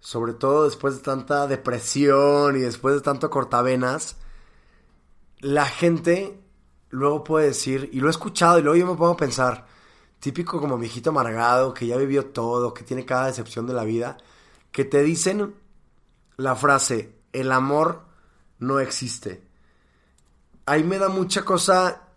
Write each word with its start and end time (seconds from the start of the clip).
sobre 0.00 0.34
todo 0.34 0.64
después 0.64 0.96
de 0.96 1.02
tanta 1.02 1.46
depresión 1.46 2.56
y 2.56 2.60
después 2.60 2.94
de 2.94 3.00
tanto 3.00 3.30
cortavenas, 3.30 4.16
la 5.40 5.66
gente 5.66 6.40
luego 6.90 7.24
puede 7.24 7.46
decir, 7.46 7.90
y 7.92 8.00
lo 8.00 8.08
he 8.08 8.10
escuchado 8.10 8.58
y 8.58 8.62
luego 8.62 8.76
yo 8.76 8.86
me 8.86 8.96
pongo 8.96 9.12
a 9.12 9.16
pensar, 9.16 9.66
típico 10.20 10.60
como 10.60 10.78
viejito 10.78 11.10
amargado, 11.10 11.74
que 11.74 11.86
ya 11.86 11.96
vivió 11.96 12.26
todo, 12.26 12.72
que 12.72 12.84
tiene 12.84 13.04
cada 13.04 13.26
decepción 13.26 13.66
de 13.66 13.74
la 13.74 13.84
vida, 13.84 14.16
que 14.72 14.84
te 14.84 15.02
dicen 15.02 15.54
la 16.36 16.54
frase, 16.54 17.14
el 17.32 17.52
amor 17.52 18.02
no 18.58 18.80
existe. 18.80 19.46
Ahí 20.66 20.84
me 20.84 20.98
da 20.98 21.08
mucha 21.08 21.44
cosa 21.44 22.08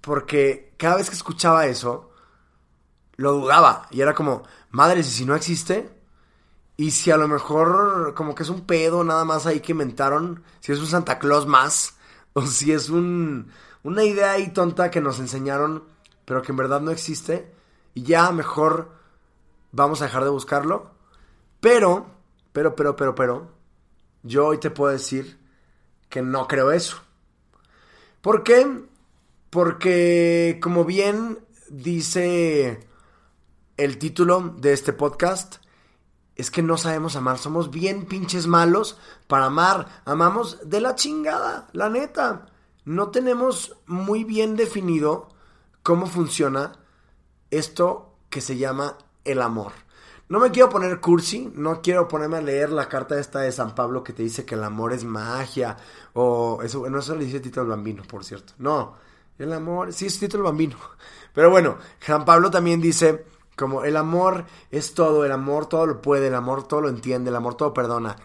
porque 0.00 0.74
cada 0.76 0.96
vez 0.96 1.08
que 1.10 1.16
escuchaba 1.16 1.66
eso, 1.66 2.10
lo 3.16 3.32
dudaba 3.32 3.88
y 3.90 4.00
era 4.00 4.14
como, 4.14 4.42
madre, 4.70 5.02
si 5.02 5.24
no 5.24 5.34
existe, 5.34 5.97
y 6.80 6.92
si 6.92 7.10
a 7.10 7.16
lo 7.16 7.26
mejor 7.26 8.14
como 8.14 8.36
que 8.36 8.44
es 8.44 8.48
un 8.48 8.64
pedo 8.64 9.02
nada 9.02 9.24
más 9.24 9.46
ahí 9.46 9.58
que 9.58 9.72
inventaron, 9.72 10.44
si 10.60 10.70
es 10.70 10.78
un 10.78 10.86
Santa 10.86 11.18
Claus 11.18 11.44
más, 11.44 11.96
o 12.34 12.46
si 12.46 12.72
es 12.72 12.88
un, 12.88 13.50
una 13.82 14.04
idea 14.04 14.32
ahí 14.32 14.52
tonta 14.52 14.90
que 14.90 15.00
nos 15.00 15.18
enseñaron, 15.18 15.82
pero 16.24 16.40
que 16.40 16.52
en 16.52 16.56
verdad 16.56 16.80
no 16.80 16.92
existe, 16.92 17.52
y 17.94 18.04
ya 18.04 18.30
mejor 18.30 18.92
vamos 19.72 20.00
a 20.00 20.04
dejar 20.04 20.22
de 20.22 20.30
buscarlo. 20.30 20.92
Pero, 21.60 22.06
pero, 22.52 22.76
pero, 22.76 22.94
pero, 22.94 23.14
pero, 23.16 23.48
yo 24.22 24.46
hoy 24.46 24.58
te 24.58 24.70
puedo 24.70 24.92
decir 24.92 25.36
que 26.08 26.22
no 26.22 26.46
creo 26.46 26.70
eso. 26.70 26.98
¿Por 28.20 28.44
qué? 28.44 28.84
Porque, 29.50 30.60
como 30.62 30.84
bien 30.84 31.40
dice 31.70 32.86
el 33.76 33.98
título 33.98 34.54
de 34.58 34.72
este 34.72 34.92
podcast, 34.92 35.56
es 36.38 36.50
que 36.52 36.62
no 36.62 36.78
sabemos 36.78 37.16
amar. 37.16 37.36
Somos 37.36 37.70
bien 37.70 38.06
pinches 38.06 38.46
malos 38.46 38.96
para 39.26 39.46
amar. 39.46 40.02
Amamos 40.04 40.58
de 40.64 40.80
la 40.80 40.94
chingada, 40.94 41.66
la 41.72 41.90
neta. 41.90 42.46
No 42.84 43.10
tenemos 43.10 43.76
muy 43.86 44.24
bien 44.24 44.56
definido 44.56 45.28
cómo 45.82 46.06
funciona 46.06 46.72
esto 47.50 48.14
que 48.30 48.40
se 48.40 48.56
llama 48.56 48.96
el 49.24 49.42
amor. 49.42 49.72
No 50.28 50.38
me 50.38 50.50
quiero 50.50 50.68
poner 50.68 51.00
cursi, 51.00 51.50
no 51.54 51.82
quiero 51.82 52.06
ponerme 52.06 52.36
a 52.36 52.42
leer 52.42 52.70
la 52.70 52.88
carta 52.88 53.18
esta 53.18 53.40
de 53.40 53.50
San 53.50 53.74
Pablo 53.74 54.04
que 54.04 54.12
te 54.12 54.22
dice 54.22 54.44
que 54.44 54.54
el 54.54 54.62
amor 54.62 54.92
es 54.92 55.04
magia, 55.04 55.76
o 56.12 56.60
eso, 56.62 56.88
no 56.88 56.98
eso 56.98 57.14
lo 57.14 57.22
dice 57.22 57.40
Tito 57.40 57.62
el 57.62 57.68
Bambino, 57.68 58.02
por 58.04 58.24
cierto. 58.24 58.52
No, 58.58 58.94
el 59.38 59.52
amor, 59.52 59.92
sí 59.92 60.06
es 60.06 60.20
Tito 60.20 60.36
el 60.36 60.42
Bambino. 60.42 60.76
Pero 61.34 61.50
bueno, 61.50 61.78
San 62.00 62.26
Pablo 62.26 62.50
también 62.50 62.80
dice 62.80 63.24
como 63.58 63.84
el 63.84 63.96
amor 63.96 64.46
es 64.70 64.94
todo, 64.94 65.24
el 65.24 65.32
amor 65.32 65.66
todo 65.66 65.84
lo 65.84 66.00
puede, 66.00 66.28
el 66.28 66.34
amor 66.34 66.68
todo 66.68 66.82
lo 66.82 66.88
entiende, 66.88 67.30
el 67.30 67.36
amor 67.36 67.56
todo 67.56 67.74
perdona. 67.74 68.16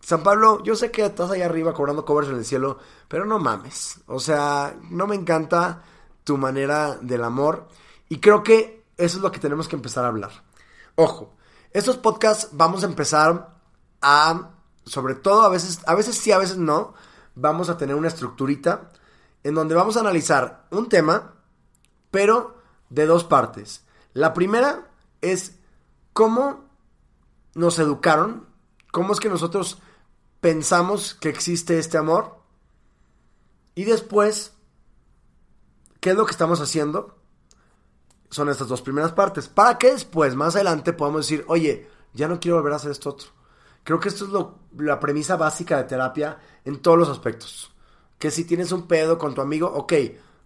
San 0.00 0.22
Pablo, 0.22 0.62
yo 0.62 0.76
sé 0.76 0.90
que 0.90 1.04
estás 1.04 1.30
ahí 1.30 1.42
arriba 1.42 1.74
cobrando 1.74 2.04
covers 2.04 2.28
en 2.28 2.36
el 2.36 2.44
cielo, 2.44 2.78
pero 3.08 3.26
no 3.26 3.38
mames. 3.38 4.00
O 4.06 4.20
sea, 4.20 4.74
no 4.88 5.06
me 5.06 5.16
encanta 5.16 5.82
tu 6.24 6.38
manera 6.38 6.96
del 6.96 7.24
amor. 7.24 7.68
Y 8.08 8.20
creo 8.20 8.42
que 8.42 8.84
eso 8.96 9.16
es 9.18 9.22
lo 9.22 9.32
que 9.32 9.40
tenemos 9.40 9.68
que 9.68 9.76
empezar 9.76 10.04
a 10.04 10.08
hablar. 10.08 10.30
Ojo, 10.94 11.34
estos 11.72 11.98
podcasts 11.98 12.50
vamos 12.52 12.84
a 12.84 12.86
empezar 12.86 13.56
a, 14.00 14.50
sobre 14.86 15.16
todo 15.16 15.42
a 15.42 15.48
veces, 15.48 15.80
a 15.86 15.94
veces 15.94 16.16
sí, 16.16 16.32
a 16.32 16.38
veces 16.38 16.56
no, 16.56 16.94
vamos 17.34 17.68
a 17.68 17.76
tener 17.76 17.96
una 17.96 18.08
estructurita 18.08 18.90
en 19.42 19.54
donde 19.54 19.74
vamos 19.74 19.96
a 19.96 20.00
analizar 20.00 20.66
un 20.70 20.88
tema, 20.88 21.34
pero 22.10 22.56
de 22.90 23.06
dos 23.06 23.24
partes. 23.24 23.84
La 24.18 24.34
primera 24.34 24.90
es 25.20 25.60
cómo 26.12 26.64
nos 27.54 27.78
educaron, 27.78 28.48
cómo 28.90 29.12
es 29.12 29.20
que 29.20 29.28
nosotros 29.28 29.78
pensamos 30.40 31.14
que 31.14 31.28
existe 31.28 31.78
este 31.78 31.98
amor 31.98 32.36
y 33.76 33.84
después, 33.84 34.54
¿qué 36.00 36.10
es 36.10 36.16
lo 36.16 36.26
que 36.26 36.32
estamos 36.32 36.60
haciendo? 36.60 37.16
Son 38.28 38.48
estas 38.48 38.66
dos 38.66 38.82
primeras 38.82 39.12
partes. 39.12 39.46
Para 39.46 39.78
que 39.78 39.92
después, 39.92 40.34
más 40.34 40.56
adelante, 40.56 40.92
podamos 40.92 41.28
decir, 41.28 41.44
oye, 41.46 41.88
ya 42.12 42.26
no 42.26 42.40
quiero 42.40 42.56
volver 42.56 42.72
a 42.72 42.76
hacer 42.76 42.90
esto 42.90 43.10
otro. 43.10 43.28
Creo 43.84 44.00
que 44.00 44.08
esto 44.08 44.24
es 44.24 44.32
lo, 44.32 44.58
la 44.78 44.98
premisa 44.98 45.36
básica 45.36 45.76
de 45.76 45.84
terapia 45.84 46.40
en 46.64 46.82
todos 46.82 46.98
los 46.98 47.08
aspectos. 47.08 47.70
Que 48.18 48.32
si 48.32 48.44
tienes 48.44 48.72
un 48.72 48.88
pedo 48.88 49.16
con 49.16 49.36
tu 49.36 49.42
amigo, 49.42 49.68
ok, 49.68 49.92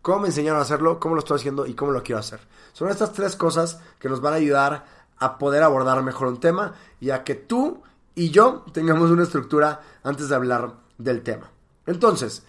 ¿cómo 0.03 0.21
me 0.21 0.29
enseñaron 0.29 0.59
a 0.59 0.63
hacerlo? 0.63 1.01
¿Cómo 1.01 1.15
lo 1.15 1.21
estoy 1.21 1.37
haciendo? 1.37 1.67
¿Y 1.67 1.75
cómo 1.75 1.93
lo 1.93 2.03
quiero 2.03 2.19
hacer? 2.19 2.41
Son 2.73 2.89
estas 2.89 3.13
tres 3.13 3.37
cosas 3.37 3.81
que 3.99 4.09
nos 4.09 4.21
van 4.21 4.35
a 4.35 4.37
ayudar 4.37 4.85
a 5.19 5.39
poder 5.39 5.63
abordar 5.63 6.03
mejor 6.03 6.29
un 6.29 6.41
tema 6.41 6.75
y 7.01 7.11
a 7.11 7.23
que 7.25 7.37
tú 7.37 7.83
y 8.15 8.31
yo 8.31 8.65
tengamos 8.73 9.11
una 9.11 9.23
estructura 9.23 9.81
antes 10.03 10.29
de 10.29 10.35
hablar 10.35 10.75
del 10.99 11.23
tema. 11.23 11.51
Entonces, 11.87 12.43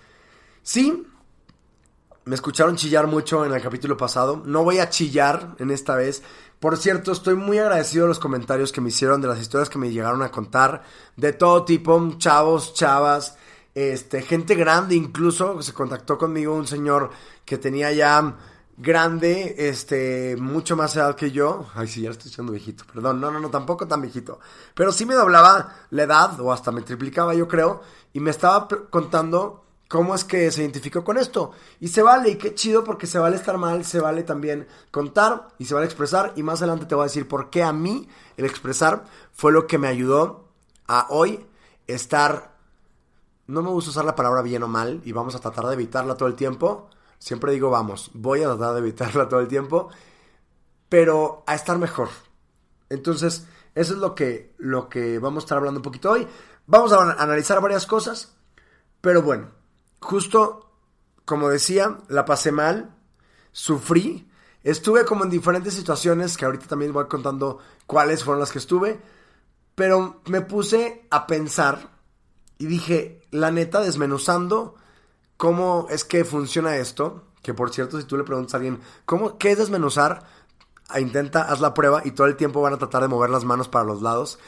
sí, 0.61 1.07
me 2.25 2.35
escucharon 2.35 2.75
chillar 2.75 3.07
mucho 3.07 3.45
en 3.45 3.53
el 3.53 3.61
capítulo 3.61 3.97
pasado. 3.97 4.41
No 4.45 4.63
voy 4.63 4.79
a 4.79 4.89
chillar 4.89 5.55
en 5.59 5.71
esta 5.71 5.95
vez. 5.95 6.23
Por 6.59 6.77
cierto, 6.77 7.11
estoy 7.11 7.35
muy 7.35 7.59
agradecido 7.59 8.05
de 8.05 8.09
los 8.09 8.19
comentarios 8.19 8.71
que 8.71 8.81
me 8.81 8.89
hicieron, 8.89 9.21
de 9.21 9.27
las 9.27 9.39
historias 9.39 9.69
que 9.69 9.77
me 9.77 9.91
llegaron 9.91 10.21
a 10.21 10.31
contar, 10.31 10.83
de 11.17 11.33
todo 11.33 11.65
tipo, 11.65 12.15
chavos, 12.17 12.73
chavas, 12.73 13.37
este, 13.75 14.21
gente 14.21 14.55
grande 14.55 14.95
incluso. 14.95 15.61
Se 15.61 15.73
contactó 15.73 16.17
conmigo 16.17 16.55
un 16.55 16.67
señor 16.67 17.09
que 17.45 17.57
tenía 17.57 17.91
ya 17.91 18.35
grande, 18.77 19.55
este, 19.57 20.35
mucho 20.37 20.75
más 20.75 20.95
edad 20.95 21.15
que 21.15 21.31
yo. 21.31 21.67
Ay, 21.75 21.87
sí, 21.87 22.01
ya 22.01 22.11
estoy 22.11 22.31
siendo 22.31 22.51
viejito, 22.51 22.85
perdón. 22.91 23.21
No, 23.21 23.31
no, 23.31 23.39
no, 23.39 23.49
tampoco 23.49 23.87
tan 23.87 24.01
viejito. 24.01 24.39
Pero 24.73 24.91
sí 24.91 25.05
me 25.05 25.15
doblaba 25.15 25.75
la 25.91 26.03
edad, 26.03 26.39
o 26.39 26.51
hasta 26.51 26.71
me 26.71 26.81
triplicaba, 26.81 27.33
yo 27.33 27.47
creo, 27.47 27.81
y 28.13 28.19
me 28.19 28.31
estaba 28.31 28.67
contando 28.89 29.63
cómo 29.87 30.15
es 30.15 30.23
que 30.23 30.49
se 30.51 30.61
identificó 30.61 31.03
con 31.03 31.17
esto. 31.17 31.51
Y 31.79 31.89
se 31.89 32.01
vale, 32.01 32.29
y 32.29 32.35
qué 32.37 32.55
chido 32.55 32.83
porque 32.83 33.05
se 33.07 33.19
vale 33.19 33.35
estar 33.35 33.57
mal, 33.57 33.85
se 33.85 33.99
vale 33.99 34.23
también 34.23 34.67
contar 34.91 35.49
y 35.59 35.65
se 35.65 35.75
vale 35.75 35.85
expresar. 35.85 36.33
Y 36.35 36.43
más 36.43 36.61
adelante 36.61 36.85
te 36.85 36.95
voy 36.95 37.03
a 37.03 37.05
decir 37.05 37.27
por 37.27 37.49
qué 37.49 37.63
a 37.63 37.73
mí 37.73 38.07
el 38.37 38.45
expresar 38.45 39.05
fue 39.31 39.51
lo 39.51 39.67
que 39.67 39.77
me 39.77 39.87
ayudó 39.87 40.49
a 40.87 41.07
hoy 41.09 41.45
estar... 41.87 42.52
No 43.47 43.61
me 43.61 43.69
gusta 43.69 43.91
usar 43.91 44.05
la 44.05 44.15
palabra 44.15 44.41
bien 44.41 44.63
o 44.63 44.67
mal 44.67 45.01
y 45.03 45.11
vamos 45.11 45.35
a 45.35 45.39
tratar 45.39 45.65
de 45.65 45.73
evitarla 45.73 46.15
todo 46.15 46.29
el 46.29 46.35
tiempo. 46.35 46.89
Siempre 47.19 47.51
digo 47.51 47.69
vamos, 47.69 48.11
voy 48.13 48.41
a 48.41 48.47
tratar 48.47 48.73
de 48.73 48.79
evitarla 48.79 49.27
todo 49.29 49.39
el 49.39 49.47
tiempo, 49.47 49.89
pero 50.89 51.43
a 51.47 51.55
estar 51.55 51.77
mejor. 51.77 52.09
Entonces, 52.89 53.47
eso 53.75 53.93
es 53.93 53.99
lo 53.99 54.13
que, 54.15 54.53
lo 54.57 54.89
que 54.89 55.19
vamos 55.19 55.43
a 55.43 55.45
estar 55.45 55.57
hablando 55.57 55.79
un 55.79 55.83
poquito 55.83 56.11
hoy. 56.11 56.27
Vamos 56.67 56.93
a 56.93 57.11
analizar 57.13 57.59
varias 57.61 57.85
cosas, 57.85 58.35
pero 59.01 59.21
bueno, 59.21 59.49
justo 59.99 60.63
como 61.25 61.49
decía, 61.49 61.97
la 62.09 62.25
pasé 62.25 62.51
mal, 62.51 62.95
sufrí, 63.51 64.29
estuve 64.63 65.05
como 65.05 65.23
en 65.23 65.29
diferentes 65.29 65.73
situaciones 65.73 66.37
que 66.37 66.45
ahorita 66.45 66.67
también 66.67 66.93
voy 66.93 67.07
contando 67.07 67.59
cuáles 67.85 68.23
fueron 68.23 68.39
las 68.41 68.51
que 68.51 68.59
estuve, 68.59 68.99
pero 69.75 70.21
me 70.25 70.41
puse 70.41 71.07
a 71.09 71.25
pensar 71.27 71.89
y 72.57 72.65
dije, 72.65 73.22
la 73.33 73.51
neta, 73.51 73.81
desmenuzando 73.81 74.75
cómo 75.37 75.87
es 75.89 76.05
que 76.05 76.23
funciona 76.23 76.77
esto. 76.77 77.23
Que 77.41 77.53
por 77.53 77.71
cierto, 77.71 77.99
si 77.99 78.05
tú 78.05 78.15
le 78.15 78.23
preguntas 78.23 78.53
a 78.53 78.57
alguien, 78.57 78.79
¿cómo, 79.05 79.37
¿qué 79.37 79.51
es 79.51 79.57
desmenuzar? 79.57 80.25
Ah, 80.87 81.01
Intenta, 81.01 81.41
haz 81.41 81.59
la 81.59 81.73
prueba 81.73 82.01
y 82.05 82.11
todo 82.11 82.27
el 82.27 82.37
tiempo 82.37 82.61
van 82.61 82.73
a 82.73 82.77
tratar 82.77 83.01
de 83.01 83.09
mover 83.09 83.29
las 83.29 83.43
manos 83.43 83.67
para 83.67 83.83
los 83.83 84.01
lados, 84.01 84.39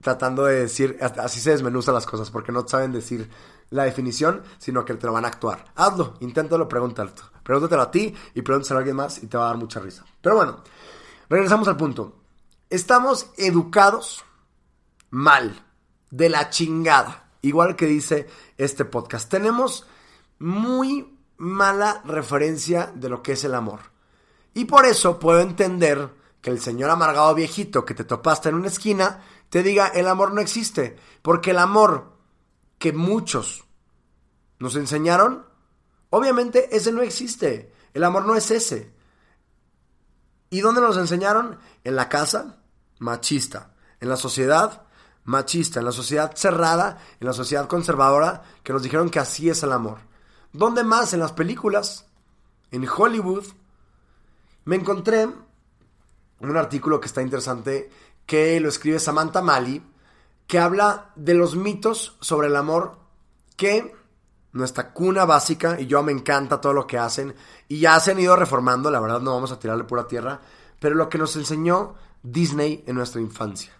tratando 0.00 0.44
de 0.44 0.60
decir, 0.60 0.98
así 1.00 1.38
se 1.40 1.50
desmenuzan 1.50 1.94
las 1.94 2.06
cosas, 2.06 2.30
porque 2.30 2.50
no 2.50 2.66
saben 2.66 2.92
decir 2.92 3.30
la 3.68 3.84
definición, 3.84 4.42
sino 4.58 4.84
que 4.84 4.94
te 4.94 5.06
lo 5.06 5.12
van 5.12 5.26
a 5.26 5.28
actuar. 5.28 5.66
Hazlo, 5.76 6.14
inténtalo, 6.20 6.68
pregúntalo. 6.68 7.12
Pregúntatelo 7.44 7.82
a 7.82 7.90
ti 7.90 8.14
y 8.34 8.42
pregúntaselo 8.42 8.78
a 8.78 8.80
alguien 8.80 8.96
más 8.96 9.22
y 9.22 9.26
te 9.26 9.36
va 9.36 9.44
a 9.44 9.48
dar 9.48 9.56
mucha 9.58 9.78
risa. 9.78 10.04
Pero 10.20 10.36
bueno, 10.36 10.62
regresamos 11.28 11.68
al 11.68 11.76
punto. 11.76 12.16
Estamos 12.68 13.30
educados 13.36 14.24
mal, 15.10 15.64
de 16.10 16.28
la 16.28 16.50
chingada. 16.50 17.29
Igual 17.42 17.76
que 17.76 17.86
dice 17.86 18.28
este 18.58 18.84
podcast. 18.84 19.30
Tenemos 19.30 19.86
muy 20.38 21.16
mala 21.38 22.02
referencia 22.04 22.92
de 22.94 23.08
lo 23.08 23.22
que 23.22 23.32
es 23.32 23.44
el 23.44 23.54
amor. 23.54 23.80
Y 24.52 24.66
por 24.66 24.84
eso 24.84 25.18
puedo 25.18 25.40
entender 25.40 26.10
que 26.40 26.50
el 26.50 26.60
señor 26.60 26.90
amargado 26.90 27.34
viejito 27.34 27.84
que 27.84 27.94
te 27.94 28.04
topaste 28.04 28.48
en 28.48 28.56
una 28.56 28.68
esquina 28.68 29.22
te 29.48 29.62
diga 29.62 29.88
el 29.88 30.06
amor 30.08 30.32
no 30.32 30.40
existe. 30.40 30.96
Porque 31.22 31.50
el 31.52 31.58
amor 31.58 32.16
que 32.78 32.92
muchos 32.92 33.64
nos 34.58 34.76
enseñaron, 34.76 35.46
obviamente 36.10 36.74
ese 36.74 36.92
no 36.92 37.02
existe. 37.02 37.72
El 37.94 38.04
amor 38.04 38.26
no 38.26 38.36
es 38.36 38.50
ese. 38.50 38.92
¿Y 40.50 40.60
dónde 40.60 40.80
nos 40.80 40.96
enseñaron? 40.96 41.58
En 41.84 41.96
la 41.96 42.08
casa, 42.08 42.60
machista. 42.98 43.74
En 44.00 44.08
la 44.08 44.16
sociedad, 44.16 44.86
machista. 45.30 45.78
En 45.78 45.86
la 45.86 45.92
sociedad 45.92 46.32
cerrada, 46.34 46.98
en 47.18 47.26
la 47.26 47.32
sociedad 47.32 47.68
conservadora, 47.68 48.42
que 48.62 48.72
nos 48.72 48.82
dijeron 48.82 49.08
que 49.08 49.18
así 49.18 49.48
es 49.48 49.62
el 49.62 49.72
amor. 49.72 49.98
¿Dónde 50.52 50.84
más? 50.84 51.12
En 51.14 51.20
las 51.20 51.32
películas, 51.32 52.06
en 52.70 52.86
Hollywood. 52.86 53.44
Me 54.64 54.76
encontré 54.76 55.28
un 56.40 56.56
artículo 56.56 57.00
que 57.00 57.06
está 57.06 57.22
interesante, 57.22 57.90
que 58.26 58.60
lo 58.60 58.68
escribe 58.68 58.98
Samantha 58.98 59.40
Mali, 59.40 59.82
que 60.46 60.58
habla 60.58 61.12
de 61.14 61.34
los 61.34 61.56
mitos 61.56 62.16
sobre 62.20 62.48
el 62.48 62.56
amor 62.56 62.98
que 63.56 63.94
nuestra 64.52 64.92
cuna 64.92 65.24
básica, 65.24 65.80
y 65.80 65.86
yo 65.86 66.02
me 66.02 66.12
encanta 66.12 66.60
todo 66.60 66.72
lo 66.72 66.86
que 66.86 66.98
hacen, 66.98 67.34
y 67.68 67.78
ya 67.78 68.00
se 68.00 68.10
han 68.10 68.18
ido 68.18 68.34
reformando, 68.34 68.90
la 68.90 68.98
verdad 68.98 69.20
no 69.20 69.34
vamos 69.34 69.52
a 69.52 69.58
tirarle 69.60 69.84
pura 69.84 70.08
tierra, 70.08 70.40
pero 70.80 70.96
lo 70.96 71.08
que 71.08 71.18
nos 71.18 71.36
enseñó 71.36 71.94
Disney 72.22 72.82
en 72.86 72.96
nuestra 72.96 73.20
infancia. 73.20 73.79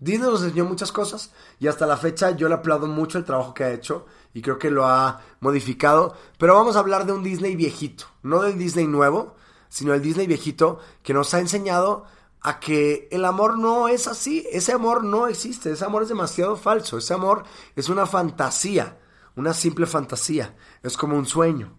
Disney 0.00 0.30
nos 0.30 0.42
enseñó 0.42 0.64
muchas 0.64 0.92
cosas 0.92 1.30
y 1.58 1.68
hasta 1.68 1.86
la 1.86 1.98
fecha 1.98 2.30
yo 2.30 2.48
le 2.48 2.54
aplaudo 2.54 2.86
mucho 2.86 3.18
el 3.18 3.24
trabajo 3.24 3.52
que 3.52 3.64
ha 3.64 3.72
hecho 3.72 4.06
y 4.32 4.40
creo 4.40 4.58
que 4.58 4.70
lo 4.70 4.86
ha 4.86 5.20
modificado, 5.40 6.16
pero 6.38 6.54
vamos 6.54 6.76
a 6.76 6.80
hablar 6.80 7.04
de 7.04 7.12
un 7.12 7.22
Disney 7.22 7.54
viejito, 7.54 8.06
no 8.22 8.42
del 8.42 8.58
Disney 8.58 8.86
nuevo, 8.86 9.36
sino 9.68 9.92
el 9.92 10.02
Disney 10.02 10.26
viejito 10.26 10.78
que 11.02 11.12
nos 11.12 11.34
ha 11.34 11.40
enseñado 11.40 12.04
a 12.40 12.58
que 12.58 13.08
el 13.10 13.24
amor 13.26 13.58
no 13.58 13.88
es 13.88 14.06
así, 14.06 14.46
ese 14.50 14.72
amor 14.72 15.04
no 15.04 15.26
existe, 15.26 15.72
ese 15.72 15.84
amor 15.84 16.02
es 16.02 16.08
demasiado 16.08 16.56
falso, 16.56 16.96
ese 16.96 17.12
amor 17.12 17.44
es 17.76 17.90
una 17.90 18.06
fantasía, 18.06 18.98
una 19.36 19.52
simple 19.52 19.86
fantasía, 19.86 20.56
es 20.82 20.96
como 20.96 21.16
un 21.16 21.26
sueño 21.26 21.76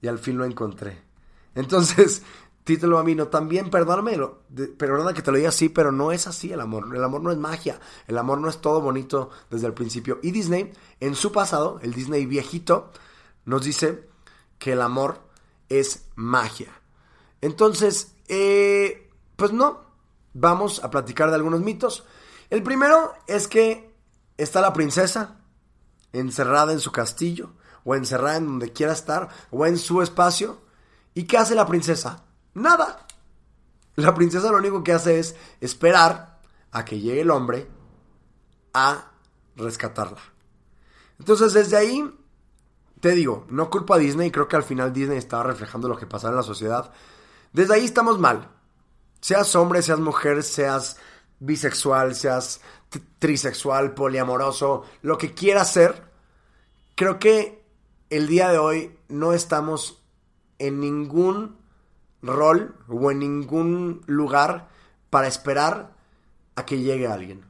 y 0.00 0.06
al 0.06 0.18
fin 0.18 0.38
lo 0.38 0.44
encontré. 0.44 1.02
Entonces, 1.56 2.22
título 2.64 2.98
a 2.98 3.04
mí, 3.04 3.14
no 3.14 3.28
también, 3.28 3.70
perdóname, 3.70 4.16
lo- 4.16 4.42
de- 4.48 4.68
perdona 4.68 5.12
que 5.12 5.22
te 5.22 5.30
lo 5.30 5.36
diga 5.36 5.50
así, 5.50 5.68
pero 5.68 5.92
no 5.92 6.12
es 6.12 6.26
así 6.26 6.52
el 6.52 6.60
amor. 6.60 6.88
El 6.94 7.04
amor 7.04 7.20
no 7.22 7.30
es 7.30 7.38
magia, 7.38 7.78
el 8.06 8.16
amor 8.18 8.38
no 8.40 8.48
es 8.48 8.60
todo 8.60 8.80
bonito 8.80 9.30
desde 9.50 9.66
el 9.66 9.74
principio. 9.74 10.18
Y 10.22 10.30
Disney, 10.30 10.72
en 11.00 11.14
su 11.14 11.30
pasado, 11.32 11.78
el 11.82 11.92
Disney 11.92 12.26
viejito, 12.26 12.90
nos 13.44 13.64
dice 13.64 14.08
que 14.58 14.72
el 14.72 14.80
amor 14.82 15.20
es 15.68 16.06
magia. 16.16 16.72
Entonces, 17.40 18.14
eh, 18.28 19.10
pues 19.36 19.52
no, 19.52 19.80
vamos 20.32 20.82
a 20.82 20.90
platicar 20.90 21.28
de 21.28 21.36
algunos 21.36 21.60
mitos. 21.60 22.04
El 22.50 22.62
primero 22.62 23.12
es 23.26 23.46
que 23.48 23.92
está 24.38 24.60
la 24.60 24.72
princesa 24.72 25.36
encerrada 26.12 26.72
en 26.72 26.80
su 26.80 26.92
castillo, 26.92 27.50
o 27.84 27.94
encerrada 27.94 28.36
en 28.38 28.46
donde 28.46 28.72
quiera 28.72 28.92
estar, 28.94 29.28
o 29.50 29.66
en 29.66 29.76
su 29.76 30.00
espacio. 30.00 30.58
¿Y 31.12 31.24
qué 31.24 31.36
hace 31.36 31.54
la 31.54 31.66
princesa? 31.66 32.23
Nada. 32.54 33.06
La 33.96 34.14
princesa 34.14 34.50
lo 34.50 34.58
único 34.58 34.82
que 34.82 34.92
hace 34.92 35.18
es 35.18 35.36
esperar 35.60 36.40
a 36.72 36.84
que 36.84 36.98
llegue 36.98 37.20
el 37.20 37.30
hombre 37.30 37.68
a 38.72 39.12
rescatarla. 39.56 40.20
Entonces 41.18 41.52
desde 41.52 41.76
ahí, 41.76 42.12
te 43.00 43.12
digo, 43.12 43.46
no 43.50 43.70
culpa 43.70 43.94
a 43.94 43.98
Disney, 43.98 44.30
creo 44.30 44.48
que 44.48 44.56
al 44.56 44.64
final 44.64 44.92
Disney 44.92 45.18
estaba 45.18 45.44
reflejando 45.44 45.88
lo 45.88 45.96
que 45.96 46.06
pasaba 46.06 46.32
en 46.32 46.38
la 46.38 46.42
sociedad. 46.42 46.92
Desde 47.52 47.74
ahí 47.74 47.84
estamos 47.84 48.18
mal. 48.18 48.50
Seas 49.20 49.54
hombre, 49.54 49.80
seas 49.82 50.00
mujer, 50.00 50.42
seas 50.42 50.96
bisexual, 51.38 52.14
seas 52.14 52.60
trisexual, 53.18 53.94
poliamoroso, 53.94 54.84
lo 55.02 55.18
que 55.18 55.34
quieras 55.34 55.72
ser, 55.72 56.04
creo 56.94 57.18
que 57.18 57.64
el 58.10 58.26
día 58.26 58.50
de 58.50 58.58
hoy 58.58 58.98
no 59.08 59.32
estamos 59.32 60.02
en 60.58 60.80
ningún 60.80 61.58
rol 62.26 62.76
o 62.88 63.10
en 63.10 63.18
ningún 63.18 64.02
lugar 64.06 64.68
para 65.10 65.28
esperar 65.28 65.94
a 66.56 66.64
que 66.64 66.80
llegue 66.80 67.06
alguien. 67.06 67.44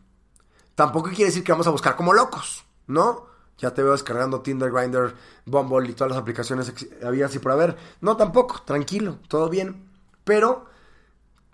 Tampoco 0.74 1.10
quiere 1.10 1.26
decir 1.26 1.44
que 1.44 1.52
vamos 1.52 1.66
a 1.66 1.70
buscar 1.70 1.96
como 1.96 2.12
locos, 2.12 2.64
¿no? 2.86 3.26
Ya 3.58 3.72
te 3.72 3.82
veo 3.82 3.92
descargando 3.92 4.40
Tinder, 4.40 4.72
Grindr, 4.72 5.14
Bumble 5.46 5.88
y 5.88 5.92
todas 5.92 6.10
las 6.10 6.20
aplicaciones 6.20 6.72
habidas 7.04 7.34
y 7.34 7.38
por 7.38 7.52
haber. 7.52 7.76
No, 8.00 8.16
tampoco, 8.16 8.62
tranquilo, 8.64 9.20
todo 9.28 9.48
bien. 9.48 9.88
Pero 10.24 10.66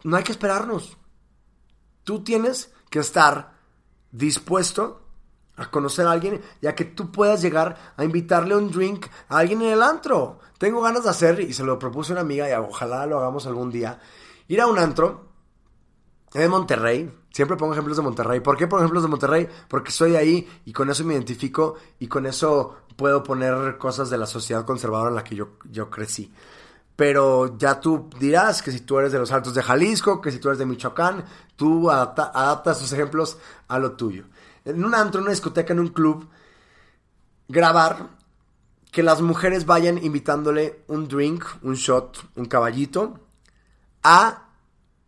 no 0.05 0.17
hay 0.17 0.25
que 0.25 0.33
esperarnos. 0.33 0.97
Tú 2.05 2.25
tienes 2.25 2.73
que 2.89 3.01
estar 3.01 3.53
dispuesto 4.11 5.03
conocer 5.69 6.07
a 6.07 6.13
alguien 6.13 6.41
y 6.61 6.67
a 6.67 6.75
que 6.75 6.85
tú 6.85 7.11
puedas 7.13 7.43
llegar 7.43 7.95
a 7.97 8.05
invitarle 8.05 8.57
un 8.57 8.71
drink 8.71 9.07
a 9.29 9.39
alguien 9.39 9.63
en 9.63 9.73
el 9.73 9.83
antro. 9.83 10.39
Tengo 10.59 10.81
ganas 10.83 11.05
de 11.05 11.11
hacer, 11.11 11.41
y 11.41 11.53
se 11.53 11.65
lo 11.65 11.79
propuse 11.79 12.13
una 12.13 12.21
amiga 12.23 12.49
y 12.49 12.53
ojalá 12.53 13.07
lo 13.07 13.19
hagamos 13.19 13.47
algún 13.47 13.71
día, 13.71 13.99
ir 14.49 14.61
a 14.61 14.67
un 14.67 14.79
antro 14.79 15.29
en 16.35 16.51
Monterrey. 16.51 17.13
Siempre 17.33 17.57
pongo 17.57 17.73
ejemplos 17.73 17.97
de 17.97 18.03
Monterrey. 18.03 18.41
¿Por 18.41 18.57
qué 18.57 18.67
pongo 18.67 18.83
ejemplos 18.83 19.05
de 19.05 19.09
Monterrey? 19.09 19.49
Porque 19.69 19.93
soy 19.93 20.17
ahí 20.17 20.49
y 20.65 20.73
con 20.73 20.91
eso 20.91 21.05
me 21.05 21.15
identifico 21.15 21.77
y 21.99 22.09
con 22.09 22.27
eso 22.27 22.77
puedo 22.97 23.23
poner 23.23 23.79
cosas 23.79 24.11
de 24.11 24.19
la 24.19 24.27
sociedad 24.27 24.65
conservadora 24.65 25.11
en 25.11 25.15
la 25.17 25.25
que 25.25 25.37
yo, 25.37 25.51
yo 25.71 25.89
crecí. 25.89 26.33
Pero 26.97 27.57
ya 27.57 27.81
tú 27.81 28.11
dirás 28.19 28.61
que 28.63 28.73
si 28.73 28.81
tú 28.81 28.99
eres 28.99 29.13
de 29.13 29.19
los 29.19 29.33
Altos 29.33 29.55
de 29.55 29.63
Jalisco, 29.63 30.21
que 30.21 30.31
si 30.31 30.39
tú 30.39 30.49
eres 30.49 30.59
de 30.59 30.67
Michoacán, 30.67 31.25
tú 31.57 31.91
adapta- 31.91 32.31
adaptas 32.35 32.81
tus 32.81 32.93
ejemplos 32.93 33.39
a 33.69 33.79
lo 33.79 33.93
tuyo. 33.93 34.25
En 34.71 34.85
un 34.85 34.95
antro, 34.95 35.21
en 35.21 35.25
una 35.25 35.33
discoteca, 35.33 35.73
en 35.73 35.81
un 35.81 35.89
club, 35.89 36.29
grabar 37.49 38.09
que 38.91 39.03
las 39.03 39.21
mujeres 39.21 39.67
vayan 39.67 40.03
invitándole 40.03 40.83
un 40.89 41.07
drink, 41.07 41.45
un 41.63 41.75
shot, 41.75 42.19
un 42.37 42.47
caballito 42.47 43.21
a 44.03 44.49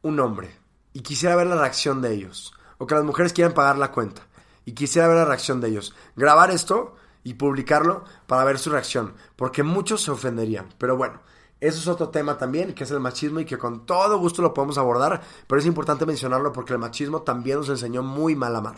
un 0.03 0.21
hombre. 0.21 0.57
Y 0.93 1.01
quisiera 1.01 1.37
ver 1.37 1.47
la 1.47 1.57
reacción 1.57 2.03
de 2.03 2.13
ellos. 2.13 2.53
O 2.79 2.87
que 2.87 2.95
las 2.95 3.05
mujeres 3.05 3.33
quieran 3.33 3.55
pagar 3.55 3.79
la 3.79 3.93
cuenta. 3.93 4.23
Y 4.65 4.73
quisiera 4.73 5.09
ver 5.09 5.17
la 5.17 5.25
reacción 5.25 5.61
de 5.61 5.69
ellos. 5.69 5.95
Grabar 6.17 6.51
esto 6.51 6.97
y 7.25 7.35
publicarlo 7.35 8.05
para 8.27 8.45
ver 8.45 8.59
su 8.59 8.71
reacción. 8.71 9.15
Porque 9.37 9.63
muchos 9.63 10.03
se 10.03 10.11
ofenderían. 10.11 10.69
Pero 10.79 10.97
bueno, 10.97 11.21
eso 11.61 11.79
es 11.79 11.89
otro 11.89 12.09
tema 12.09 12.39
también, 12.39 12.75
que 12.75 12.85
es 12.85 12.91
el 12.91 13.01
machismo 13.01 13.41
y 13.41 13.45
que 13.45 13.59
con 13.59 13.87
todo 13.87 14.19
gusto 14.19 14.43
lo 14.43 14.53
podemos 14.53 14.79
abordar. 14.79 15.23
Pero 15.47 15.61
es 15.61 15.67
importante 15.67 16.07
mencionarlo 16.07 16.53
porque 16.53 16.73
el 16.73 16.79
machismo 16.79 17.23
también 17.23 17.59
nos 17.59 17.69
enseñó 17.69 18.03
muy 18.03 18.37
mal 18.37 18.55
a 18.55 18.59
amar. 18.59 18.77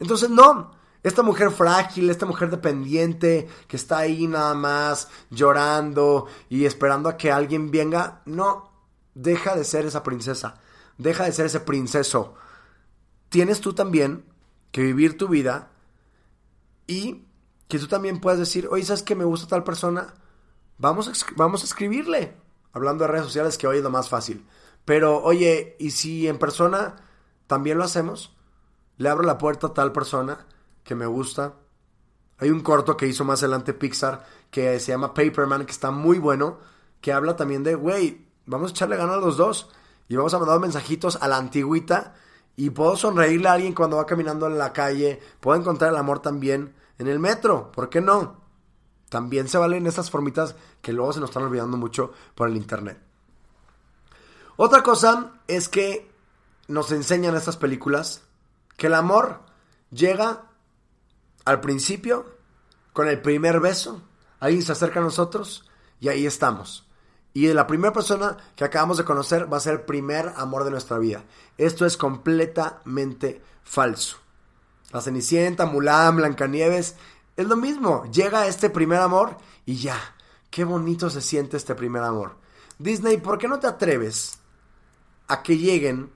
Entonces, 0.00 0.30
no. 0.30 0.72
Esta 1.02 1.22
mujer 1.22 1.50
frágil, 1.50 2.10
esta 2.10 2.26
mujer 2.26 2.50
dependiente, 2.50 3.48
que 3.68 3.76
está 3.76 3.98
ahí 3.98 4.26
nada 4.26 4.54
más 4.54 5.08
llorando 5.30 6.26
y 6.50 6.66
esperando 6.66 7.08
a 7.08 7.16
que 7.16 7.32
alguien 7.32 7.70
venga, 7.70 8.20
no, 8.26 8.70
deja 9.14 9.56
de 9.56 9.64
ser 9.64 9.86
esa 9.86 10.02
princesa, 10.02 10.60
deja 10.98 11.24
de 11.24 11.32
ser 11.32 11.46
ese 11.46 11.60
princeso. 11.60 12.34
Tienes 13.30 13.62
tú 13.62 13.72
también 13.72 14.26
que 14.72 14.82
vivir 14.82 15.16
tu 15.16 15.28
vida 15.28 15.70
y 16.86 17.24
que 17.68 17.78
tú 17.78 17.86
también 17.86 18.20
puedas 18.20 18.38
decir, 18.38 18.68
oye, 18.70 18.84
¿sabes 18.84 19.02
que 19.02 19.14
me 19.14 19.24
gusta 19.24 19.46
tal 19.46 19.64
persona? 19.64 20.14
Vamos 20.76 21.08
a, 21.08 21.12
vamos 21.36 21.62
a 21.62 21.66
escribirle. 21.66 22.36
Hablando 22.72 23.04
de 23.04 23.08
redes 23.08 23.26
sociales, 23.26 23.58
que 23.58 23.66
hoy 23.66 23.78
es 23.78 23.82
lo 23.82 23.90
más 23.90 24.08
fácil. 24.08 24.46
Pero, 24.84 25.22
oye, 25.22 25.76
¿y 25.78 25.92
si 25.92 26.28
en 26.28 26.38
persona 26.38 26.96
también 27.46 27.78
lo 27.78 27.84
hacemos? 27.84 28.36
Le 29.00 29.08
abro 29.08 29.24
la 29.24 29.38
puerta 29.38 29.68
a 29.68 29.72
tal 29.72 29.92
persona 29.92 30.46
que 30.84 30.94
me 30.94 31.06
gusta. 31.06 31.54
Hay 32.36 32.50
un 32.50 32.60
corto 32.60 32.98
que 32.98 33.06
hizo 33.06 33.24
más 33.24 33.42
adelante 33.42 33.72
Pixar 33.72 34.26
que 34.50 34.78
se 34.78 34.92
llama 34.92 35.14
Paperman, 35.14 35.64
que 35.64 35.72
está 35.72 35.90
muy 35.90 36.18
bueno, 36.18 36.58
que 37.00 37.10
habla 37.10 37.34
también 37.34 37.64
de, 37.64 37.76
güey, 37.76 38.26
vamos 38.44 38.72
a 38.72 38.74
echarle 38.74 38.98
ganas 38.98 39.16
a 39.16 39.20
los 39.20 39.38
dos 39.38 39.70
y 40.06 40.16
vamos 40.16 40.34
a 40.34 40.38
mandar 40.38 40.60
mensajitos 40.60 41.16
a 41.16 41.28
la 41.28 41.38
antigüita 41.38 42.12
y 42.56 42.68
puedo 42.68 42.94
sonreírle 42.94 43.48
a 43.48 43.54
alguien 43.54 43.72
cuando 43.72 43.96
va 43.96 44.04
caminando 44.04 44.46
en 44.46 44.58
la 44.58 44.74
calle, 44.74 45.18
puedo 45.40 45.58
encontrar 45.58 45.92
el 45.92 45.96
amor 45.96 46.20
también 46.20 46.74
en 46.98 47.08
el 47.08 47.20
metro, 47.20 47.72
¿por 47.72 47.88
qué 47.88 48.02
no? 48.02 48.36
También 49.08 49.48
se 49.48 49.56
valen 49.56 49.86
estas 49.86 50.10
formitas 50.10 50.56
que 50.82 50.92
luego 50.92 51.14
se 51.14 51.20
nos 51.20 51.30
están 51.30 51.44
olvidando 51.44 51.78
mucho 51.78 52.12
por 52.34 52.50
el 52.50 52.56
internet. 52.58 53.00
Otra 54.56 54.82
cosa 54.82 55.40
es 55.46 55.70
que 55.70 56.12
nos 56.68 56.92
enseñan 56.92 57.34
estas 57.34 57.56
películas 57.56 58.24
que 58.80 58.86
el 58.86 58.94
amor 58.94 59.40
llega 59.90 60.46
al 61.44 61.60
principio 61.60 62.38
con 62.94 63.08
el 63.08 63.20
primer 63.20 63.60
beso. 63.60 64.00
Alguien 64.38 64.62
se 64.62 64.72
acerca 64.72 65.00
a 65.00 65.02
nosotros 65.02 65.68
y 66.00 66.08
ahí 66.08 66.24
estamos. 66.24 66.88
Y 67.34 67.46
la 67.48 67.66
primera 67.66 67.92
persona 67.92 68.38
que 68.56 68.64
acabamos 68.64 68.96
de 68.96 69.04
conocer 69.04 69.52
va 69.52 69.58
a 69.58 69.60
ser 69.60 69.74
el 69.74 69.80
primer 69.82 70.32
amor 70.34 70.64
de 70.64 70.70
nuestra 70.70 70.96
vida. 70.96 71.24
Esto 71.58 71.84
es 71.84 71.98
completamente 71.98 73.42
falso. 73.62 74.16
La 74.92 75.02
Cenicienta, 75.02 75.66
Mulan, 75.66 76.16
Blancanieves, 76.16 76.96
es 77.36 77.46
lo 77.46 77.56
mismo. 77.56 78.04
Llega 78.10 78.46
este 78.46 78.70
primer 78.70 79.00
amor 79.00 79.36
y 79.66 79.76
ya. 79.76 79.98
Qué 80.48 80.64
bonito 80.64 81.10
se 81.10 81.20
siente 81.20 81.58
este 81.58 81.74
primer 81.74 82.02
amor. 82.02 82.38
Disney, 82.78 83.18
¿por 83.18 83.36
qué 83.36 83.46
no 83.46 83.58
te 83.58 83.66
atreves 83.66 84.38
a 85.28 85.42
que 85.42 85.58
lleguen 85.58 86.10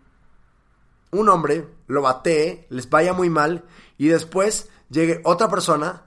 un 1.15 1.29
hombre, 1.29 1.69
lo 1.87 2.03
batee, 2.03 2.67
les 2.71 2.89
vaya 2.91 3.13
muy 3.13 3.31
mal 3.31 3.65
y 3.97 4.09
después 4.09 4.69
llegue 4.91 5.21
otra 5.25 5.49
persona 5.49 6.03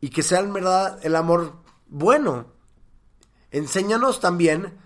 y 0.00 0.10
que 0.10 0.22
sea 0.22 0.40
en 0.40 0.52
verdad 0.52 0.98
el 1.02 1.16
amor 1.16 1.54
bueno? 1.86 2.46
Enséñanos 3.50 4.20
también 4.20 4.78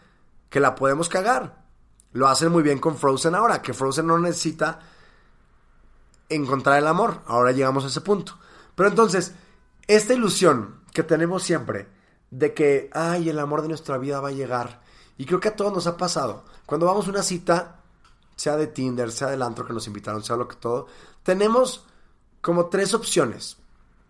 que 0.48 0.60
la 0.60 0.74
podemos 0.74 1.08
cagar. 1.08 1.64
Lo 2.12 2.28
hacen 2.28 2.52
muy 2.52 2.62
bien 2.62 2.78
con 2.78 2.96
Frozen 2.96 3.34
ahora, 3.34 3.62
que 3.62 3.74
Frozen 3.74 4.06
no 4.06 4.18
necesita 4.18 4.80
encontrar 6.28 6.78
el 6.78 6.86
amor. 6.86 7.22
Ahora 7.26 7.52
llegamos 7.52 7.84
a 7.84 7.88
ese 7.88 8.00
punto. 8.00 8.38
Pero 8.74 8.88
entonces, 8.88 9.34
esta 9.86 10.14
ilusión 10.14 10.80
que 10.92 11.02
tenemos 11.02 11.42
siempre 11.42 11.88
de 12.30 12.54
que, 12.54 12.90
ay, 12.92 13.28
el 13.28 13.38
amor 13.38 13.62
de 13.62 13.68
nuestra 13.68 13.98
vida 13.98 14.20
va 14.20 14.28
a 14.28 14.32
llegar. 14.32 14.82
Y 15.18 15.26
creo 15.26 15.40
que 15.40 15.48
a 15.48 15.56
todos 15.56 15.72
nos 15.72 15.86
ha 15.86 15.96
pasado. 15.96 16.44
Cuando 16.66 16.86
vamos 16.86 17.06
a 17.06 17.10
una 17.10 17.22
cita, 17.22 17.81
sea 18.42 18.56
de 18.56 18.66
Tinder, 18.66 19.12
sea 19.12 19.28
del 19.28 19.40
antro 19.40 19.64
que 19.64 19.72
nos 19.72 19.86
invitaron, 19.86 20.24
sea 20.24 20.34
lo 20.34 20.48
que 20.48 20.56
todo, 20.56 20.88
tenemos 21.22 21.86
como 22.40 22.66
tres 22.66 22.92
opciones. 22.92 23.56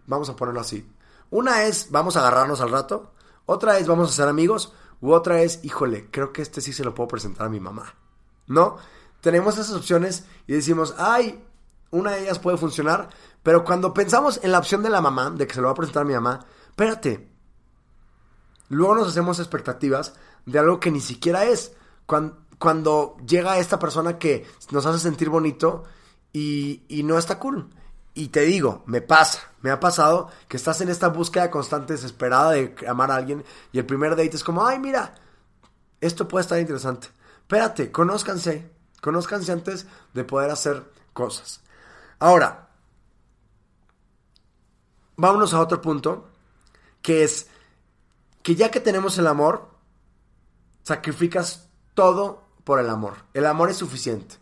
Vamos 0.07 0.31
a 0.31 0.37
ponerlo 0.37 0.62
así. 0.62 0.91
Una 1.29 1.65
es, 1.65 1.91
vamos 1.91 2.17
a 2.17 2.21
agarrarnos 2.21 2.62
al 2.62 2.71
rato. 2.71 3.12
Otra 3.45 3.77
es, 3.77 3.87
vamos 3.87 4.09
a 4.09 4.15
ser 4.15 4.29
amigos. 4.29 4.73
U 5.03 5.12
otra 5.12 5.43
es, 5.43 5.62
híjole, 5.65 6.09
creo 6.11 6.33
que 6.33 6.41
este 6.41 6.62
sí 6.62 6.73
se 6.73 6.83
lo 6.83 6.95
puedo 6.95 7.09
presentar 7.09 7.47
a 7.47 7.51
mi 7.51 7.61
mamá. 7.61 7.95
¿No? 8.47 8.79
Tenemos 9.21 9.59
esas 9.59 9.77
opciones 9.77 10.25
y 10.47 10.55
decimos, 10.55 10.95
ay, 10.97 11.45
una 11.91 12.12
de 12.12 12.23
ellas 12.23 12.39
puede 12.39 12.57
funcionar, 12.57 13.11
pero 13.43 13.65
cuando 13.65 13.93
pensamos 13.93 14.41
en 14.43 14.53
la 14.53 14.61
opción 14.61 14.83
de 14.83 14.89
la 14.89 15.03
mamá, 15.03 15.29
de 15.29 15.47
que 15.47 15.53
se 15.53 15.61
lo 15.61 15.67
va 15.67 15.73
a 15.73 15.77
presentar 15.77 16.05
a 16.05 16.07
mi 16.07 16.15
mamá, 16.15 16.47
espérate. 16.71 17.31
Luego 18.71 18.95
nos 18.95 19.09
hacemos 19.09 19.41
expectativas 19.41 20.15
de 20.47 20.59
algo 20.59 20.81
que 20.81 20.91
ni 20.91 21.03
siquiera 21.03 21.45
es. 21.45 21.75
Cuando, 22.07 22.42
llega 23.26 23.59
esta 23.59 23.78
persona 23.78 24.19
que 24.19 24.47
nos 24.71 24.87
hace 24.87 24.99
sentir 24.99 25.28
bonito 25.28 25.85
y, 26.33 26.83
y 26.88 27.02
no 27.02 27.19
está 27.19 27.38
cool. 27.38 27.69
Y 28.14 28.28
te 28.28 28.42
digo, 28.42 28.83
me 28.87 29.00
pasa, 29.00 29.40
me 29.62 29.71
ha 29.71 29.81
pasado 29.81 30.31
que 30.49 30.57
estás 30.57 30.81
en 30.81 30.88
esta 30.90 31.09
búsqueda 31.09 31.50
constante, 31.50 31.95
desesperada 31.95 32.50
de 32.52 32.75
amar 32.87 33.11
a 33.11 33.16
alguien 33.16 33.45
y 33.73 33.78
el 33.78 33.87
primer 33.87 34.11
date 34.11 34.37
es 34.37 34.45
como, 34.45 34.66
ay, 34.66 34.78
mira, 34.78 35.14
esto 36.00 36.28
puede 36.28 36.42
estar 36.42 36.59
interesante. 36.59 37.09
Espérate, 37.40 37.90
conózcanse, 37.90 38.71
conózcanse 39.00 39.52
antes 39.52 39.87
de 40.12 40.25
poder 40.25 40.50
hacer 40.50 40.85
cosas. 41.12 41.61
Ahora, 42.19 42.69
vámonos 45.16 45.54
a 45.54 45.61
otro 45.61 45.81
punto, 45.81 46.28
que 47.00 47.25
es 47.25 47.49
que 48.42 48.54
ya 48.54 48.71
que 48.71 48.81
tenemos 48.81 49.19
el 49.19 49.26
amor, 49.26 49.71
sacrificas 50.83 51.69
todo 51.95 52.42
por 52.64 52.81
el 52.81 52.88
amor. 52.88 53.14
El 53.35 53.47
amor 53.47 53.71
es 53.71 53.76
suficiente. 53.76 54.37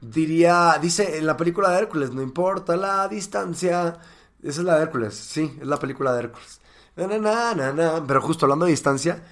Diría, 0.00 0.78
dice 0.80 1.18
en 1.18 1.26
la 1.26 1.36
película 1.36 1.70
de 1.70 1.78
Hércules, 1.78 2.12
no 2.12 2.22
importa 2.22 2.76
la 2.76 3.08
distancia. 3.08 3.98
Esa 4.42 4.60
es 4.60 4.66
la 4.66 4.76
de 4.76 4.82
Hércules, 4.82 5.14
sí, 5.14 5.58
es 5.60 5.66
la 5.66 5.78
película 5.78 6.12
de 6.12 6.20
Hércules. 6.20 6.60
Pero 6.94 8.22
justo 8.22 8.46
hablando 8.46 8.64
de 8.64 8.72
distancia, 8.72 9.24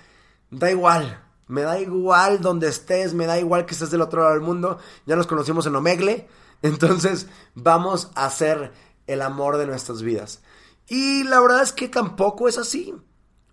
da 0.50 0.70
igual. 0.70 1.22
Me 1.48 1.62
da 1.62 1.78
igual 1.78 2.40
donde 2.40 2.68
estés, 2.68 3.14
me 3.14 3.26
da 3.26 3.38
igual 3.38 3.66
que 3.66 3.74
estés 3.74 3.90
del 3.90 4.02
otro 4.02 4.22
lado 4.22 4.34
del 4.34 4.42
mundo. 4.42 4.78
Ya 5.04 5.14
nos 5.14 5.26
conocimos 5.26 5.66
en 5.66 5.76
Omegle. 5.76 6.28
Entonces, 6.62 7.28
vamos 7.54 8.10
a 8.14 8.26
hacer 8.26 8.72
el 9.06 9.22
amor 9.22 9.56
de 9.56 9.66
nuestras 9.66 10.02
vidas. 10.02 10.42
Y 10.88 11.24
la 11.24 11.40
verdad 11.40 11.62
es 11.62 11.72
que 11.72 11.88
tampoco 11.88 12.48
es 12.48 12.58
así. 12.58 12.94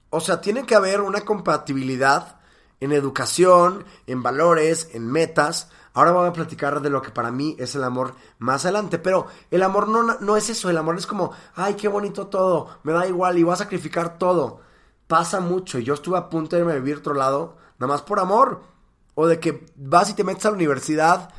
O 0.10 0.20
sea, 0.20 0.42
tiene 0.42 0.66
que 0.66 0.76
haber 0.76 1.02
una 1.02 1.22
compatibilidad 1.22 2.40
en 2.80 2.92
educación, 2.92 3.86
en 4.08 4.24
valores, 4.24 4.90
en 4.94 5.12
metas. 5.12 5.70
Ahora 5.94 6.12
voy 6.12 6.28
a 6.28 6.34
platicar 6.34 6.82
de 6.82 6.90
lo 6.90 7.02
que 7.02 7.12
para 7.12 7.32
mí 7.32 7.56
es 7.60 7.76
el 7.76 7.84
amor 7.84 8.16
más 8.40 8.66
adelante, 8.66 8.98
pero 8.98 9.28
el 9.52 9.62
amor 9.64 9.88
no, 9.88 10.04
no 10.20 10.38
es 10.38 10.50
eso, 10.50 10.70
el 10.70 10.78
amor 10.78 10.98
es 10.98 11.06
como, 11.06 11.32
ay, 11.56 11.76
qué 11.76 11.88
bonito 11.88 12.28
todo, 12.28 12.80
me 12.84 12.94
da 12.94 13.08
igual 13.08 13.38
y 13.38 13.44
voy 13.44 13.54
a 13.54 13.58
sacrificar 13.58 14.18
todo. 14.18 14.62
Pasa 15.08 15.40
mucho 15.40 15.78
y 15.78 15.84
yo 15.84 15.94
estuve 15.94 16.18
a 16.18 16.30
punto 16.30 16.56
de 16.56 16.62
irme 16.62 16.74
a 16.74 16.78
vivir 16.78 16.98
otro 16.98 17.14
lado, 17.14 17.58
nada 17.78 17.94
más 17.94 18.02
por 18.02 18.20
amor. 18.20 18.62
O 19.16 19.28
de 19.28 19.40
que 19.40 19.66
vas 19.76 20.10
y 20.10 20.14
te 20.14 20.24
metes 20.24 20.46
a 20.46 20.50
la 20.50 20.56
universidad 20.56 21.30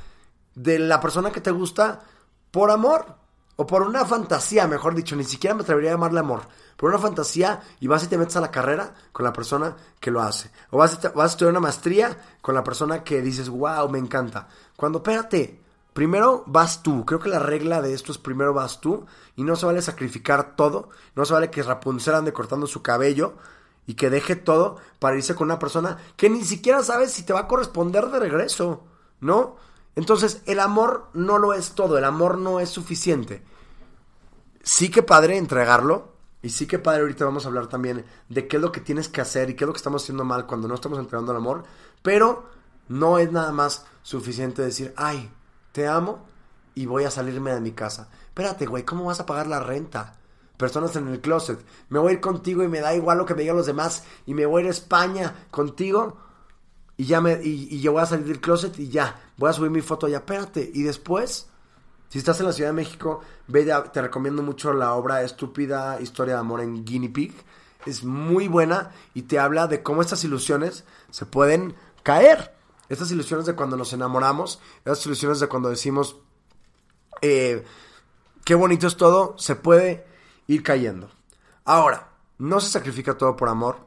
de 0.54 0.78
la 0.78 1.00
persona 1.00 1.32
que 1.32 1.40
te 1.40 1.50
gusta 1.50 2.02
por 2.50 2.70
amor. 2.70 3.16
O 3.56 3.66
por 3.66 3.82
una 3.82 4.04
fantasía, 4.04 4.66
mejor 4.66 4.94
dicho, 4.94 5.16
ni 5.16 5.24
siquiera 5.24 5.54
me 5.54 5.62
atrevería 5.62 5.90
a 5.90 5.94
llamarle 5.94 6.20
amor. 6.20 6.42
Por 6.76 6.90
una 6.90 6.98
fantasía 6.98 7.62
y 7.80 7.86
vas 7.86 8.04
y 8.04 8.08
te 8.08 8.18
metes 8.18 8.36
a 8.36 8.40
la 8.40 8.50
carrera 8.50 8.94
con 9.12 9.24
la 9.24 9.32
persona 9.32 9.76
que 10.00 10.10
lo 10.10 10.20
hace. 10.20 10.50
O 10.70 10.78
vas, 10.78 11.04
a, 11.04 11.08
vas 11.10 11.30
a 11.30 11.32
estudiar 11.32 11.50
una 11.50 11.60
maestría 11.60 12.36
con 12.40 12.54
la 12.54 12.64
persona 12.64 13.04
que 13.04 13.22
dices, 13.22 13.48
wow, 13.48 13.88
me 13.88 13.98
encanta. 13.98 14.48
Cuando, 14.76 14.98
espérate, 14.98 15.60
primero 15.92 16.44
vas 16.46 16.82
tú. 16.82 17.04
Creo 17.04 17.20
que 17.20 17.28
la 17.28 17.38
regla 17.38 17.80
de 17.80 17.94
esto 17.94 18.12
es 18.12 18.18
primero 18.18 18.52
vas 18.52 18.80
tú. 18.80 19.06
Y 19.36 19.44
no 19.44 19.56
se 19.56 19.66
vale 19.66 19.82
sacrificar 19.82 20.56
todo. 20.56 20.90
No 21.14 21.24
se 21.24 21.32
vale 21.32 21.50
que 21.50 21.62
Rapunzel 21.62 22.14
ande 22.14 22.32
cortando 22.32 22.66
su 22.66 22.82
cabello 22.82 23.34
y 23.86 23.94
que 23.94 24.10
deje 24.10 24.36
todo 24.36 24.78
para 24.98 25.16
irse 25.16 25.34
con 25.34 25.46
una 25.46 25.58
persona 25.58 25.98
que 26.16 26.30
ni 26.30 26.44
siquiera 26.44 26.82
sabes 26.82 27.12
si 27.12 27.22
te 27.24 27.32
va 27.32 27.40
a 27.40 27.48
corresponder 27.48 28.06
de 28.06 28.18
regreso. 28.18 28.84
¿No? 29.20 29.56
Entonces, 29.96 30.42
el 30.46 30.60
amor 30.60 31.08
no 31.12 31.38
lo 31.38 31.54
es 31.54 31.72
todo, 31.72 31.98
el 31.98 32.04
amor 32.04 32.38
no 32.38 32.60
es 32.60 32.68
suficiente. 32.68 33.42
Sí 34.62 34.90
que 34.90 35.02
padre 35.02 35.36
entregarlo, 35.36 36.13
y 36.44 36.50
sí 36.50 36.66
que 36.66 36.78
padre 36.78 37.00
ahorita 37.00 37.24
vamos 37.24 37.46
a 37.46 37.48
hablar 37.48 37.68
también 37.68 38.04
de 38.28 38.46
qué 38.46 38.56
es 38.56 38.62
lo 38.62 38.70
que 38.70 38.82
tienes 38.82 39.08
que 39.08 39.22
hacer 39.22 39.48
y 39.48 39.54
qué 39.54 39.64
es 39.64 39.66
lo 39.66 39.72
que 39.72 39.78
estamos 39.78 40.02
haciendo 40.02 40.26
mal 40.26 40.46
cuando 40.46 40.68
no 40.68 40.74
estamos 40.74 40.98
entregando 40.98 41.32
el 41.32 41.38
amor, 41.38 41.64
pero 42.02 42.50
no 42.86 43.18
es 43.18 43.32
nada 43.32 43.50
más 43.50 43.86
suficiente 44.02 44.60
decir, 44.60 44.92
ay, 44.94 45.30
te 45.72 45.88
amo 45.88 46.26
y 46.74 46.84
voy 46.84 47.04
a 47.04 47.10
salirme 47.10 47.54
de 47.54 47.62
mi 47.62 47.72
casa. 47.72 48.10
Espérate, 48.26 48.66
güey, 48.66 48.82
¿cómo 48.82 49.04
vas 49.04 49.20
a 49.20 49.26
pagar 49.26 49.46
la 49.46 49.58
renta? 49.58 50.16
Personas 50.58 50.94
en 50.96 51.08
el 51.08 51.22
closet, 51.22 51.64
me 51.88 51.98
voy 51.98 52.10
a 52.10 52.14
ir 52.16 52.20
contigo 52.20 52.62
y 52.62 52.68
me 52.68 52.80
da 52.80 52.94
igual 52.94 53.16
lo 53.16 53.24
que 53.24 53.34
me 53.34 53.40
digan 53.40 53.56
los 53.56 53.64
demás 53.64 54.04
y 54.26 54.34
me 54.34 54.44
voy 54.44 54.60
a 54.60 54.64
ir 54.64 54.68
a 54.68 54.72
España 54.72 55.46
contigo 55.50 56.18
y 56.98 57.06
ya 57.06 57.22
me 57.22 57.40
y, 57.42 57.80
yo 57.80 57.92
voy 57.92 58.02
a 58.02 58.06
salir 58.06 58.26
del 58.26 58.42
closet 58.42 58.78
y 58.78 58.90
ya 58.90 59.18
voy 59.38 59.48
a 59.48 59.54
subir 59.54 59.70
mi 59.70 59.80
foto 59.80 60.08
ya 60.08 60.18
espérate 60.18 60.70
y 60.74 60.82
después 60.82 61.48
si 62.08 62.18
estás 62.18 62.38
en 62.40 62.46
la 62.46 62.52
Ciudad 62.52 62.70
de 62.70 62.74
México 62.74 63.22
te 63.92 64.02
recomiendo 64.02 64.42
mucho 64.42 64.72
la 64.72 64.94
obra 64.94 65.22
estúpida 65.22 66.00
historia 66.00 66.34
de 66.34 66.40
amor 66.40 66.60
en 66.60 66.84
Guinea 66.84 67.12
Pig. 67.12 67.34
Es 67.86 68.04
muy 68.04 68.48
buena 68.48 68.92
y 69.12 69.22
te 69.22 69.38
habla 69.38 69.66
de 69.66 69.82
cómo 69.82 70.00
estas 70.00 70.24
ilusiones 70.24 70.84
se 71.10 71.26
pueden 71.26 71.74
caer. 72.02 72.54
Estas 72.88 73.10
ilusiones 73.10 73.46
de 73.46 73.54
cuando 73.54 73.76
nos 73.76 73.92
enamoramos 73.92 74.60
estas 74.84 75.04
ilusiones 75.06 75.40
de 75.40 75.48
cuando 75.48 75.70
decimos 75.70 76.16
eh, 77.22 77.64
qué 78.44 78.54
bonito 78.54 78.86
es 78.86 78.96
todo 78.96 79.36
se 79.38 79.56
puede 79.56 80.06
ir 80.46 80.62
cayendo. 80.62 81.10
Ahora 81.64 82.10
no 82.38 82.60
se 82.60 82.70
sacrifica 82.70 83.16
todo 83.16 83.36
por 83.36 83.48
amor. 83.48 83.86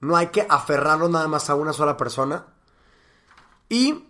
No 0.00 0.16
hay 0.16 0.28
que 0.28 0.46
aferrarlo 0.48 1.08
nada 1.08 1.28
más 1.28 1.48
a 1.50 1.54
una 1.54 1.72
sola 1.72 1.96
persona. 1.96 2.46
Y 3.68 4.04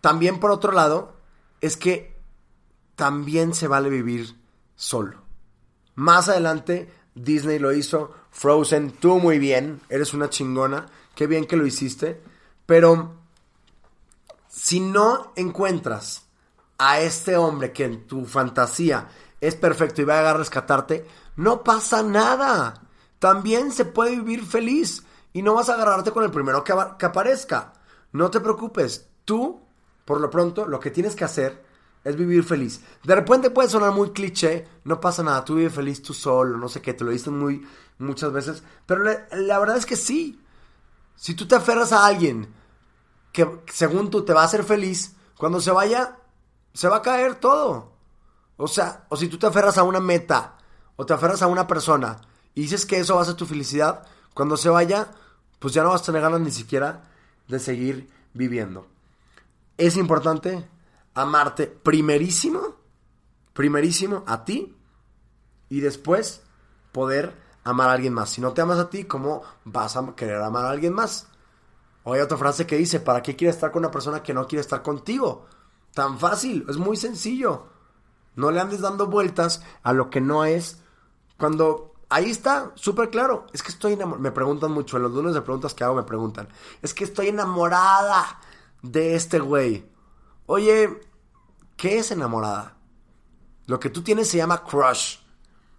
también 0.00 0.40
por 0.40 0.50
otro 0.50 0.72
lado, 0.72 1.14
es 1.60 1.76
que 1.76 2.13
también 2.96 3.54
se 3.54 3.68
vale 3.68 3.88
vivir 3.88 4.36
solo. 4.74 5.22
Más 5.94 6.28
adelante, 6.28 6.92
Disney 7.14 7.58
lo 7.58 7.72
hizo, 7.72 8.12
Frozen, 8.30 8.92
tú 8.92 9.18
muy 9.18 9.38
bien, 9.38 9.80
eres 9.88 10.14
una 10.14 10.30
chingona, 10.30 10.86
qué 11.14 11.26
bien 11.26 11.46
que 11.46 11.56
lo 11.56 11.66
hiciste, 11.66 12.20
pero 12.66 13.14
si 14.48 14.80
no 14.80 15.32
encuentras 15.36 16.26
a 16.78 17.00
este 17.00 17.36
hombre 17.36 17.72
que 17.72 17.84
en 17.84 18.06
tu 18.06 18.24
fantasía 18.24 19.08
es 19.40 19.54
perfecto 19.54 20.02
y 20.02 20.04
va 20.04 20.28
a 20.28 20.34
rescatarte, 20.34 21.06
no 21.36 21.62
pasa 21.62 22.02
nada. 22.02 22.74
También 23.18 23.72
se 23.72 23.84
puede 23.84 24.12
vivir 24.16 24.44
feliz 24.44 25.04
y 25.32 25.42
no 25.42 25.54
vas 25.54 25.68
a 25.68 25.74
agarrarte 25.74 26.12
con 26.12 26.24
el 26.24 26.30
primero 26.30 26.64
que, 26.64 26.72
aparezca. 26.72 27.72
No 28.12 28.30
te 28.30 28.40
preocupes, 28.40 29.08
tú, 29.24 29.60
por 30.04 30.20
lo 30.20 30.30
pronto, 30.30 30.66
lo 30.66 30.80
que 30.80 30.90
tienes 30.90 31.16
que 31.16 31.24
hacer 31.24 31.64
es 32.04 32.16
vivir 32.16 32.44
feliz. 32.44 32.80
De 33.02 33.14
repente 33.14 33.50
puede 33.50 33.68
sonar 33.68 33.92
muy 33.92 34.10
cliché, 34.10 34.68
no 34.84 35.00
pasa 35.00 35.22
nada, 35.22 35.44
tú 35.44 35.54
vives 35.56 35.74
feliz 35.74 36.02
tú 36.02 36.12
solo, 36.12 36.58
no 36.58 36.68
sé 36.68 36.80
qué, 36.82 36.92
te 36.92 37.04
lo 37.04 37.10
dicen 37.10 37.38
muy, 37.38 37.66
muchas 37.98 38.32
veces, 38.32 38.62
pero 38.86 39.02
la, 39.02 39.26
la 39.32 39.58
verdad 39.58 39.76
es 39.76 39.86
que 39.86 39.96
sí. 39.96 40.40
Si 41.16 41.34
tú 41.34 41.46
te 41.46 41.54
aferras 41.54 41.92
a 41.92 42.06
alguien 42.06 42.52
que 43.32 43.62
según 43.72 44.10
tú 44.10 44.24
te 44.24 44.32
va 44.32 44.42
a 44.42 44.44
hacer 44.44 44.64
feliz, 44.64 45.16
cuando 45.36 45.60
se 45.60 45.70
vaya, 45.70 46.18
se 46.72 46.88
va 46.88 46.96
a 46.96 47.02
caer 47.02 47.36
todo. 47.36 47.92
O 48.56 48.68
sea, 48.68 49.06
o 49.08 49.16
si 49.16 49.28
tú 49.28 49.38
te 49.38 49.46
aferras 49.46 49.78
a 49.78 49.82
una 49.82 50.00
meta, 50.00 50.58
o 50.96 51.06
te 51.06 51.14
aferras 51.14 51.42
a 51.42 51.46
una 51.46 51.66
persona, 51.66 52.20
y 52.54 52.62
dices 52.62 52.86
que 52.86 52.98
eso 52.98 53.16
va 53.16 53.22
a 53.22 53.24
ser 53.24 53.34
tu 53.34 53.46
felicidad, 53.46 54.06
cuando 54.34 54.56
se 54.56 54.68
vaya, 54.68 55.08
pues 55.58 55.74
ya 55.74 55.82
no 55.82 55.90
vas 55.90 56.02
a 56.02 56.04
tener 56.04 56.22
ganas 56.22 56.40
ni 56.40 56.50
siquiera 56.50 57.04
de 57.48 57.58
seguir 57.58 58.08
viviendo. 58.32 58.86
Es 59.76 59.96
importante 59.96 60.68
amarte 61.14 61.66
primerísimo, 61.66 62.76
primerísimo 63.52 64.24
a 64.26 64.44
ti, 64.44 64.76
y 65.68 65.80
después 65.80 66.42
poder 66.92 67.36
amar 67.64 67.88
a 67.88 67.92
alguien 67.92 68.12
más. 68.12 68.30
Si 68.30 68.40
no 68.40 68.52
te 68.52 68.60
amas 68.60 68.78
a 68.78 68.90
ti, 68.90 69.04
¿cómo 69.04 69.42
vas 69.64 69.96
a 69.96 70.14
querer 70.14 70.40
amar 70.42 70.66
a 70.66 70.70
alguien 70.70 70.92
más? 70.92 71.28
O 72.04 72.12
hay 72.12 72.20
otra 72.20 72.36
frase 72.36 72.66
que 72.66 72.76
dice, 72.76 73.00
¿para 73.00 73.22
qué 73.22 73.34
quieres 73.34 73.56
estar 73.56 73.72
con 73.72 73.80
una 73.80 73.90
persona 73.90 74.22
que 74.22 74.34
no 74.34 74.46
quiere 74.46 74.60
estar 74.60 74.82
contigo? 74.82 75.46
Tan 75.94 76.18
fácil, 76.18 76.66
es 76.68 76.76
muy 76.76 76.96
sencillo. 76.96 77.66
No 78.36 78.50
le 78.50 78.60
andes 78.60 78.80
dando 78.80 79.06
vueltas 79.06 79.62
a 79.82 79.92
lo 79.92 80.10
que 80.10 80.20
no 80.20 80.44
es. 80.44 80.82
Cuando 81.38 81.94
ahí 82.08 82.30
está, 82.30 82.72
súper 82.74 83.10
claro. 83.10 83.46
Es 83.52 83.62
que 83.62 83.70
estoy 83.70 83.94
enamorada. 83.94 84.22
Me 84.22 84.32
preguntan 84.32 84.72
mucho, 84.72 84.96
en 84.96 85.04
los 85.04 85.12
lunes 85.12 85.34
de 85.34 85.40
preguntas 85.40 85.72
que 85.72 85.84
hago 85.84 85.94
me 85.94 86.02
preguntan. 86.02 86.48
Es 86.82 86.92
que 86.92 87.04
estoy 87.04 87.28
enamorada 87.28 88.40
de 88.82 89.14
este 89.14 89.38
güey. 89.38 89.88
Oye, 90.46 91.00
¿qué 91.76 91.98
es 91.98 92.10
enamorada? 92.10 92.76
Lo 93.66 93.80
que 93.80 93.88
tú 93.88 94.02
tienes 94.02 94.28
se 94.28 94.36
llama 94.36 94.62
crush. 94.62 95.18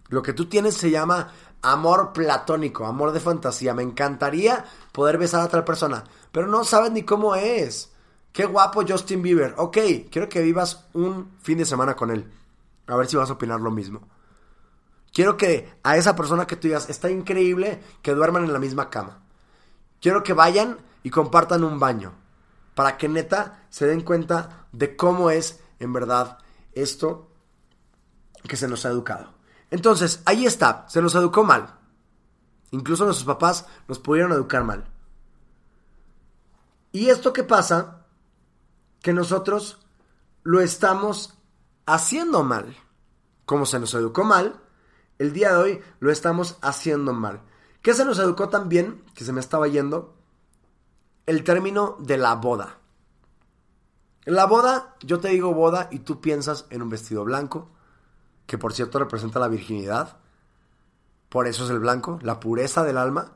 Lo 0.08 0.24
que 0.24 0.34
tú 0.34 0.48
tienes 0.48 0.76
se 0.76 0.90
llama 0.90 1.32
amor 1.62 2.14
platónico, 2.14 2.86
amor 2.86 3.12
de 3.12 3.20
fantasía. 3.20 3.74
Me 3.74 3.84
encantaría 3.84 4.66
poder 4.92 5.18
besar 5.18 5.42
a 5.42 5.46
otra 5.46 5.66
persona, 5.66 6.04
pero 6.32 6.48
no 6.48 6.64
sabes 6.64 6.92
ni 6.92 7.04
cómo 7.04 7.36
es. 7.36 7.92
Qué 8.32 8.46
guapo 8.46 8.84
Justin 8.88 9.22
Bieber. 9.22 9.54
Ok, 9.58 9.78
quiero 10.12 10.28
que 10.30 10.42
vivas 10.42 10.86
un 10.94 11.32
fin 11.42 11.58
de 11.58 11.66
semana 11.66 11.96
con 11.96 12.10
él. 12.10 12.32
A 12.88 12.96
ver 12.96 13.08
si 13.08 13.16
vas 13.16 13.30
a 13.30 13.34
opinar 13.34 13.62
lo 13.62 13.72
mismo. 13.72 14.08
Quiero 15.14 15.38
que 15.38 15.74
a 15.84 15.96
esa 15.96 16.16
persona 16.16 16.46
que 16.46 16.56
tú 16.56 16.68
digas, 16.68 16.90
está 16.90 17.10
increíble 17.10 17.82
que 18.02 18.14
duerman 18.14 18.44
en 18.44 18.52
la 18.52 18.60
misma 18.60 18.90
cama. 18.90 19.22
Quiero 20.02 20.24
que 20.24 20.34
vayan 20.34 20.80
y 21.04 21.10
compartan 21.10 21.64
un 21.64 21.80
baño. 21.80 22.25
Para 22.76 22.98
que 22.98 23.10
neta 23.10 23.66
se 23.70 23.88
den 23.88 24.02
cuenta 24.02 24.68
de 24.72 24.96
cómo 24.96 25.32
es 25.32 25.62
en 25.80 25.94
verdad 25.94 26.38
esto 26.74 27.32
que 28.48 28.58
se 28.58 28.68
nos 28.68 28.86
ha 28.86 28.90
educado. 28.90 29.34
Entonces, 29.72 30.22
ahí 30.26 30.46
está, 30.46 30.86
se 30.88 31.02
nos 31.02 31.16
educó 31.16 31.44
mal. 31.44 31.80
Incluso 32.72 33.06
nuestros 33.06 33.26
papás 33.26 33.66
nos 33.88 34.00
pudieron 34.00 34.32
educar 34.32 34.64
mal. 34.64 34.86
¿Y 36.92 37.10
esto 37.10 37.34
qué 37.34 37.44
pasa? 37.44 38.06
Que 39.02 39.14
nosotros 39.14 39.80
lo 40.44 40.62
estamos 40.62 41.38
haciendo 41.86 42.44
mal. 42.44 42.76
Como 43.46 43.66
se 43.66 43.80
nos 43.80 43.94
educó 43.94 44.24
mal, 44.24 44.62
el 45.20 45.34
día 45.34 45.52
de 45.52 45.58
hoy 45.58 45.82
lo 46.00 46.12
estamos 46.12 46.58
haciendo 46.62 47.14
mal. 47.14 47.42
¿Qué 47.82 47.94
se 47.94 48.06
nos 48.06 48.20
educó 48.20 48.50
también? 48.50 49.04
Que 49.14 49.24
se 49.24 49.34
me 49.34 49.40
estaba 49.40 49.68
yendo. 49.68 50.15
El 51.26 51.44
término 51.44 51.98
de 52.00 52.18
la 52.18 52.36
boda. 52.36 52.78
La 54.26 54.46
boda, 54.46 54.96
yo 55.02 55.20
te 55.20 55.30
digo 55.30 55.54
boda 55.54 55.88
y 55.92 56.00
tú 56.00 56.22
piensas 56.22 56.66
en 56.70 56.82
un 56.82 56.90
vestido 56.90 57.24
blanco, 57.24 57.70
que 58.46 58.58
por 58.58 58.74
cierto 58.74 59.00
representa 59.00 59.40
la 59.40 59.48
virginidad. 59.48 60.18
Por 61.30 61.48
eso 61.48 61.66
es 61.66 61.70
el 61.70 61.80
blanco, 61.80 62.20
la 62.22 62.40
pureza 62.40 62.84
del 62.84 62.98
alma. 62.98 63.34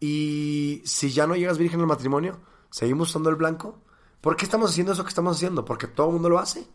Y 0.00 0.82
si 0.84 1.10
ya 1.10 1.26
no 1.26 1.36
llegas 1.36 1.58
virgen 1.58 1.80
al 1.80 1.86
matrimonio, 1.86 2.38
seguimos 2.70 3.10
usando 3.10 3.30
el 3.30 3.36
blanco. 3.36 3.78
¿Por 4.20 4.36
qué 4.36 4.44
estamos 4.44 4.70
haciendo 4.70 4.92
eso 4.92 5.02
que 5.02 5.10
estamos 5.10 5.36
haciendo? 5.36 5.64
Porque 5.64 5.86
todo 5.86 6.08
el 6.08 6.12
mundo 6.14 6.28
lo 6.28 6.38
hace. 6.38 6.66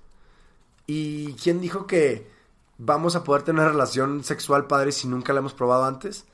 ¿Y 0.87 1.33
quién 1.33 1.61
dijo 1.61 1.85
que 1.87 2.31
vamos 2.77 3.15
a 3.15 3.23
poder 3.23 3.43
tener 3.43 3.61
una 3.61 3.71
relación 3.71 4.23
sexual 4.23 4.67
padre 4.67 4.91
si 4.91 5.07
nunca 5.07 5.33
la 5.33 5.39
hemos 5.39 5.53
probado 5.53 5.85
antes? 5.85 6.25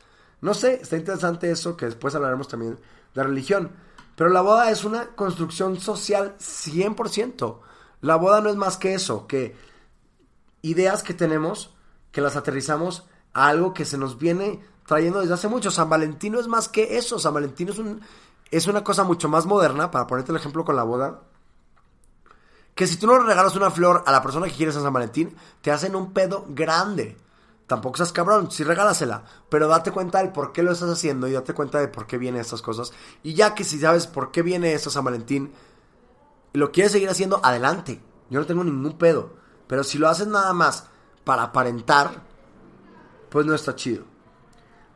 No 0.41 0.53
sé, 0.53 0.81
está 0.81 0.95
interesante 0.95 1.51
eso, 1.51 1.75
que 1.75 1.85
después 1.85 2.15
hablaremos 2.15 2.47
también 2.47 2.79
de 3.13 3.23
religión. 3.23 3.71
Pero 4.17 4.31
la 4.31 4.41
boda 4.41 4.71
es 4.71 4.83
una 4.83 5.09
construcción 5.15 5.79
social 5.79 6.35
100%. 6.39 7.59
La 8.01 8.15
boda 8.15 8.41
no 8.41 8.49
es 8.49 8.55
más 8.55 8.77
que 8.77 8.95
eso, 8.95 9.27
que 9.27 9.55
ideas 10.63 11.03
que 11.03 11.13
tenemos, 11.13 11.75
que 12.11 12.21
las 12.21 12.35
aterrizamos 12.35 13.05
a 13.33 13.47
algo 13.47 13.75
que 13.75 13.85
se 13.85 13.99
nos 13.99 14.17
viene 14.17 14.59
trayendo 14.87 15.19
desde 15.19 15.35
hace 15.35 15.47
mucho. 15.47 15.69
San 15.69 15.87
Valentín 15.87 16.33
no 16.33 16.39
es 16.39 16.47
más 16.47 16.67
que 16.67 16.97
eso. 16.97 17.19
San 17.19 17.35
Valentín 17.35 17.69
es, 17.69 17.77
un, 17.77 18.01
es 18.49 18.65
una 18.65 18.83
cosa 18.83 19.03
mucho 19.03 19.29
más 19.29 19.45
moderna, 19.45 19.91
para 19.91 20.07
ponerte 20.07 20.31
el 20.31 20.39
ejemplo 20.39 20.65
con 20.65 20.75
la 20.75 20.83
boda. 20.83 21.21
Que 22.73 22.87
si 22.87 22.97
tú 22.97 23.05
no 23.05 23.19
regalas 23.19 23.55
una 23.55 23.69
flor 23.69 24.03
a 24.07 24.11
la 24.11 24.23
persona 24.23 24.47
que 24.47 24.55
quieres 24.55 24.75
en 24.77 24.81
San 24.81 24.93
Valentín, 24.93 25.35
te 25.61 25.69
hacen 25.69 25.95
un 25.95 26.11
pedo 26.11 26.43
grande. 26.49 27.17
Tampoco 27.67 27.97
seas 27.97 28.13
cabrón, 28.13 28.49
sí 28.49 28.63
regálasela, 28.63 29.25
pero 29.49 29.67
date 29.67 29.91
cuenta 29.91 30.19
del 30.19 30.31
por 30.31 30.53
qué 30.53 30.63
lo 30.63 30.71
estás 30.71 30.89
haciendo 30.89 31.27
y 31.27 31.33
date 31.33 31.53
cuenta 31.53 31.79
de 31.79 31.89
por 31.89 32.07
qué 32.07 32.17
vienen 32.17 32.39
estas 32.39 32.61
cosas. 32.61 32.93
Y 33.23 33.33
ya 33.33 33.53
que 33.53 33.65
si 33.65 33.77
sabes 33.77 34.07
por 34.07 34.31
qué 34.31 34.41
viene 34.41 34.73
esto 34.73 34.89
San 34.89 35.03
Valentín, 35.03 35.51
lo 36.53 36.71
quieres 36.71 36.93
seguir 36.93 37.09
haciendo, 37.09 37.41
adelante. 37.43 38.01
Yo 38.29 38.39
no 38.39 38.45
tengo 38.45 38.63
ningún 38.63 38.97
pedo. 38.97 39.33
Pero 39.67 39.83
si 39.83 39.97
lo 39.97 40.07
haces 40.07 40.27
nada 40.27 40.53
más 40.53 40.87
para 41.25 41.43
aparentar, 41.43 42.23
pues 43.29 43.45
no 43.45 43.53
está 43.53 43.75
chido. 43.75 44.05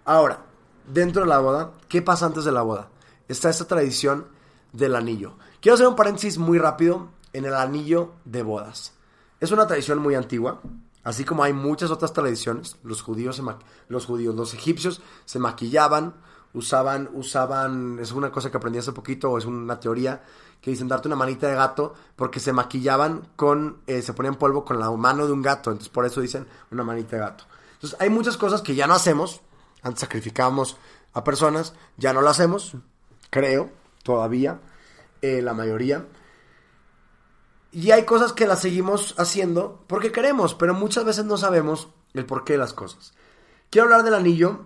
Ahora, 0.05 0.45
dentro 0.87 1.23
de 1.23 1.27
la 1.27 1.39
boda, 1.39 1.73
¿qué 1.89 2.01
pasa 2.01 2.25
antes 2.25 2.45
de 2.45 2.53
la 2.53 2.61
boda? 2.61 2.89
Está 3.27 3.49
esta 3.49 3.67
tradición 3.67 4.27
del 4.71 4.95
anillo. 4.95 5.35
Quiero 5.59 5.75
hacer 5.75 5.87
un 5.87 5.97
paréntesis 5.97 6.37
muy 6.37 6.57
rápido 6.57 7.09
en 7.33 7.43
el 7.43 7.53
anillo 7.53 8.13
de 8.23 8.43
bodas. 8.43 8.93
Es 9.41 9.51
una 9.51 9.67
tradición 9.67 9.99
muy 9.99 10.15
antigua, 10.15 10.61
así 11.03 11.23
como 11.25 11.43
hay 11.43 11.53
muchas 11.53 11.91
otras 11.91 12.13
tradiciones. 12.13 12.77
Los 12.83 13.01
judíos, 13.01 13.41
los 13.87 14.05
judíos, 14.05 14.35
los 14.35 14.53
egipcios 14.53 15.01
se 15.25 15.39
maquillaban, 15.39 16.15
usaban, 16.53 17.09
usaban, 17.13 17.99
es 17.99 18.11
una 18.11 18.31
cosa 18.31 18.51
que 18.51 18.57
aprendí 18.57 18.79
hace 18.79 18.91
poquito, 18.91 19.37
es 19.37 19.45
una 19.45 19.79
teoría 19.79 20.23
que 20.61 20.71
dicen 20.71 20.87
darte 20.87 21.07
una 21.07 21.17
manita 21.17 21.47
de 21.47 21.55
gato 21.55 21.95
porque 22.15 22.39
se 22.39 22.53
maquillaban 22.53 23.27
con, 23.35 23.81
eh, 23.87 24.01
se 24.01 24.13
ponían 24.13 24.35
polvo 24.35 24.63
con 24.63 24.79
la 24.79 24.91
mano 24.91 25.25
de 25.25 25.33
un 25.33 25.41
gato, 25.41 25.71
entonces 25.71 25.89
por 25.89 26.05
eso 26.05 26.21
dicen 26.21 26.47
una 26.69 26.83
manita 26.83 27.15
de 27.15 27.21
gato. 27.23 27.45
Entonces 27.73 27.99
hay 27.99 28.09
muchas 28.09 28.37
cosas 28.37 28.61
que 28.61 28.75
ya 28.75 28.85
no 28.85 28.93
hacemos, 28.93 29.41
antes 29.81 30.01
sacrificábamos 30.01 30.77
a 31.13 31.23
personas, 31.23 31.73
ya 31.97 32.13
no 32.13 32.21
lo 32.21 32.29
hacemos, 32.29 32.75
creo, 33.31 33.71
todavía, 34.03 34.59
eh, 35.21 35.41
la 35.41 35.53
mayoría. 35.53 36.05
Y 37.71 37.91
hay 37.91 38.05
cosas 38.05 38.33
que 38.33 38.47
las 38.47 38.61
seguimos 38.61 39.15
haciendo 39.17 39.83
porque 39.87 40.11
queremos, 40.11 40.53
pero 40.55 40.73
muchas 40.73 41.05
veces 41.05 41.25
no 41.25 41.37
sabemos 41.37 41.87
el 42.13 42.25
porqué 42.25 42.53
de 42.53 42.59
las 42.59 42.73
cosas. 42.73 43.13
Quiero 43.69 43.85
hablar 43.85 44.03
del 44.03 44.13
anillo, 44.13 44.65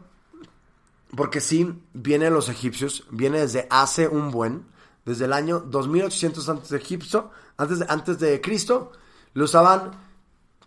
porque 1.15 1.39
sí, 1.39 1.81
viene 1.93 2.25
de 2.25 2.31
los 2.31 2.49
egipcios, 2.49 3.05
viene 3.11 3.39
desde 3.39 3.67
hace 3.69 4.07
un 4.07 4.31
buen 4.31 4.65
desde 5.05 5.25
el 5.25 5.33
año 5.33 5.59
2800 5.59 6.49
antes 6.49 6.69
de 6.69 6.77
Egipto, 6.77 7.31
antes 7.57 7.79
de, 7.79 7.85
antes 7.87 8.19
de 8.19 8.41
Cristo, 8.41 8.91
lo 9.33 9.45
usaban 9.45 9.91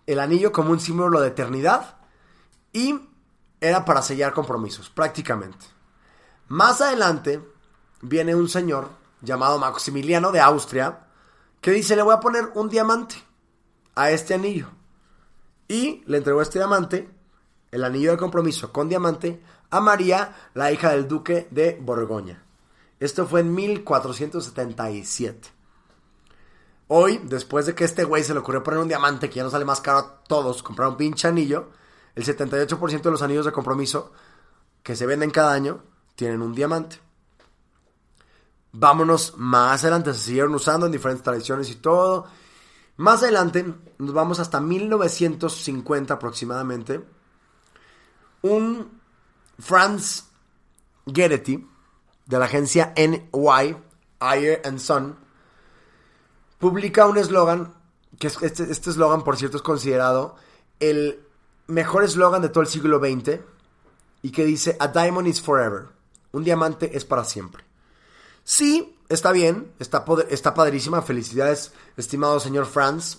el 0.06 0.20
anillo 0.20 0.52
como 0.52 0.70
un 0.70 0.80
símbolo 0.80 1.20
de 1.20 1.28
eternidad 1.28 1.96
y 2.72 3.00
era 3.60 3.84
para 3.84 4.00
sellar 4.00 4.32
compromisos, 4.32 4.88
prácticamente. 4.88 5.66
Más 6.46 6.80
adelante 6.80 7.42
viene 8.00 8.34
un 8.34 8.48
señor 8.48 8.88
llamado 9.20 9.58
Maximiliano 9.58 10.30
de 10.30 10.40
Austria 10.40 11.07
que 11.60 11.70
dice, 11.70 11.96
le 11.96 12.02
voy 12.02 12.14
a 12.14 12.20
poner 12.20 12.50
un 12.54 12.68
diamante 12.68 13.16
a 13.94 14.10
este 14.10 14.34
anillo. 14.34 14.68
Y 15.66 16.02
le 16.06 16.18
entregó 16.18 16.40
este 16.40 16.58
diamante, 16.58 17.10
el 17.70 17.84
anillo 17.84 18.12
de 18.12 18.16
compromiso 18.16 18.72
con 18.72 18.88
diamante, 18.88 19.42
a 19.70 19.80
María, 19.80 20.34
la 20.54 20.72
hija 20.72 20.90
del 20.90 21.08
duque 21.08 21.48
de 21.50 21.78
Borgoña. 21.80 22.42
Esto 23.00 23.26
fue 23.26 23.40
en 23.40 23.54
1477. 23.54 25.50
Hoy, 26.88 27.20
después 27.24 27.66
de 27.66 27.74
que 27.74 27.84
este 27.84 28.04
güey 28.04 28.24
se 28.24 28.32
le 28.32 28.40
ocurrió 28.40 28.62
poner 28.62 28.80
un 28.80 28.88
diamante 28.88 29.28
que 29.28 29.36
ya 29.36 29.42
no 29.42 29.50
sale 29.50 29.66
más 29.66 29.80
caro 29.82 29.98
a 29.98 30.24
todos, 30.24 30.62
comprar 30.62 30.88
un 30.88 30.96
pinche 30.96 31.28
anillo, 31.28 31.68
el 32.14 32.24
78% 32.24 33.02
de 33.02 33.10
los 33.10 33.22
anillos 33.22 33.44
de 33.44 33.52
compromiso 33.52 34.12
que 34.82 34.96
se 34.96 35.06
venden 35.06 35.30
cada 35.30 35.52
año 35.52 35.82
tienen 36.14 36.40
un 36.40 36.54
diamante. 36.54 36.98
Vámonos 38.80 39.34
más 39.36 39.82
adelante, 39.82 40.14
se 40.14 40.20
siguieron 40.20 40.54
usando 40.54 40.86
en 40.86 40.92
diferentes 40.92 41.24
tradiciones 41.24 41.68
y 41.68 41.74
todo. 41.74 42.26
Más 42.96 43.24
adelante, 43.24 43.74
nos 43.98 44.12
vamos 44.12 44.38
hasta 44.38 44.60
1950 44.60 46.14
aproximadamente. 46.14 47.04
Un 48.42 49.00
Franz 49.58 50.26
Getty 51.12 51.66
de 52.26 52.38
la 52.38 52.44
agencia 52.44 52.94
NY, 52.96 53.76
Ayer 54.20 54.62
and 54.64 54.78
Son, 54.78 55.16
publica 56.60 57.06
un 57.06 57.18
eslogan, 57.18 57.74
que 58.20 58.28
este, 58.28 58.70
este 58.70 58.90
eslogan, 58.90 59.24
por 59.24 59.36
cierto, 59.36 59.56
es 59.56 59.62
considerado 59.64 60.36
el 60.78 61.26
mejor 61.66 62.04
eslogan 62.04 62.42
de 62.42 62.48
todo 62.48 62.60
el 62.60 62.68
siglo 62.68 63.00
XX, 63.00 63.40
y 64.22 64.30
que 64.30 64.44
dice, 64.44 64.76
A 64.78 64.86
diamond 64.86 65.26
is 65.26 65.42
forever. 65.42 65.88
Un 66.30 66.44
diamante 66.44 66.96
es 66.96 67.04
para 67.04 67.24
siempre. 67.24 67.67
Sí, 68.48 68.98
está 69.10 69.30
bien, 69.30 69.74
está, 69.78 70.06
está 70.30 70.54
padrísima. 70.54 71.02
Felicidades, 71.02 71.70
estimado 71.98 72.40
señor 72.40 72.64
Franz, 72.64 73.18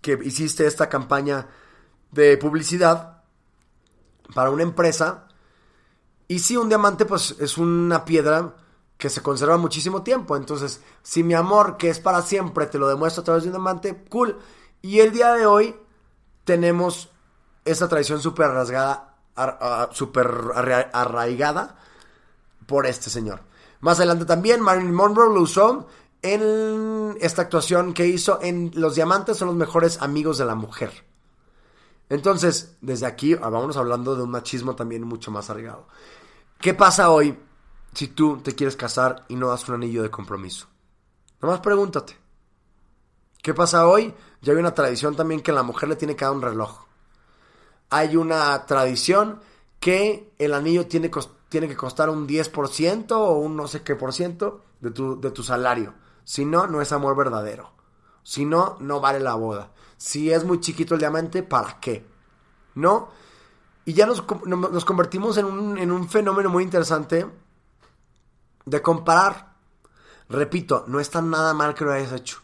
que 0.00 0.18
hiciste 0.24 0.66
esta 0.66 0.88
campaña 0.88 1.48
de 2.12 2.38
publicidad 2.38 3.24
para 4.34 4.48
una 4.48 4.62
empresa. 4.62 5.28
Y 6.28 6.38
sí, 6.38 6.56
un 6.56 6.70
diamante 6.70 7.04
pues 7.04 7.36
es 7.38 7.58
una 7.58 8.06
piedra 8.06 8.56
que 8.96 9.10
se 9.10 9.20
conserva 9.20 9.58
muchísimo 9.58 10.02
tiempo. 10.02 10.34
Entonces, 10.34 10.80
si 11.02 11.22
mi 11.22 11.34
amor, 11.34 11.76
que 11.76 11.90
es 11.90 12.00
para 12.00 12.22
siempre, 12.22 12.64
te 12.64 12.78
lo 12.78 12.88
demuestro 12.88 13.20
a 13.20 13.24
través 13.24 13.42
de 13.42 13.50
un 13.50 13.56
diamante, 13.56 14.06
cool. 14.08 14.38
Y 14.80 15.00
el 15.00 15.12
día 15.12 15.34
de 15.34 15.44
hoy 15.44 15.76
tenemos 16.44 17.10
esta 17.66 17.86
tradición 17.86 18.22
súper 18.22 18.48
rasgada, 18.48 19.14
súper 19.92 20.26
arraigada 20.94 21.76
por 22.66 22.86
este 22.86 23.10
señor. 23.10 23.46
Más 23.80 23.98
adelante 23.98 24.24
también 24.24 24.60
Marilyn 24.60 24.94
Monroe 24.94 25.32
lo 25.32 25.42
usó 25.42 25.86
en 26.22 27.16
esta 27.20 27.42
actuación 27.42 27.94
que 27.94 28.06
hizo 28.06 28.40
en 28.42 28.72
Los 28.74 28.96
diamantes 28.96 29.36
son 29.36 29.48
los 29.48 29.56
mejores 29.56 30.02
amigos 30.02 30.38
de 30.38 30.44
la 30.44 30.54
mujer. 30.54 31.04
Entonces, 32.08 32.76
desde 32.80 33.06
aquí 33.06 33.34
ah, 33.34 33.48
vamos 33.50 33.76
hablando 33.76 34.16
de 34.16 34.22
un 34.22 34.30
machismo 34.30 34.74
también 34.74 35.02
mucho 35.02 35.30
más 35.30 35.50
arraigado. 35.50 35.86
¿Qué 36.60 36.74
pasa 36.74 37.10
hoy 37.10 37.38
si 37.94 38.08
tú 38.08 38.38
te 38.42 38.54
quieres 38.54 38.76
casar 38.76 39.24
y 39.28 39.36
no 39.36 39.48
das 39.48 39.68
un 39.68 39.76
anillo 39.76 40.02
de 40.02 40.10
compromiso? 40.10 40.66
Nomás 41.40 41.60
pregúntate. 41.60 42.16
¿Qué 43.42 43.54
pasa 43.54 43.86
hoy? 43.86 44.12
Ya 44.40 44.52
hay 44.52 44.58
una 44.58 44.74
tradición 44.74 45.14
también 45.14 45.40
que 45.40 45.52
la 45.52 45.62
mujer 45.62 45.88
le 45.88 45.96
tiene 45.96 46.16
que 46.16 46.24
dar 46.24 46.34
un 46.34 46.42
reloj. 46.42 46.86
Hay 47.90 48.16
una 48.16 48.66
tradición 48.66 49.40
que 49.80 50.32
el 50.38 50.54
anillo 50.54 50.86
tiene, 50.86 51.10
tiene 51.48 51.68
que 51.68 51.76
costar 51.76 52.10
un 52.10 52.26
10% 52.26 53.12
o 53.12 53.32
un 53.38 53.56
no 53.56 53.68
sé 53.68 53.82
qué 53.82 53.94
por 53.94 54.12
ciento 54.12 54.64
de 54.80 54.90
tu, 54.90 55.20
de 55.20 55.30
tu 55.30 55.42
salario. 55.42 55.94
Si 56.24 56.44
no, 56.44 56.66
no 56.66 56.80
es 56.80 56.92
amor 56.92 57.16
verdadero. 57.16 57.72
Si 58.22 58.44
no, 58.44 58.76
no 58.80 59.00
vale 59.00 59.20
la 59.20 59.34
boda. 59.34 59.72
Si 59.96 60.30
es 60.30 60.44
muy 60.44 60.60
chiquito 60.60 60.94
el 60.94 61.00
diamante, 61.00 61.42
¿para 61.42 61.80
qué? 61.80 62.06
¿No? 62.74 63.08
Y 63.84 63.94
ya 63.94 64.06
nos, 64.06 64.24
nos 64.46 64.84
convertimos 64.84 65.38
en 65.38 65.46
un, 65.46 65.78
en 65.78 65.90
un 65.90 66.08
fenómeno 66.08 66.50
muy 66.50 66.62
interesante 66.62 67.26
de 68.66 68.82
comparar. 68.82 69.54
Repito, 70.28 70.84
no 70.86 71.00
está 71.00 71.22
nada 71.22 71.54
mal 71.54 71.74
que 71.74 71.84
lo 71.84 71.92
hayas 71.92 72.12
hecho. 72.12 72.40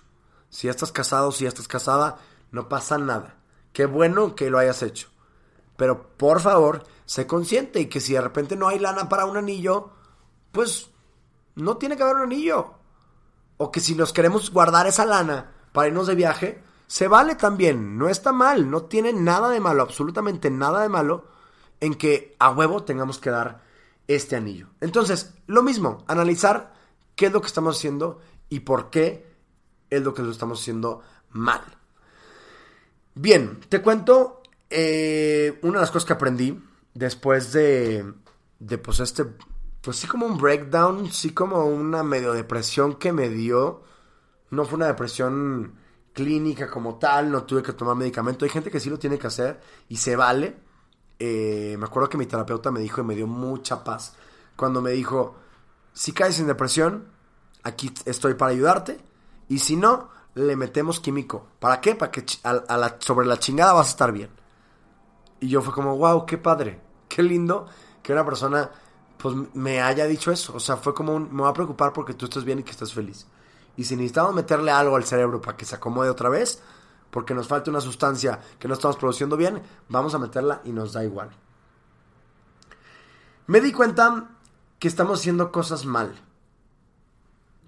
Si 0.48 0.68
estás 0.68 0.90
casado, 0.90 1.32
si 1.32 1.46
estás 1.46 1.68
casada, 1.68 2.16
no 2.50 2.68
pasa 2.68 2.96
nada. 2.96 3.36
Qué 3.72 3.86
bueno 3.86 4.34
que 4.34 4.48
lo 4.48 4.58
hayas 4.58 4.82
hecho. 4.82 5.08
Pero 5.76 6.16
por 6.16 6.40
favor, 6.40 6.84
sé 7.04 7.26
consciente 7.26 7.80
y 7.80 7.86
que 7.86 8.00
si 8.00 8.14
de 8.14 8.20
repente 8.20 8.56
no 8.56 8.68
hay 8.68 8.78
lana 8.78 9.08
para 9.08 9.26
un 9.26 9.36
anillo, 9.36 9.90
pues 10.52 10.90
no 11.54 11.76
tiene 11.76 11.96
que 11.96 12.02
haber 12.02 12.16
un 12.16 12.22
anillo. 12.22 12.74
O 13.56 13.70
que 13.70 13.80
si 13.80 13.94
nos 13.94 14.12
queremos 14.12 14.50
guardar 14.50 14.86
esa 14.86 15.04
lana 15.04 15.52
para 15.72 15.88
irnos 15.88 16.06
de 16.06 16.14
viaje, 16.14 16.62
se 16.86 17.08
vale 17.08 17.34
también. 17.34 17.98
No 17.98 18.08
está 18.08 18.32
mal, 18.32 18.70
no 18.70 18.84
tiene 18.84 19.12
nada 19.12 19.48
de 19.50 19.60
malo, 19.60 19.82
absolutamente 19.82 20.50
nada 20.50 20.82
de 20.82 20.88
malo 20.88 21.26
en 21.80 21.94
que 21.94 22.34
a 22.38 22.50
huevo 22.50 22.84
tengamos 22.84 23.18
que 23.18 23.30
dar 23.30 23.62
este 24.08 24.36
anillo. 24.36 24.68
Entonces, 24.80 25.34
lo 25.46 25.62
mismo, 25.62 26.04
analizar 26.06 26.74
qué 27.14 27.26
es 27.26 27.32
lo 27.32 27.40
que 27.40 27.46
estamos 27.46 27.76
haciendo 27.76 28.20
y 28.48 28.60
por 28.60 28.90
qué 28.90 29.34
es 29.90 30.02
lo 30.02 30.14
que 30.14 30.22
lo 30.22 30.30
estamos 30.30 30.60
haciendo 30.60 31.02
mal. 31.30 31.62
Bien, 33.14 33.60
te 33.68 33.80
cuento 33.80 34.42
eh, 34.70 35.58
una 35.62 35.74
de 35.74 35.80
las 35.80 35.90
cosas 35.90 36.06
que 36.06 36.12
aprendí 36.14 36.60
después 36.94 37.52
de, 37.52 38.12
de, 38.58 38.78
pues 38.78 39.00
este, 39.00 39.26
pues 39.80 39.98
sí 39.98 40.06
como 40.06 40.26
un 40.26 40.38
breakdown, 40.38 41.10
sí 41.12 41.30
como 41.30 41.64
una 41.66 42.02
medio 42.02 42.32
depresión 42.32 42.94
que 42.94 43.12
me 43.12 43.28
dio. 43.28 43.82
No 44.50 44.64
fue 44.64 44.76
una 44.76 44.86
depresión 44.86 45.74
clínica 46.12 46.70
como 46.70 46.98
tal, 46.98 47.30
no 47.30 47.44
tuve 47.44 47.62
que 47.62 47.72
tomar 47.72 47.96
medicamento. 47.96 48.44
Hay 48.44 48.50
gente 48.50 48.70
que 48.70 48.80
sí 48.80 48.88
lo 48.88 48.98
tiene 48.98 49.18
que 49.18 49.26
hacer 49.26 49.60
y 49.88 49.96
se 49.96 50.16
vale. 50.16 50.56
Eh, 51.18 51.76
me 51.78 51.84
acuerdo 51.84 52.08
que 52.08 52.18
mi 52.18 52.26
terapeuta 52.26 52.70
me 52.70 52.80
dijo 52.80 53.00
y 53.00 53.04
me 53.04 53.14
dio 53.14 53.26
mucha 53.26 53.84
paz 53.84 54.16
cuando 54.56 54.80
me 54.80 54.92
dijo, 54.92 55.36
si 55.92 56.12
caes 56.12 56.38
en 56.40 56.46
depresión, 56.46 57.08
aquí 57.62 57.92
estoy 58.04 58.34
para 58.34 58.52
ayudarte 58.52 58.98
y 59.48 59.58
si 59.58 59.76
no, 59.76 60.08
le 60.34 60.56
metemos 60.56 61.00
químico. 61.00 61.48
¿Para 61.58 61.80
qué? 61.80 61.94
Para 61.94 62.10
que 62.10 62.24
sobre 62.98 63.26
la 63.26 63.38
chingada 63.38 63.72
vas 63.72 63.88
a 63.88 63.90
estar 63.90 64.12
bien. 64.12 64.30
Y 65.40 65.48
yo 65.48 65.62
fue 65.62 65.74
como, 65.74 65.96
wow, 65.96 66.26
qué 66.26 66.38
padre, 66.38 66.80
qué 67.14 67.22
lindo 67.22 67.68
que 68.02 68.12
una 68.12 68.24
persona 68.24 68.72
pues 69.18 69.36
me 69.54 69.80
haya 69.80 70.06
dicho 70.06 70.32
eso. 70.32 70.52
O 70.56 70.60
sea, 70.60 70.76
fue 70.76 70.92
como 70.92 71.14
un, 71.14 71.32
me 71.32 71.42
va 71.42 71.50
a 71.50 71.54
preocupar 71.54 71.92
porque 71.92 72.12
tú 72.12 72.24
estés 72.24 72.42
bien 72.42 72.58
y 72.58 72.62
que 72.64 72.72
estés 72.72 72.92
feliz. 72.92 73.28
Y 73.76 73.84
si 73.84 73.94
necesitamos 73.94 74.34
meterle 74.34 74.72
algo 74.72 74.96
al 74.96 75.04
cerebro 75.04 75.40
para 75.40 75.56
que 75.56 75.64
se 75.64 75.76
acomode 75.76 76.10
otra 76.10 76.28
vez, 76.28 76.60
porque 77.12 77.32
nos 77.32 77.46
falta 77.46 77.70
una 77.70 77.80
sustancia 77.80 78.40
que 78.58 78.66
no 78.66 78.74
estamos 78.74 78.96
produciendo 78.96 79.36
bien, 79.36 79.62
vamos 79.88 80.12
a 80.16 80.18
meterla 80.18 80.60
y 80.64 80.72
nos 80.72 80.92
da 80.92 81.04
igual. 81.04 81.30
Me 83.46 83.60
di 83.60 83.70
cuenta 83.70 84.30
que 84.80 84.88
estamos 84.88 85.20
haciendo 85.20 85.52
cosas 85.52 85.84
mal. 85.84 86.20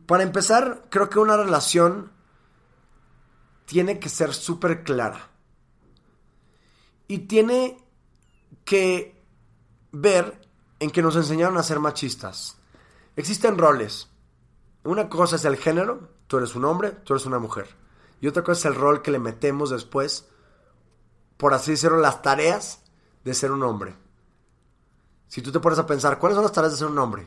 Para 0.07 0.25
empezar, 0.25 0.87
creo 0.91 1.09
que 1.09 1.21
una 1.21 1.37
relación 1.37 2.11
tiene 3.65 4.01
que 4.01 4.09
ser 4.09 4.35
súper 4.35 4.83
clara. 4.83 5.31
Y 7.07 7.21
tiene 7.21 7.79
que 8.65 9.16
ver 10.01 10.41
en 10.79 10.91
que 10.91 11.03
nos 11.03 11.17
enseñaron 11.17 11.57
a 11.57 11.63
ser 11.63 11.81
machistas. 11.81 12.57
Existen 13.17 13.59
roles. 13.59 14.09
Una 14.85 15.09
cosa 15.09 15.37
es 15.37 15.45
el 15.45 15.57
género, 15.57 16.11
tú 16.27 16.37
eres 16.37 16.55
un 16.55 16.65
hombre, 16.65 16.91
tú 16.91 17.15
eres 17.15 17.27
una 17.27 17.39
mujer. 17.39 17.67
Y 18.21 18.29
otra 18.29 18.43
cosa 18.43 18.59
es 18.59 18.65
el 18.67 18.81
rol 18.81 19.03
que 19.03 19.11
le 19.11 19.19
metemos 19.19 19.71
después, 19.71 20.29
por 21.37 21.55
así 21.55 21.73
decirlo, 21.73 21.99
las 21.99 22.23
tareas 22.23 22.83
de 23.25 23.35
ser 23.35 23.53
un 23.53 23.63
hombre. 23.63 23.97
Si 25.29 25.43
tú 25.43 25.51
te 25.51 25.61
pones 25.61 25.79
a 25.79 25.87
pensar, 25.87 26.19
¿cuáles 26.19 26.37
son 26.37 26.45
las 26.45 26.53
tareas 26.53 26.73
de 26.73 26.79
ser 26.79 26.89
un 26.89 26.99
hombre? 26.99 27.27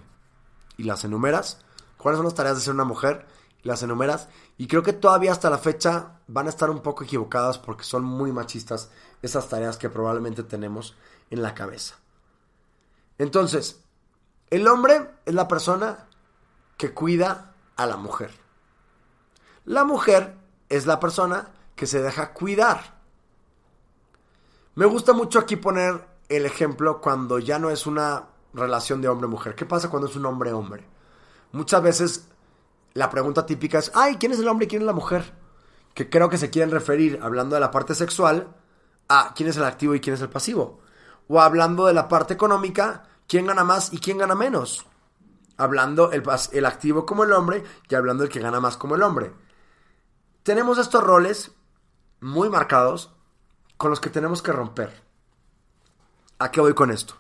Y 0.77 0.84
las 0.84 1.03
enumeras, 1.03 1.60
cuáles 1.97 2.17
son 2.17 2.25
las 2.25 2.36
tareas 2.36 2.55
de 2.55 2.62
ser 2.62 2.73
una 2.73 2.86
mujer, 2.86 3.25
las 3.63 3.84
enumeras, 3.84 4.29
y 4.58 4.67
creo 4.67 4.84
que 4.84 4.93
todavía 4.93 5.32
hasta 5.32 5.49
la 5.49 5.58
fecha 5.58 6.21
van 6.27 6.45
a 6.45 6.49
estar 6.49 6.69
un 6.69 6.82
poco 6.82 7.03
equivocadas 7.03 7.58
porque 7.58 7.84
son 7.84 8.03
muy 8.03 8.32
machistas 8.32 8.89
esas 9.21 9.49
tareas 9.49 9.77
que 9.77 9.89
probablemente 9.89 10.43
tenemos 10.43 10.95
en 11.29 11.41
la 11.41 11.53
cabeza. 11.53 11.97
Entonces, 13.19 13.84
el 14.49 14.67
hombre 14.67 15.12
es 15.25 15.36
la 15.36 15.47
persona 15.47 16.08
que 16.77 16.93
cuida 16.93 17.53
a 17.75 17.86
la 17.86 17.97
mujer. 17.97 18.32
La 19.65 19.84
mujer 19.84 20.36
es 20.69 20.88
la 20.88 20.99
persona 20.99 21.49
que 21.75 21.86
se 21.86 22.01
deja 22.01 22.34
cuidar. 22.34 22.97
Me 24.75 24.86
gusta 24.86 25.13
mucho 25.13 25.38
aquí 25.38 25.58
poner 25.58 26.08
el 26.29 26.45
ejemplo 26.45 27.01
cuando 27.01 27.38
ya 27.38 27.60
no 27.60 27.69
es 27.69 27.86
una 27.86 28.29
relación 28.53 29.01
de 29.01 29.10
hombre-mujer. 29.10 29.53
¿Qué 29.53 29.65
pasa 29.65 29.89
cuando 29.89 30.08
es 30.08 30.15
un 30.15 30.25
hombre-hombre? 30.25 30.86
Muchas 31.51 31.84
veces 31.84 32.29
la 32.93 33.10
pregunta 33.10 33.45
típica 33.45 33.79
es, 33.79 33.91
ay, 33.93 34.15
¿quién 34.15 34.32
es 34.32 34.39
el 34.39 34.47
hombre 34.47 34.65
y 34.65 34.69
quién 34.69 34.82
es 34.82 34.86
la 34.86 34.93
mujer? 34.93 35.34
Que 35.93 36.10
creo 36.10 36.29
que 36.29 36.38
se 36.38 36.49
quieren 36.49 36.71
referir, 36.71 37.19
hablando 37.21 37.55
de 37.55 37.60
la 37.60 37.71
parte 37.71 37.95
sexual, 37.95 38.55
a 39.10 39.34
quién 39.36 39.49
es 39.49 39.58
el 39.58 39.65
activo 39.65 39.93
y 39.93 39.99
quién 39.99 40.13
es 40.13 40.21
el 40.21 40.29
pasivo. 40.29 40.79
O 41.27 41.41
hablando 41.41 41.86
de 41.86 41.93
la 41.93 42.08
parte 42.08 42.34
económica, 42.34 43.09
quién 43.30 43.46
gana 43.46 43.63
más 43.63 43.94
y 43.94 44.00
quién 44.00 44.18
gana 44.18 44.36
menos. 44.36 44.86
Hablando 45.56 46.12
el, 46.12 46.24
el 46.52 46.65
activo 46.65 47.06
como 47.06 47.24
el 47.24 47.32
hombre 47.32 47.63
y 47.88 47.96
hablando 47.96 48.24
el 48.24 48.30
que 48.30 48.39
gana 48.39 48.60
más 48.60 48.76
como 48.76 48.96
el 48.96 49.04
hombre. 49.04 49.32
Tenemos 50.44 50.78
estos 50.80 51.04
roles 51.04 51.52
muy 52.20 52.50
marcados 52.50 53.13
con 53.78 53.92
los 53.92 54.00
que 54.00 54.10
tenemos 54.10 54.42
que 54.42 54.52
romper. 54.52 55.04
¿A 56.39 56.52
qué 56.52 56.60
voy 56.60 56.74
con 56.74 56.92
esto? 56.92 57.13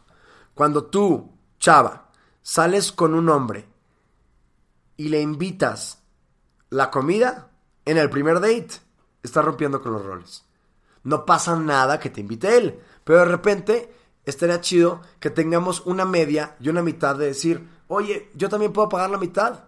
Cuando 0.53 0.85
tú, 0.85 1.37
chava, 1.59 2.09
sales 2.41 2.91
con 2.91 3.13
un 3.13 3.29
hombre 3.29 3.67
y 4.97 5.09
le 5.09 5.21
invitas 5.21 6.01
la 6.69 6.89
comida 6.89 7.51
en 7.85 7.97
el 7.97 8.09
primer 8.09 8.39
date, 8.39 8.71
estás 9.21 9.45
rompiendo 9.45 9.81
con 9.81 9.93
los 9.93 10.05
roles. 10.05 10.45
No 11.03 11.25
pasa 11.25 11.55
nada 11.55 11.99
que 11.99 12.09
te 12.09 12.21
invite 12.21 12.57
él, 12.57 12.79
pero 13.03 13.19
de 13.19 13.25
repente 13.25 13.98
estaría 14.29 14.61
chido 14.61 15.01
que 15.19 15.29
tengamos 15.29 15.81
una 15.85 16.05
media 16.05 16.55
y 16.59 16.69
una 16.69 16.81
mitad 16.81 17.15
de 17.15 17.27
decir, 17.27 17.67
oye, 17.87 18.29
yo 18.35 18.49
también 18.49 18.73
puedo 18.73 18.89
pagar 18.89 19.09
la 19.09 19.17
mitad. 19.17 19.65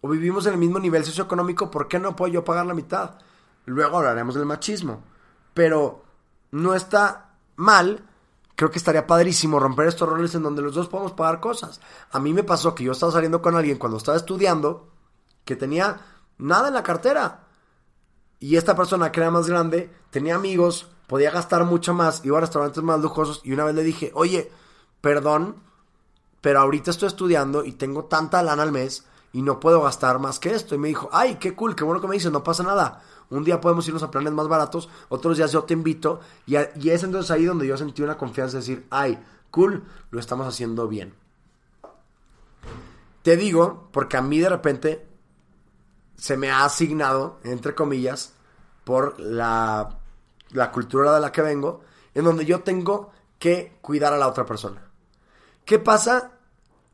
O 0.00 0.08
vivimos 0.08 0.46
en 0.46 0.54
el 0.54 0.58
mismo 0.58 0.78
nivel 0.78 1.04
socioeconómico, 1.04 1.70
¿por 1.70 1.88
qué 1.88 1.98
no 1.98 2.16
puedo 2.16 2.32
yo 2.32 2.44
pagar 2.44 2.66
la 2.66 2.74
mitad? 2.74 3.18
Luego 3.66 3.98
hablaremos 3.98 4.34
del 4.34 4.46
machismo. 4.46 5.02
Pero 5.54 6.04
no 6.50 6.74
está 6.74 7.34
mal 7.56 8.04
creo 8.60 8.70
que 8.70 8.78
estaría 8.78 9.06
padrísimo 9.06 9.58
romper 9.58 9.86
estos 9.88 10.06
roles 10.06 10.34
en 10.34 10.42
donde 10.42 10.60
los 10.60 10.74
dos 10.74 10.86
podemos 10.86 11.12
pagar 11.12 11.40
cosas. 11.40 11.80
A 12.10 12.20
mí 12.20 12.34
me 12.34 12.42
pasó 12.42 12.74
que 12.74 12.84
yo 12.84 12.92
estaba 12.92 13.10
saliendo 13.10 13.40
con 13.40 13.56
alguien 13.56 13.78
cuando 13.78 13.96
estaba 13.96 14.18
estudiando 14.18 14.90
que 15.46 15.56
tenía 15.56 15.98
nada 16.36 16.68
en 16.68 16.74
la 16.74 16.82
cartera. 16.82 17.46
Y 18.38 18.56
esta 18.56 18.76
persona 18.76 19.10
que 19.10 19.20
era 19.20 19.30
más 19.30 19.46
grande 19.46 19.90
tenía 20.10 20.34
amigos, 20.34 20.90
podía 21.10 21.32
gastar 21.32 21.64
mucho 21.64 21.92
más, 21.92 22.24
iba 22.24 22.38
a 22.38 22.40
restaurantes 22.40 22.84
más 22.84 23.00
lujosos 23.00 23.40
y 23.42 23.52
una 23.52 23.64
vez 23.64 23.74
le 23.74 23.82
dije, 23.82 24.12
oye, 24.14 24.48
perdón, 25.00 25.56
pero 26.40 26.60
ahorita 26.60 26.92
estoy 26.92 27.08
estudiando 27.08 27.64
y 27.64 27.72
tengo 27.72 28.04
tanta 28.04 28.40
lana 28.44 28.62
al 28.62 28.70
mes 28.70 29.04
y 29.32 29.42
no 29.42 29.58
puedo 29.58 29.82
gastar 29.82 30.20
más 30.20 30.38
que 30.38 30.54
esto. 30.54 30.76
Y 30.76 30.78
me 30.78 30.86
dijo, 30.86 31.08
ay, 31.12 31.34
qué 31.40 31.56
cool, 31.56 31.74
qué 31.74 31.82
bueno 31.82 32.00
que 32.00 32.06
me 32.06 32.14
dices, 32.14 32.30
no 32.30 32.44
pasa 32.44 32.62
nada. 32.62 33.02
Un 33.28 33.42
día 33.42 33.60
podemos 33.60 33.88
irnos 33.88 34.04
a 34.04 34.10
planes 34.12 34.32
más 34.32 34.46
baratos, 34.46 34.88
otros 35.08 35.36
días 35.36 35.50
yo 35.50 35.64
te 35.64 35.74
invito. 35.74 36.20
Y, 36.46 36.54
y 36.80 36.90
es 36.90 37.02
entonces 37.02 37.32
ahí 37.32 37.44
donde 37.44 37.66
yo 37.66 37.76
sentí 37.76 38.02
una 38.02 38.16
confianza 38.16 38.58
de 38.58 38.60
decir, 38.60 38.86
ay, 38.90 39.18
cool, 39.50 39.82
lo 40.12 40.20
estamos 40.20 40.46
haciendo 40.46 40.86
bien. 40.86 41.12
Te 43.22 43.36
digo, 43.36 43.88
porque 43.90 44.16
a 44.16 44.22
mí 44.22 44.38
de 44.38 44.48
repente 44.48 45.08
se 46.14 46.36
me 46.36 46.52
ha 46.52 46.64
asignado, 46.64 47.40
entre 47.42 47.74
comillas, 47.74 48.34
por 48.84 49.18
la, 49.18 49.99
la 50.52 50.70
cultura 50.70 51.14
de 51.14 51.20
la 51.20 51.32
que 51.32 51.42
vengo, 51.42 51.82
en 52.14 52.24
donde 52.24 52.44
yo 52.44 52.60
tengo 52.60 53.10
que 53.38 53.78
cuidar 53.80 54.12
a 54.12 54.18
la 54.18 54.28
otra 54.28 54.44
persona. 54.44 54.82
¿Qué 55.64 55.78
pasa? 55.78 56.32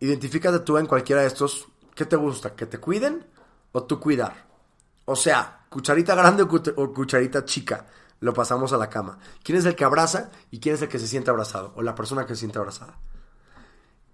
Identifícate 0.00 0.60
tú 0.60 0.78
en 0.78 0.86
cualquiera 0.86 1.22
de 1.22 1.28
estos. 1.28 1.66
¿Qué 1.94 2.04
te 2.04 2.16
gusta? 2.16 2.54
¿Que 2.54 2.66
te 2.66 2.78
cuiden 2.78 3.26
o 3.72 3.84
tú 3.84 3.98
cuidar? 3.98 4.46
O 5.06 5.16
sea, 5.16 5.66
cucharita 5.68 6.14
grande 6.14 6.42
o 6.42 6.92
cucharita 6.92 7.44
chica. 7.44 7.86
Lo 8.20 8.32
pasamos 8.32 8.72
a 8.72 8.78
la 8.78 8.88
cama. 8.88 9.18
¿Quién 9.42 9.58
es 9.58 9.64
el 9.64 9.74
que 9.74 9.84
abraza 9.84 10.30
y 10.50 10.60
quién 10.60 10.74
es 10.74 10.82
el 10.82 10.88
que 10.88 10.98
se 10.98 11.06
siente 11.06 11.30
abrazado? 11.30 11.72
O 11.76 11.82
la 11.82 11.94
persona 11.94 12.26
que 12.26 12.34
se 12.34 12.40
siente 12.40 12.58
abrazada. 12.58 12.98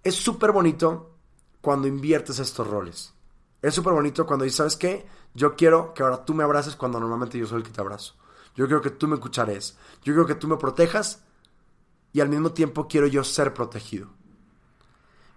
Es 0.03 0.17
súper 0.17 0.53
bonito 0.53 1.17
cuando 1.61 1.87
inviertes 1.87 2.39
estos 2.39 2.67
roles. 2.67 3.13
Es 3.61 3.75
súper 3.75 3.93
bonito 3.93 4.27
cuando 4.27 4.45
dices, 4.45 4.57
¿sabes 4.57 4.77
qué? 4.77 5.07
Yo 5.35 5.55
quiero 5.55 5.95
que 5.95 6.03
ahora 6.03 6.25
tú 6.25 6.35
me 6.35 6.43
abraces 6.43 6.75
cuando 6.75 6.99
normalmente 6.99 7.39
yo 7.39 7.47
soy 7.47 7.59
el 7.59 7.63
que 7.63 7.71
te 7.71 7.81
abrazo. 7.81 8.15
Yo 8.55 8.67
quiero 8.67 8.83
que 8.83 8.91
tú 8.91 9.09
me 9.09 9.19
cuchares. 9.19 9.77
Yo 10.03 10.13
quiero 10.13 10.27
que 10.27 10.35
tú 10.35 10.49
me 10.49 10.57
protejas 10.57 11.23
y 12.13 12.21
al 12.21 12.29
mismo 12.29 12.53
tiempo 12.53 12.87
quiero 12.89 13.07
yo 13.07 13.25
ser 13.25 13.55
protegido. 13.55 14.09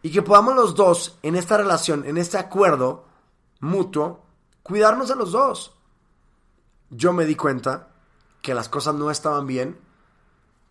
Y 0.01 0.11
que 0.11 0.21
podamos 0.21 0.55
los 0.55 0.75
dos, 0.75 1.17
en 1.23 1.35
esta 1.35 1.57
relación, 1.57 2.05
en 2.05 2.17
este 2.17 2.37
acuerdo 2.37 3.05
mutuo, 3.59 4.23
cuidarnos 4.61 5.09
a 5.09 5.15
los 5.15 5.31
dos. 5.31 5.73
Yo 6.89 7.13
me 7.13 7.25
di 7.25 7.35
cuenta 7.35 7.89
que 8.41 8.53
las 8.53 8.69
cosas 8.69 8.93
no 8.95 9.09
estaban 9.09 9.47
bien 9.47 9.79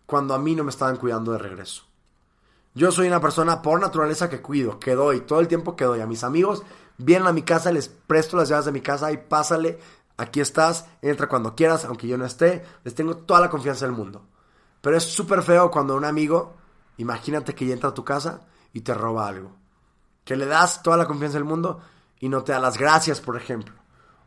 cuando 0.05 0.33
a 0.33 0.39
mí 0.39 0.55
no 0.55 0.63
me 0.63 0.69
estaban 0.69 0.97
cuidando 0.97 1.31
de 1.33 1.39
regreso. 1.39 1.83
Yo 2.73 2.91
soy 2.91 3.07
una 3.07 3.21
persona 3.21 3.61
por 3.61 3.79
naturaleza 3.79 4.29
que 4.29 4.41
cuido, 4.41 4.79
que 4.79 4.95
doy, 4.95 5.21
todo 5.21 5.39
el 5.39 5.47
tiempo 5.47 5.75
que 5.75 5.85
doy. 5.85 6.01
A 6.01 6.07
mis 6.07 6.23
amigos 6.23 6.63
vienen 6.97 7.27
a 7.27 7.33
mi 7.33 7.41
casa, 7.41 7.71
les 7.71 7.87
presto 7.87 8.37
las 8.37 8.49
llaves 8.49 8.65
de 8.65 8.71
mi 8.71 8.81
casa 8.81 9.11
y 9.11 9.17
pásale, 9.17 9.79
aquí 10.17 10.39
estás, 10.39 10.87
entra 11.01 11.27
cuando 11.27 11.55
quieras, 11.55 11.85
aunque 11.85 12.07
yo 12.07 12.17
no 12.17 12.25
esté, 12.25 12.63
les 12.83 12.95
tengo 12.95 13.17
toda 13.17 13.41
la 13.41 13.49
confianza 13.49 13.85
del 13.85 13.95
mundo. 13.95 14.25
Pero 14.81 14.97
es 14.97 15.03
súper 15.03 15.41
feo 15.41 15.71
cuando 15.71 15.95
un 15.95 16.05
amigo, 16.05 16.53
imagínate 16.97 17.55
que 17.55 17.71
entra 17.71 17.89
a 17.89 17.93
tu 17.93 18.03
casa 18.03 18.41
y 18.73 18.81
te 18.81 18.93
roba 18.93 19.27
algo. 19.27 19.51
Que 20.23 20.35
le 20.35 20.45
das 20.45 20.83
toda 20.83 20.97
la 20.97 21.07
confianza 21.07 21.37
del 21.37 21.45
mundo 21.45 21.81
y 22.19 22.29
no 22.29 22.43
te 22.43 22.51
da 22.51 22.59
las 22.59 22.77
gracias, 22.77 23.21
por 23.21 23.37
ejemplo. 23.37 23.75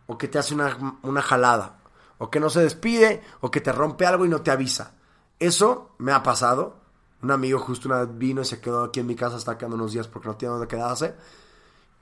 O 0.07 0.18
que 0.18 0.29
te 0.29 0.38
hace 0.38 0.55
una, 0.55 0.98
una 1.03 1.22
jalada. 1.22 1.79
O 2.18 2.31
que 2.31 2.40
no 2.40 2.51
se 2.51 2.61
despide, 2.61 3.22
o 3.40 3.51
que 3.51 3.61
te 3.61 3.72
rompe 3.72 4.07
algo 4.07 4.24
y 4.24 4.29
no 4.29 4.42
te 4.42 4.51
avisa. 4.51 4.94
Eso 5.38 5.94
me 5.98 6.12
ha 6.12 6.22
pasado. 6.22 6.77
Un 7.22 7.31
amigo 7.31 7.59
justo 7.59 7.88
una 7.88 8.01
vez 8.01 8.18
vino 8.18 8.42
y 8.42 8.44
se 8.44 8.61
quedó 8.61 8.85
aquí 8.85 9.01
en 9.01 9.07
mi 9.07 9.14
casa 9.14 9.37
hasta 9.37 9.57
quedando 9.57 9.77
unos 9.77 9.92
días 9.92 10.09
porque 10.09 10.29
no 10.29 10.37
tiene 10.37 10.53
dónde 10.53 10.68
quedarse. 10.68 11.14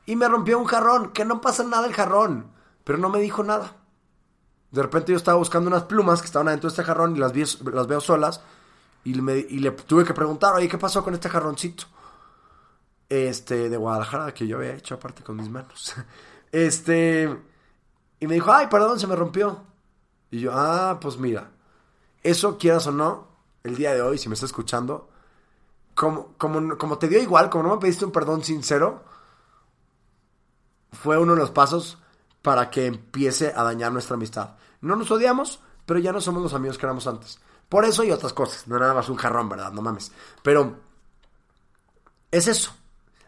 Y 0.06 0.16
me 0.16 0.28
rompió 0.28 0.58
un 0.58 0.66
jarrón, 0.66 1.10
que 1.12 1.24
no 1.24 1.40
pasa 1.40 1.64
nada 1.64 1.86
el 1.86 1.94
jarrón, 1.94 2.52
pero 2.86 2.98
no 2.98 3.08
me 3.08 3.18
dijo 3.18 3.42
nada. 3.42 3.72
De 4.70 4.80
repente 4.80 5.10
yo 5.10 5.18
estaba 5.18 5.36
buscando 5.36 5.66
unas 5.66 5.82
plumas 5.82 6.20
que 6.20 6.26
estaban 6.26 6.46
adentro 6.46 6.70
de 6.70 6.72
este 6.72 6.84
jarrón 6.84 7.16
y 7.16 7.18
las, 7.18 7.60
las 7.60 7.86
veo 7.88 8.00
solas. 8.00 8.42
Y, 9.02 9.14
le 9.14 9.70
tuve 9.72 10.04
que 10.04 10.14
preguntar, 10.14 10.54
oye, 10.54 10.68
¿qué 10.68 10.78
pasó 10.78 11.02
con 11.02 11.12
este 11.12 11.28
jarroncito? 11.28 11.86
Este, 13.08 13.68
de 13.68 13.76
Guadalajara, 13.76 14.32
que 14.32 14.46
yo 14.46 14.58
había 14.58 14.76
hecho 14.76 14.94
aparte 14.94 15.24
con 15.24 15.36
mis 15.36 15.50
manos. 15.50 15.94
Este, 16.52 17.28
y 18.20 18.26
me 18.28 18.34
dijo, 18.34 18.52
ay, 18.52 18.68
perdón, 18.68 19.00
se 19.00 19.08
me 19.08 19.16
rompió. 19.16 19.64
Y 20.30 20.38
yo, 20.38 20.52
ah, 20.54 20.98
pues 21.00 21.18
mira, 21.18 21.50
eso 22.22 22.56
quieras 22.56 22.86
o 22.86 22.92
no, 22.92 23.26
el 23.64 23.74
día 23.74 23.94
de 23.94 24.00
hoy, 24.00 24.16
si 24.16 24.28
me 24.28 24.34
estás 24.34 24.50
escuchando, 24.50 25.10
como, 25.96 26.34
como, 26.38 26.78
como 26.78 26.98
te 26.98 27.08
dio 27.08 27.20
igual, 27.20 27.50
como 27.50 27.64
no 27.64 27.74
me 27.74 27.80
pediste 27.80 28.04
un 28.04 28.12
perdón 28.12 28.44
sincero, 28.44 29.02
fue 30.92 31.18
uno 31.18 31.34
de 31.34 31.40
los 31.40 31.50
pasos 31.50 31.98
para 32.46 32.70
que 32.70 32.86
empiece 32.86 33.52
a 33.56 33.64
dañar 33.64 33.90
nuestra 33.90 34.14
amistad. 34.14 34.50
No 34.80 34.94
nos 34.94 35.10
odiamos, 35.10 35.58
pero 35.84 35.98
ya 35.98 36.12
no 36.12 36.20
somos 36.20 36.40
los 36.40 36.54
amigos 36.54 36.78
que 36.78 36.86
éramos 36.86 37.08
antes. 37.08 37.40
Por 37.68 37.84
eso 37.84 38.04
y 38.04 38.12
otras 38.12 38.32
cosas. 38.32 38.68
No 38.68 38.76
era 38.76 38.84
nada 38.84 38.94
más 38.94 39.08
un 39.08 39.16
jarrón, 39.16 39.48
¿verdad? 39.48 39.72
No 39.72 39.82
mames. 39.82 40.12
Pero 40.44 40.76
es 42.30 42.46
eso. 42.46 42.70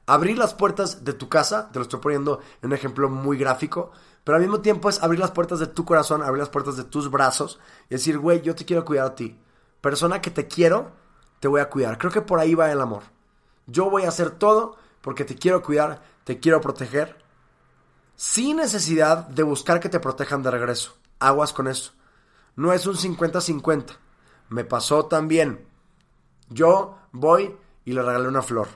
Abrir 0.07 0.39
las 0.39 0.55
puertas 0.55 1.05
de 1.05 1.15
tu 1.15 1.29
casa, 1.29 1.69
te 1.73 1.81
lo 1.81 1.83
estoy 1.83 1.99
poniendo 1.99 2.39
en 2.63 2.69
un 2.69 2.75
ejemplo 2.75 3.09
muy 3.09 3.37
gráfico, 3.37 3.91
pero 4.23 4.37
al 4.37 4.43
mismo 4.43 4.61
tiempo 4.61 4.89
es 4.89 5.03
abrir 5.03 5.19
las 5.19 5.33
puertas 5.33 5.59
de 5.59 5.67
tu 5.67 5.85
corazón, 5.85 6.23
abrir 6.23 6.39
las 6.39 6.51
puertas 6.51 6.77
de 6.77 6.85
tus 6.85 7.11
brazos 7.11 7.59
y 7.91 7.95
decir, 7.95 8.21
güey, 8.21 8.41
yo 8.43 8.55
te 8.55 8.65
quiero 8.65 8.85
cuidar 8.85 9.07
a 9.07 9.15
ti. 9.17 9.37
Persona 9.81 10.21
que 10.21 10.31
te 10.31 10.47
quiero, 10.47 10.93
te 11.41 11.49
voy 11.49 11.61
a 11.61 11.71
cuidar. 11.71 11.99
Creo 11.99 12.13
que 12.13 12.23
por 12.23 12.39
ahí 12.39 12.55
va 12.55 12.71
el 12.71 12.81
amor. 12.81 13.03
Yo 13.67 13.91
voy 13.91 14.05
a 14.05 14.11
hacer 14.11 14.31
todo 14.31 14.77
porque 15.01 15.25
te 15.25 15.35
quiero 15.35 15.61
cuidar, 15.61 16.05
te 16.23 16.39
quiero 16.39 16.61
proteger 16.61 17.27
sin 18.19 18.57
necesidad 18.57 19.29
de 19.29 19.45
buscar 19.45 19.79
que 19.79 19.89
te 19.89 20.01
protejan 20.01 20.43
de 20.43 20.51
regreso. 20.51 20.97
Aguas 21.21 21.53
con 21.53 21.69
eso. 21.69 21.93
No 22.57 22.73
es 22.73 22.85
un 22.85 22.97
50-50. 22.97 23.97
Me 24.49 24.65
pasó 24.65 25.07
también. 25.07 25.65
Yo 26.49 26.99
voy 27.13 27.57
y 27.85 27.93
le 27.93 28.03
regalé 28.03 28.27
una 28.27 28.43
flor. 28.43 28.67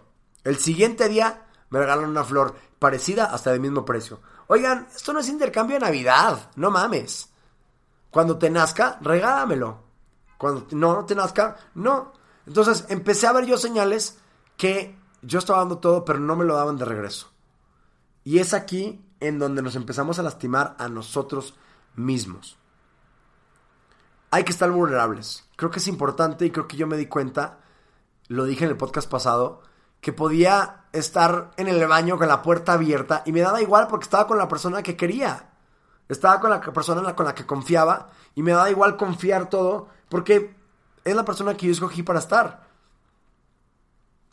El 0.44 0.58
siguiente 0.58 1.08
día 1.08 1.42
me 1.70 1.80
regalan 1.80 2.08
una 2.08 2.22
flor 2.22 2.54
parecida 2.78 3.24
hasta 3.34 3.50
del 3.50 3.58
mismo 3.58 3.84
precio. 3.84 4.20
Oigan, 4.46 4.86
esto 4.94 5.12
no 5.12 5.18
es 5.18 5.28
intercambio 5.28 5.74
de 5.74 5.86
Navidad, 5.86 6.50
no 6.54 6.70
mames. 6.70 7.28
Cuando 8.12 8.38
te 8.38 8.48
nazca, 8.48 9.00
regálamelo. 9.00 9.80
Cuando 10.38 10.68
no, 10.70 10.94
no 10.94 11.04
te 11.04 11.16
nazca, 11.16 11.56
no. 11.74 12.12
Entonces 12.46 12.86
empecé 12.90 13.26
a 13.26 13.32
ver 13.32 13.46
yo 13.46 13.56
señales 13.56 14.18
que 14.56 14.96
yo 15.20 15.40
estaba 15.40 15.58
dando 15.58 15.78
todo, 15.78 16.04
pero 16.04 16.20
no 16.20 16.36
me 16.36 16.44
lo 16.44 16.54
daban 16.54 16.76
de 16.76 16.84
regreso. 16.84 17.32
Y 18.22 18.38
es 18.38 18.54
aquí 18.54 19.04
en 19.22 19.38
donde 19.38 19.62
nos 19.62 19.76
empezamos 19.76 20.18
a 20.18 20.22
lastimar 20.22 20.74
a 20.78 20.88
nosotros 20.88 21.54
mismos. 21.94 22.58
Hay 24.32 24.42
que 24.42 24.50
estar 24.50 24.70
vulnerables. 24.70 25.48
Creo 25.54 25.70
que 25.70 25.78
es 25.78 25.86
importante 25.86 26.44
y 26.44 26.50
creo 26.50 26.66
que 26.66 26.76
yo 26.76 26.88
me 26.88 26.96
di 26.96 27.06
cuenta, 27.06 27.60
lo 28.26 28.44
dije 28.44 28.64
en 28.64 28.70
el 28.70 28.76
podcast 28.76 29.08
pasado, 29.08 29.62
que 30.00 30.12
podía 30.12 30.86
estar 30.92 31.52
en 31.56 31.68
el 31.68 31.86
baño 31.86 32.18
con 32.18 32.26
la 32.26 32.42
puerta 32.42 32.72
abierta 32.72 33.22
y 33.24 33.30
me 33.30 33.42
daba 33.42 33.62
igual 33.62 33.86
porque 33.86 34.04
estaba 34.04 34.26
con 34.26 34.38
la 34.38 34.48
persona 34.48 34.82
que 34.82 34.96
quería. 34.96 35.50
Estaba 36.08 36.40
con 36.40 36.50
la 36.50 36.60
persona 36.60 37.14
con 37.14 37.24
la 37.24 37.34
que 37.34 37.46
confiaba 37.46 38.10
y 38.34 38.42
me 38.42 38.50
daba 38.50 38.70
igual 38.70 38.96
confiar 38.96 39.48
todo 39.48 39.88
porque 40.08 40.56
es 41.04 41.14
la 41.14 41.24
persona 41.24 41.56
que 41.56 41.66
yo 41.66 41.72
escogí 41.72 42.02
para 42.02 42.18
estar. 42.18 42.66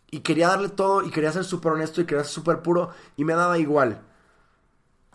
Y 0.09 0.21
quería 0.21 0.47
darle 0.47 0.69
todo 0.69 1.03
y 1.03 1.11
quería 1.11 1.31
ser 1.31 1.43
súper 1.43 1.73
honesto 1.73 2.01
y 2.01 2.05
quería 2.05 2.23
ser 2.23 2.33
súper 2.33 2.63
puro 2.63 2.89
y 3.15 3.23
me 3.23 3.35
daba 3.35 3.59
igual 3.59 4.08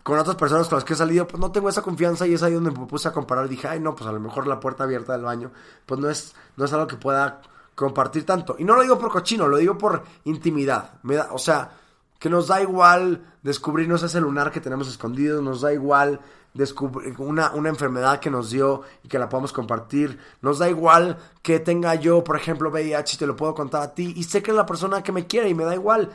con 0.04 0.18
otras 0.18 0.36
personas 0.36 0.68
con 0.68 0.76
las 0.76 0.84
que 0.84 0.92
he 0.92 0.96
salido, 0.96 1.26
pues 1.26 1.40
no 1.40 1.50
tengo 1.50 1.70
esa 1.70 1.80
confianza 1.80 2.26
y 2.26 2.34
es 2.34 2.42
ahí 2.42 2.52
donde 2.52 2.70
me 2.70 2.86
puse 2.86 3.08
a 3.08 3.12
comparar. 3.12 3.48
Dije, 3.48 3.66
ay, 3.66 3.80
no, 3.80 3.94
pues 3.96 4.06
a 4.06 4.12
lo 4.12 4.20
mejor 4.20 4.46
la 4.46 4.60
puerta 4.60 4.84
abierta 4.84 5.14
del 5.14 5.22
baño, 5.22 5.50
pues 5.86 5.98
no 5.98 6.10
es, 6.10 6.34
no 6.58 6.66
es 6.66 6.72
algo 6.74 6.86
que 6.86 6.96
pueda 6.96 7.40
compartir 7.74 8.26
tanto. 8.26 8.54
Y 8.58 8.64
no 8.64 8.76
lo 8.76 8.82
digo 8.82 8.98
por 8.98 9.10
cochino, 9.10 9.48
lo 9.48 9.56
digo 9.56 9.78
por 9.78 10.04
intimidad. 10.24 10.92
Me 11.04 11.14
da, 11.14 11.30
o 11.32 11.38
sea, 11.38 11.70
que 12.18 12.28
nos 12.28 12.48
da 12.48 12.60
igual 12.60 13.24
descubrirnos 13.42 14.02
ese 14.02 14.20
lunar 14.20 14.52
que 14.52 14.60
tenemos 14.60 14.88
escondido, 14.88 15.40
nos 15.40 15.62
da 15.62 15.72
igual 15.72 16.20
descubrir 16.52 17.14
una, 17.18 17.52
una 17.52 17.70
enfermedad 17.70 18.20
que 18.20 18.30
nos 18.30 18.50
dio 18.50 18.82
y 19.02 19.08
que 19.08 19.18
la 19.18 19.30
podamos 19.30 19.54
compartir. 19.54 20.18
Nos 20.42 20.58
da 20.58 20.68
igual 20.68 21.16
que 21.40 21.60
tenga 21.60 21.94
yo, 21.94 22.22
por 22.22 22.36
ejemplo, 22.36 22.70
VIH 22.70 23.16
te 23.16 23.26
lo 23.26 23.36
puedo 23.36 23.54
contar 23.54 23.80
a 23.80 23.94
ti 23.94 24.12
y 24.14 24.24
sé 24.24 24.42
que 24.42 24.50
es 24.50 24.56
la 24.56 24.66
persona 24.66 25.02
que 25.02 25.12
me 25.12 25.26
quiere 25.26 25.48
y 25.48 25.54
me 25.54 25.64
da 25.64 25.74
igual 25.74 26.10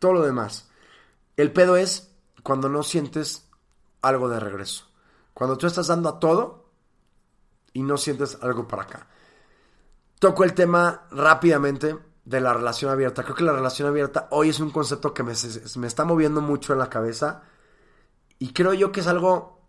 todo 0.00 0.14
lo 0.14 0.22
demás. 0.22 0.68
El 1.36 1.52
pedo 1.52 1.76
es 1.76 2.10
cuando 2.42 2.68
no 2.68 2.82
sientes 2.82 3.48
algo 4.02 4.28
de 4.28 4.40
regreso. 4.40 4.86
Cuando 5.34 5.56
tú 5.56 5.66
estás 5.66 5.86
dando 5.86 6.08
a 6.08 6.18
todo 6.18 6.70
y 7.72 7.82
no 7.82 7.96
sientes 7.96 8.38
algo 8.42 8.66
para 8.66 8.82
acá. 8.82 9.06
Toco 10.18 10.44
el 10.44 10.54
tema 10.54 11.06
rápidamente 11.10 11.96
de 12.24 12.40
la 12.40 12.52
relación 12.52 12.90
abierta. 12.90 13.22
Creo 13.22 13.36
que 13.36 13.44
la 13.44 13.52
relación 13.52 13.88
abierta 13.88 14.28
hoy 14.30 14.50
es 14.50 14.60
un 14.60 14.70
concepto 14.70 15.14
que 15.14 15.22
me, 15.22 15.32
me 15.76 15.86
está 15.86 16.04
moviendo 16.04 16.40
mucho 16.40 16.72
en 16.72 16.80
la 16.80 16.90
cabeza. 16.90 17.42
Y 18.38 18.52
creo 18.52 18.74
yo 18.74 18.92
que 18.92 19.00
es 19.00 19.06
algo 19.06 19.60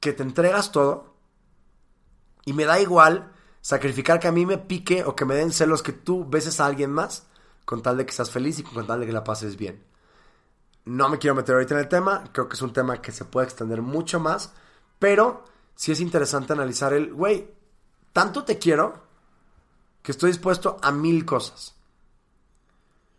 que 0.00 0.12
te 0.12 0.22
entregas 0.22 0.72
todo. 0.72 1.14
Y 2.44 2.52
me 2.52 2.64
da 2.64 2.80
igual 2.80 3.32
sacrificar 3.60 4.20
que 4.20 4.28
a 4.28 4.32
mí 4.32 4.46
me 4.46 4.58
pique 4.58 5.04
o 5.04 5.16
que 5.16 5.24
me 5.24 5.34
den 5.34 5.52
celos 5.52 5.82
que 5.82 5.92
tú 5.92 6.24
beses 6.24 6.60
a 6.60 6.66
alguien 6.66 6.92
más 6.92 7.26
con 7.64 7.82
tal 7.82 7.96
de 7.96 8.06
que 8.06 8.12
seas 8.12 8.30
feliz 8.30 8.58
y 8.60 8.62
con 8.62 8.86
tal 8.86 9.00
de 9.00 9.06
que 9.06 9.12
la 9.12 9.24
pases 9.24 9.56
bien. 9.56 9.84
No 10.86 11.08
me 11.08 11.18
quiero 11.18 11.34
meter 11.34 11.54
ahorita 11.54 11.74
en 11.74 11.80
el 11.80 11.88
tema, 11.88 12.24
creo 12.32 12.48
que 12.48 12.54
es 12.54 12.62
un 12.62 12.72
tema 12.72 13.02
que 13.02 13.12
se 13.12 13.24
puede 13.24 13.46
extender 13.46 13.82
mucho 13.82 14.20
más, 14.20 14.52
pero 14.98 15.44
sí 15.74 15.90
es 15.92 16.00
interesante 16.00 16.52
analizar 16.52 16.92
el, 16.92 17.12
güey, 17.12 17.52
tanto 18.12 18.44
te 18.44 18.58
quiero 18.58 19.04
que 20.00 20.12
estoy 20.12 20.30
dispuesto 20.30 20.78
a 20.80 20.92
mil 20.92 21.24
cosas. 21.24 21.74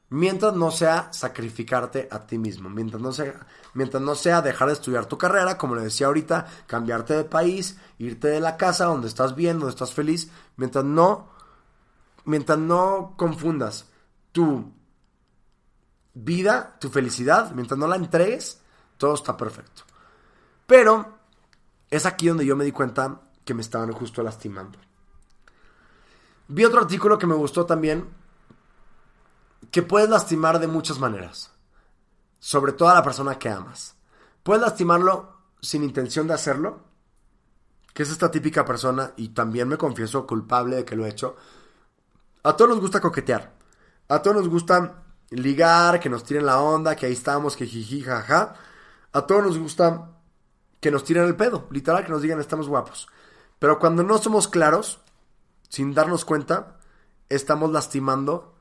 Mientras 0.09 0.55
no 0.55 0.71
sea 0.71 1.11
sacrificarte 1.11 2.07
a 2.09 2.25
ti 2.25 2.37
mismo, 2.37 2.69
mientras 2.69 3.01
no 3.01 3.11
sea, 3.11 3.45
mientras 3.73 4.01
no 4.01 4.15
sea 4.15 4.41
dejar 4.41 4.69
de 4.69 4.75
estudiar 4.75 5.05
tu 5.05 5.17
carrera, 5.17 5.57
como 5.57 5.75
le 5.75 5.81
decía 5.81 6.07
ahorita, 6.07 6.47
cambiarte 6.65 7.15
de 7.15 7.25
país, 7.25 7.77
irte 7.97 8.29
de 8.29 8.39
la 8.39 8.55
casa 8.55 8.85
donde 8.85 9.09
estás 9.09 9.35
bien, 9.35 9.59
donde 9.59 9.71
estás 9.71 9.93
feliz, 9.93 10.31
mientras 10.55 10.85
no, 10.85 11.27
mientras 12.23 12.57
no 12.57 13.15
confundas 13.17 13.87
tu 14.31 14.71
vida, 16.23 16.77
tu 16.79 16.89
felicidad, 16.89 17.51
mientras 17.51 17.77
no 17.77 17.87
la 17.87 17.95
entregues, 17.95 18.61
todo 18.97 19.13
está 19.13 19.37
perfecto. 19.37 19.83
Pero 20.65 21.17
es 21.89 22.05
aquí 22.05 22.27
donde 22.27 22.45
yo 22.45 22.55
me 22.55 22.65
di 22.65 22.71
cuenta 22.71 23.21
que 23.45 23.53
me 23.53 23.61
estaban 23.61 23.91
justo 23.91 24.23
lastimando. 24.23 24.79
Vi 26.49 26.65
otro 26.65 26.81
artículo 26.81 27.17
que 27.17 27.27
me 27.27 27.35
gustó 27.35 27.65
también, 27.65 28.09
que 29.71 29.83
puedes 29.83 30.09
lastimar 30.09 30.59
de 30.59 30.67
muchas 30.67 30.99
maneras, 30.99 31.51
sobre 32.39 32.73
todo 32.73 32.89
a 32.89 32.95
la 32.95 33.03
persona 33.03 33.37
que 33.37 33.49
amas. 33.49 33.95
Puedes 34.43 34.61
lastimarlo 34.61 35.37
sin 35.61 35.83
intención 35.83 36.27
de 36.27 36.33
hacerlo, 36.33 36.85
que 37.93 38.03
es 38.03 38.09
esta 38.09 38.31
típica 38.31 38.63
persona, 38.63 39.13
y 39.17 39.29
también 39.29 39.67
me 39.67 39.77
confieso 39.77 40.25
culpable 40.25 40.77
de 40.77 40.85
que 40.85 40.95
lo 40.95 41.05
he 41.05 41.09
hecho. 41.09 41.35
A 42.43 42.55
todos 42.55 42.71
nos 42.71 42.79
gusta 42.79 43.01
coquetear, 43.01 43.53
a 44.07 44.21
todos 44.21 44.37
nos 44.37 44.47
gusta 44.49 45.03
ligar, 45.29 45.99
que 45.99 46.09
nos 46.09 46.23
tiren 46.23 46.45
la 46.45 46.61
onda, 46.61 46.95
que 46.95 47.05
ahí 47.05 47.13
estamos, 47.13 47.55
que 47.55 47.65
jiji, 47.65 48.01
jaja. 48.01 48.55
A 49.13 49.21
todos 49.21 49.43
nos 49.43 49.57
gusta 49.57 50.11
que 50.79 50.91
nos 50.91 51.03
tiren 51.03 51.25
el 51.25 51.35
pedo, 51.35 51.67
literal, 51.71 52.05
que 52.05 52.11
nos 52.11 52.21
digan 52.21 52.39
estamos 52.39 52.67
guapos. 52.67 53.07
Pero 53.59 53.79
cuando 53.79 54.03
no 54.03 54.17
somos 54.17 54.47
claros, 54.47 54.99
sin 55.69 55.93
darnos 55.93 56.25
cuenta, 56.25 56.77
estamos 57.29 57.71
lastimando 57.71 58.53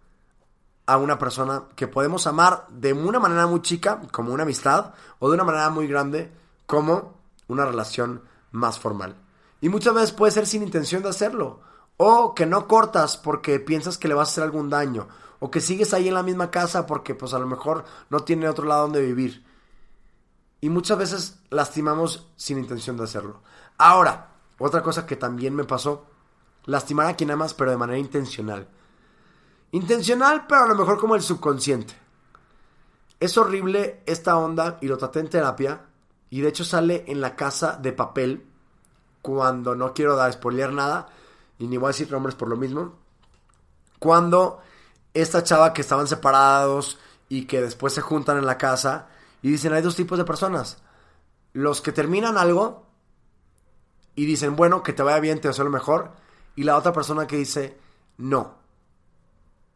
a 0.87 0.97
una 0.97 1.19
persona 1.19 1.65
que 1.75 1.89
podemos 1.89 2.27
amar 2.27 2.67
de 2.71 2.93
una 2.93 3.19
manera 3.19 3.47
muy 3.47 3.61
chica, 3.61 4.01
como 4.13 4.33
una 4.33 4.45
amistad, 4.45 4.95
o 5.19 5.29
de 5.29 5.35
una 5.35 5.45
manera 5.45 5.69
muy 5.71 5.87
grande, 5.87 6.33
como 6.67 7.21
una 7.49 7.67
relación 7.67 8.23
más 8.53 8.79
formal. 8.79 9.17
Y 9.61 9.69
muchas 9.69 9.95
veces 9.95 10.13
puede 10.13 10.33
ser 10.33 10.47
sin 10.47 10.63
intención 10.63 11.03
de 11.03 11.11
hacerlo, 11.11 11.61
o 11.97 12.35
que 12.35 12.47
no 12.47 12.69
cortas 12.69 13.17
porque 13.17 13.59
piensas 13.59 13.99
que 13.99 14.09
le 14.09 14.15
vas 14.15 14.29
a 14.29 14.33
hacer 14.33 14.45
algún 14.45 14.71
daño, 14.71 15.09
o 15.39 15.51
que 15.51 15.61
sigues 15.61 15.93
ahí 15.95 16.09
en 16.09 16.15
la 16.15 16.23
misma 16.23 16.51
casa 16.51 16.87
porque 16.87 17.15
pues 17.15 17.35
a 17.35 17.39
lo 17.39 17.47
mejor 17.47 17.85
no 18.11 18.21
tiene 18.21 18.49
otro 18.49 18.67
lado 18.67 18.83
donde 18.83 19.03
vivir. 19.03 19.45
Y 20.61 20.71
muchas 20.71 20.99
veces 20.99 21.39
lastimamos 21.51 22.29
sin 22.37 22.59
intención 22.59 22.97
de 22.97 23.05
hacerlo. 23.05 23.43
Ahora, 23.79 24.31
otra 24.59 24.83
cosa 24.83 25.07
que 25.07 25.17
también 25.17 25.55
me 25.55 25.65
pasó, 25.65 26.07
lastimar 26.65 27.07
a 27.07 27.17
quien 27.17 27.31
amas 27.31 27.55
pero 27.55 27.71
de 27.71 27.77
manera 27.77 27.99
intencional. 27.99 28.69
Intencional, 29.73 30.47
pero 30.47 30.65
a 30.65 30.69
lo 30.69 30.75
mejor 30.75 30.99
como 30.99 31.15
el 31.15 31.23
subconsciente. 31.23 31.95
Es 33.21 33.37
horrible 33.37 34.03
esta 34.07 34.37
onda 34.37 34.79
y 34.81 34.89
lo 34.89 34.97
traté 34.97 35.21
en 35.21 35.31
terapia. 35.31 35.87
Y 36.31 36.41
de 36.41 36.49
hecho 36.49 36.65
sale 36.65 37.05
en 37.07 37.21
la 37.21 37.37
casa 37.37 37.79
de 37.81 37.93
papel. 37.93 38.47
Cuando 39.23 39.75
no 39.75 39.93
quiero 39.93 40.17
dar 40.17 40.33
spoiler 40.33 40.73
nada. 40.73 41.09
Y 41.59 41.67
ni 41.67 41.77
voy 41.77 41.87
a 41.87 41.89
decir 41.89 42.11
nombres 42.11 42.35
por 42.35 42.49
lo 42.49 42.57
mismo. 42.57 42.95
Cuando 43.99 44.61
esta 45.21 45.43
chava 45.43 45.73
que 45.73 45.81
estaban 45.81 46.07
separados 46.07 46.99
y 47.29 47.47
que 47.47 47.61
después 47.61 47.93
se 47.93 48.01
juntan 48.01 48.39
en 48.39 48.47
la 48.47 48.59
casa. 48.59 49.09
Y 49.43 49.51
dicen, 49.51 49.73
hay 49.73 49.83
dos 49.83 49.97
tipos 49.97 50.19
de 50.19 50.25
personas. 50.25 50.79
Los 51.53 51.81
que 51.81 51.93
terminan 51.93 52.39
algo 52.39 52.87
y 54.15 54.27
dicen, 54.27 54.57
bueno, 54.57 54.83
que 54.83 54.93
te 54.93 55.03
vaya 55.03 55.21
bien, 55.21 55.41
te 55.41 55.49
deseo 55.49 55.65
lo 55.65 55.71
mejor. 55.71 56.13
Y 56.55 56.65
la 56.65 56.77
otra 56.77 56.93
persona 56.93 57.27
que 57.27 57.37
dice, 57.37 57.79
no, 58.17 58.55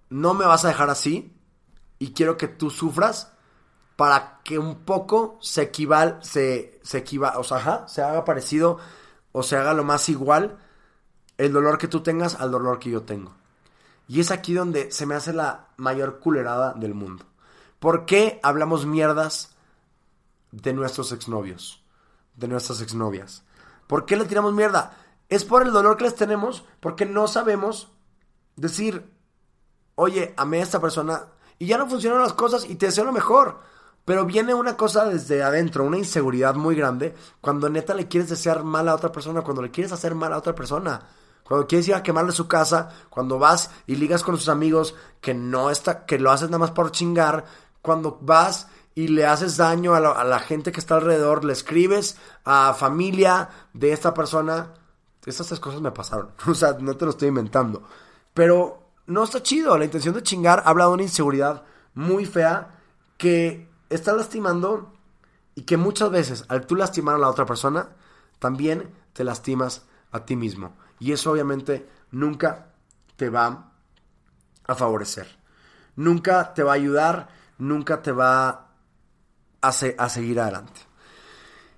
no 0.09 0.35
me 0.35 0.47
vas 0.47 0.65
a 0.65 0.69
dejar 0.69 0.91
así 0.91 1.37
y 1.99 2.13
quiero 2.13 2.37
que 2.37 2.49
tú 2.49 2.71
sufras 2.71 3.33
para 3.97 4.41
que 4.45 4.59
un 4.59 4.85
poco 4.85 5.39
se 5.41 5.63
equival, 5.63 6.19
se, 6.23 6.81
se 6.83 6.99
equiva, 6.99 7.39
o 7.39 7.45
sea, 7.45 7.87
se 7.87 8.03
haga 8.03 8.25
parecido 8.25 8.79
o 9.33 9.43
se 9.43 9.57
haga 9.57 9.75
lo 9.75 9.85
más 9.85 10.09
igual 10.09 10.59
el 11.37 11.53
dolor 11.53 11.79
que 11.79 11.89
tú 11.89 12.03
tengas 12.03 12.35
al 12.35 12.51
dolor 12.51 12.79
que 12.79 12.91
yo 12.91 13.03
tengo. 13.03 13.35
Y 14.11 14.19
es 14.19 14.33
aquí 14.33 14.55
donde 14.55 14.91
se 14.91 15.07
me 15.07 15.15
hace 15.15 15.33
la 15.33 15.69
mayor 15.77 16.19
culerada 16.19 16.73
del 16.73 16.95
mundo. 16.95 17.25
¿Por 17.79 18.07
qué 18.07 18.41
hablamos 18.43 18.85
mierdas 18.85 19.55
de 20.51 20.73
nuestros 20.73 21.13
exnovios? 21.13 21.85
De 22.35 22.49
nuestras 22.49 22.81
exnovias. 22.83 23.45
¿Por 23.87 24.07
qué 24.07 24.17
le 24.17 24.25
tiramos 24.25 24.53
mierda? 24.53 24.97
Es 25.29 25.45
por 25.45 25.63
el 25.63 25.71
dolor 25.71 25.97
que 25.97 26.03
les 26.03 26.17
tenemos, 26.17 26.65
porque 26.81 27.07
no 27.07 27.29
sabemos 27.29 27.93
decir, 28.57 29.09
oye, 29.95 30.35
amé 30.37 30.59
a 30.59 30.65
esta 30.65 30.81
persona 30.81 31.27
y 31.61 31.67
ya 31.67 31.79
no 31.79 31.89
funcionan 31.89 32.21
las 32.21 32.33
cosas 32.33 32.69
y 32.69 32.75
te 32.75 32.87
deseo 32.87 33.05
lo 33.05 33.13
mejor. 33.13 33.61
Pero 34.05 34.27
viene 34.27 34.55
una 34.55 34.77
cosa 34.77 35.05
desde 35.05 35.45
adentro, 35.45 35.85
una 35.85 35.99
inseguridad 35.99 36.57
muy 36.57 36.75
grande, 36.75 37.15
cuando 37.41 37.71
neta 37.71 37.95
le 37.95 38.09
quieres 38.09 38.29
desear 38.29 38.65
mal 38.65 38.89
a 38.89 38.97
otra 38.97 39.13
persona, 39.13 39.43
cuando 39.43 39.63
le 39.63 39.71
quieres 39.71 39.93
hacer 39.93 40.17
mal 40.17 40.33
a 40.33 40.39
otra 40.39 40.57
persona, 40.57 41.07
cuando 41.51 41.67
quieres 41.67 41.89
ir 41.89 41.97
a 41.97 42.05
quemarle 42.05 42.31
su 42.31 42.47
casa, 42.47 42.91
cuando 43.09 43.41
vas 43.41 43.73
y 43.89 43.97
ligas 43.97 44.23
con 44.23 44.37
sus 44.37 44.49
amigos 44.49 44.95
que 45.21 45.35
no 45.35 45.69
está, 45.69 46.07
que 46.07 46.17
lo 46.17 46.31
haces 46.31 46.49
nada 46.49 46.61
más 46.61 46.71
por 46.71 46.93
chingar, 46.93 47.45
cuando 47.83 48.21
vas 48.23 48.69
y 48.95 49.09
le 49.09 49.27
haces 49.27 49.57
daño 49.57 49.97
a 49.97 50.01
la, 50.01 50.39
gente 50.39 50.71
que 50.71 50.79
está 50.79 50.95
alrededor, 50.95 51.45
le 51.45 51.53
escribes 51.53 52.19
a 52.45 52.73
familia 52.73 53.49
de 53.73 53.91
esta 53.91 54.15
persona. 54.15 54.75
Estas 55.27 55.49
tres 55.49 55.59
cosas 55.59 55.81
me 55.81 55.91
pasaron, 55.91 56.31
o 56.47 56.55
sea, 56.55 56.77
no 56.79 56.97
te 56.97 57.05
lo 57.05 57.11
estoy 57.11 57.27
inventando. 57.27 57.83
Pero 58.33 58.93
no 59.07 59.25
está 59.25 59.43
chido. 59.43 59.77
La 59.77 59.87
intención 59.87 60.15
de 60.15 60.23
chingar 60.23 60.63
habla 60.65 60.85
de 60.85 60.93
una 60.93 61.03
inseguridad 61.03 61.65
muy 61.95 62.27
fea 62.27 62.79
que 63.19 63.69
está 63.89 64.13
lastimando 64.13 64.93
y 65.57 65.63
que 65.63 65.77
muchas 65.77 66.13
veces 66.13 66.45
al 66.47 66.65
tú 66.65 66.77
lastimar 66.77 67.17
a 67.17 67.19
la 67.19 67.29
otra 67.29 67.45
persona, 67.45 67.89
también 68.39 68.95
te 69.15 69.25
lastimas 69.25 69.85
a 70.13 70.25
ti 70.25 70.37
mismo. 70.37 70.77
Y 71.01 71.13
eso 71.13 71.33
obviamente 71.33 71.89
nunca 72.13 72.69
te 73.17 73.29
va 73.29 73.73
a 74.67 74.75
favorecer. 74.75 75.27
Nunca 75.97 76.55
te 76.55 76.63
va 76.63 76.73
a 76.73 76.77
ayudar, 76.77 77.29
nunca 77.59 78.01
te 78.03 78.13
va 78.13 78.49
a, 79.61 79.69
a 79.69 80.09
seguir 80.09 80.39
adelante. 80.39 80.81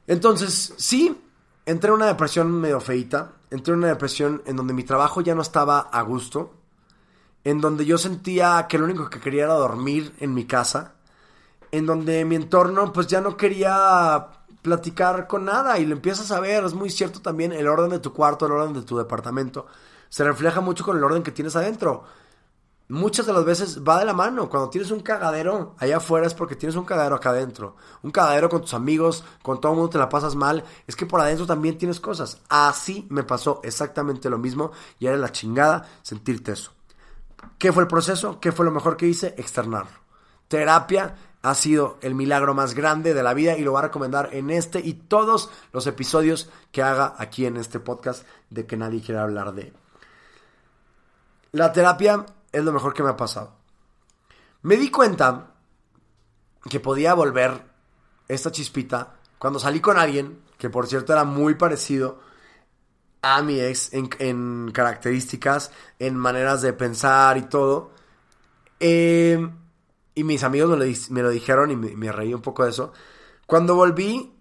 Entonces, 0.06 0.74
sí, 0.76 1.18
entré 1.64 1.88
en 1.88 1.94
una 1.94 2.06
depresión 2.06 2.52
medio 2.52 2.80
feita. 2.80 3.32
Entré 3.50 3.72
en 3.72 3.78
una 3.78 3.88
depresión 3.88 4.42
en 4.44 4.56
donde 4.56 4.74
mi 4.74 4.84
trabajo 4.84 5.20
ya 5.20 5.34
no 5.34 5.42
estaba 5.42 5.78
a 5.80 6.02
gusto 6.02 6.62
en 7.44 7.60
donde 7.60 7.84
yo 7.84 7.98
sentía 7.98 8.66
que 8.68 8.78
lo 8.78 8.84
único 8.84 9.10
que 9.10 9.20
quería 9.20 9.44
era 9.44 9.54
dormir 9.54 10.14
en 10.20 10.32
mi 10.34 10.44
casa, 10.44 10.94
en 11.70 11.86
donde 11.86 12.24
mi 12.24 12.36
entorno 12.36 12.92
pues 12.92 13.06
ya 13.06 13.20
no 13.20 13.36
quería 13.36 14.28
platicar 14.62 15.26
con 15.26 15.44
nada 15.44 15.78
y 15.78 15.84
lo 15.84 15.92
empiezas 15.92 16.30
a 16.30 16.40
ver, 16.40 16.64
es 16.64 16.74
muy 16.74 16.88
cierto 16.88 17.20
también 17.20 17.52
el 17.52 17.66
orden 17.68 17.90
de 17.90 17.98
tu 17.98 18.12
cuarto, 18.12 18.46
el 18.46 18.52
orden 18.52 18.72
de 18.72 18.82
tu 18.82 18.96
departamento, 18.96 19.66
se 20.08 20.24
refleja 20.24 20.60
mucho 20.60 20.84
con 20.84 20.96
el 20.96 21.04
orden 21.04 21.22
que 21.22 21.32
tienes 21.32 21.56
adentro. 21.56 22.04
Muchas 22.88 23.24
de 23.24 23.32
las 23.32 23.46
veces 23.46 23.82
va 23.82 23.98
de 23.98 24.04
la 24.04 24.12
mano. 24.12 24.50
Cuando 24.50 24.68
tienes 24.68 24.90
un 24.90 25.00
cagadero 25.00 25.74
allá 25.78 25.96
afuera 25.96 26.26
es 26.26 26.34
porque 26.34 26.56
tienes 26.56 26.76
un 26.76 26.84
cagadero 26.84 27.16
acá 27.16 27.30
adentro. 27.30 27.76
Un 28.02 28.10
cagadero 28.10 28.50
con 28.50 28.60
tus 28.60 28.74
amigos, 28.74 29.24
con 29.42 29.60
todo 29.60 29.72
el 29.72 29.78
mundo 29.78 29.90
te 29.90 29.98
la 29.98 30.10
pasas 30.10 30.34
mal. 30.34 30.62
Es 30.86 30.94
que 30.94 31.06
por 31.06 31.20
adentro 31.20 31.46
también 31.46 31.78
tienes 31.78 32.00
cosas. 32.00 32.42
Así 32.50 33.06
me 33.08 33.22
pasó 33.22 33.60
exactamente 33.64 34.28
lo 34.28 34.36
mismo 34.36 34.72
y 34.98 35.06
era 35.06 35.16
la 35.16 35.32
chingada 35.32 35.88
sentirte 36.02 36.52
eso. 36.52 36.72
¿Qué 37.56 37.72
fue 37.72 37.84
el 37.84 37.88
proceso? 37.88 38.38
¿Qué 38.38 38.52
fue 38.52 38.66
lo 38.66 38.70
mejor 38.70 38.98
que 38.98 39.06
hice? 39.06 39.34
Externarlo. 39.38 39.98
Terapia 40.48 41.14
ha 41.42 41.54
sido 41.54 41.98
el 42.02 42.14
milagro 42.14 42.54
más 42.54 42.74
grande 42.74 43.14
de 43.14 43.22
la 43.22 43.34
vida 43.34 43.58
y 43.58 43.62
lo 43.62 43.72
voy 43.72 43.80
a 43.80 43.82
recomendar 43.82 44.30
en 44.32 44.50
este 44.50 44.78
y 44.78 44.94
todos 44.94 45.50
los 45.72 45.86
episodios 45.86 46.48
que 46.70 46.82
haga 46.82 47.14
aquí 47.18 47.46
en 47.46 47.56
este 47.56 47.80
podcast 47.80 48.24
de 48.50 48.64
que 48.64 48.76
nadie 48.76 49.02
quiera 49.02 49.24
hablar 49.24 49.52
de. 49.52 49.72
La 51.50 51.72
terapia 51.72 52.24
es 52.52 52.64
lo 52.64 52.72
mejor 52.72 52.94
que 52.94 53.02
me 53.02 53.10
ha 53.10 53.16
pasado. 53.16 53.54
Me 54.62 54.76
di 54.76 54.90
cuenta 54.90 55.48
que 56.70 56.78
podía 56.78 57.14
volver 57.14 57.64
esta 58.28 58.52
chispita 58.52 59.16
cuando 59.38 59.58
salí 59.58 59.80
con 59.80 59.98
alguien, 59.98 60.40
que 60.56 60.70
por 60.70 60.86
cierto 60.86 61.12
era 61.12 61.24
muy 61.24 61.56
parecido 61.56 62.20
a 63.20 63.42
mi 63.42 63.60
ex 63.60 63.92
en, 63.92 64.70
características, 64.70 65.72
en 65.98 66.16
maneras 66.16 66.62
de 66.62 66.72
pensar 66.72 67.36
y 67.36 67.42
todo. 67.42 67.90
Eh, 68.78 69.48
y 70.14 70.24
mis 70.24 70.42
amigos 70.44 70.70
me 71.10 71.22
lo, 71.22 71.30
dijeron 71.30 71.70
y 71.70 71.76
me, 71.76 71.96
me, 71.96 72.12
reí 72.12 72.34
un 72.34 72.42
poco 72.42 72.64
de 72.64 72.70
eso. 72.70 72.92
Cuando 73.46 73.74
volví 73.74 74.32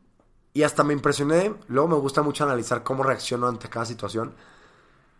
y 0.53 0.63
hasta 0.63 0.84
me 0.84 0.93
impresioné, 0.93 1.53
luego 1.67 1.88
me 1.88 1.95
gusta 1.95 2.22
mucho 2.22 2.43
analizar 2.43 2.84
cómo 2.84 3.03
reacciono 3.03 3.47
ante 3.47 3.69
cada 3.69 3.86
situación. 3.86 4.36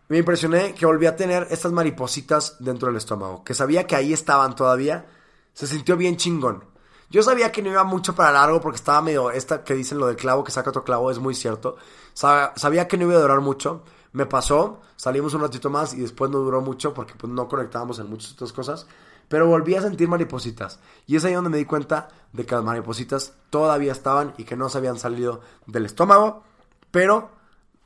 Me 0.08 0.18
impresioné 0.18 0.74
que 0.74 0.84
volví 0.84 1.06
a 1.06 1.16
tener 1.16 1.46
estas 1.50 1.72
maripositas 1.72 2.56
dentro 2.58 2.88
del 2.88 2.96
estómago, 2.96 3.44
que 3.44 3.54
sabía 3.54 3.86
que 3.86 3.96
ahí 3.96 4.12
estaban 4.12 4.54
todavía. 4.54 5.06
Se 5.54 5.66
sintió 5.66 5.96
bien 5.96 6.16
chingón. 6.16 6.64
Yo 7.08 7.22
sabía 7.22 7.52
que 7.52 7.62
no 7.62 7.70
iba 7.70 7.84
mucho 7.84 8.14
para 8.14 8.32
largo 8.32 8.60
porque 8.60 8.76
estaba 8.76 9.02
medio. 9.02 9.30
Esta 9.30 9.64
que 9.64 9.74
dicen 9.74 9.98
lo 9.98 10.06
del 10.06 10.16
clavo 10.16 10.44
que 10.44 10.50
saca 10.50 10.70
otro 10.70 10.84
clavo 10.84 11.10
es 11.10 11.18
muy 11.18 11.34
cierto. 11.34 11.76
Sabía 12.14 12.88
que 12.88 12.96
no 12.96 13.04
iba 13.04 13.16
a 13.16 13.20
durar 13.20 13.40
mucho. 13.40 13.84
Me 14.12 14.26
pasó, 14.26 14.80
salimos 14.96 15.32
un 15.34 15.42
ratito 15.42 15.70
más 15.70 15.94
y 15.94 16.00
después 16.00 16.30
no 16.30 16.38
duró 16.38 16.60
mucho 16.60 16.92
porque 16.92 17.14
pues, 17.14 17.32
no 17.32 17.48
conectábamos 17.48 17.98
en 17.98 18.08
muchas 18.08 18.32
otras 18.32 18.52
cosas. 18.52 18.86
Pero 19.32 19.46
volví 19.46 19.74
a 19.74 19.80
sentir 19.80 20.08
maripositas. 20.08 20.78
Y 21.06 21.16
es 21.16 21.24
ahí 21.24 21.32
donde 21.32 21.48
me 21.48 21.56
di 21.56 21.64
cuenta 21.64 22.08
de 22.34 22.44
que 22.44 22.54
las 22.54 22.62
maripositas 22.62 23.32
todavía 23.48 23.90
estaban 23.90 24.34
y 24.36 24.44
que 24.44 24.56
no 24.56 24.68
se 24.68 24.76
habían 24.76 24.98
salido 24.98 25.40
del 25.64 25.86
estómago, 25.86 26.42
pero 26.90 27.30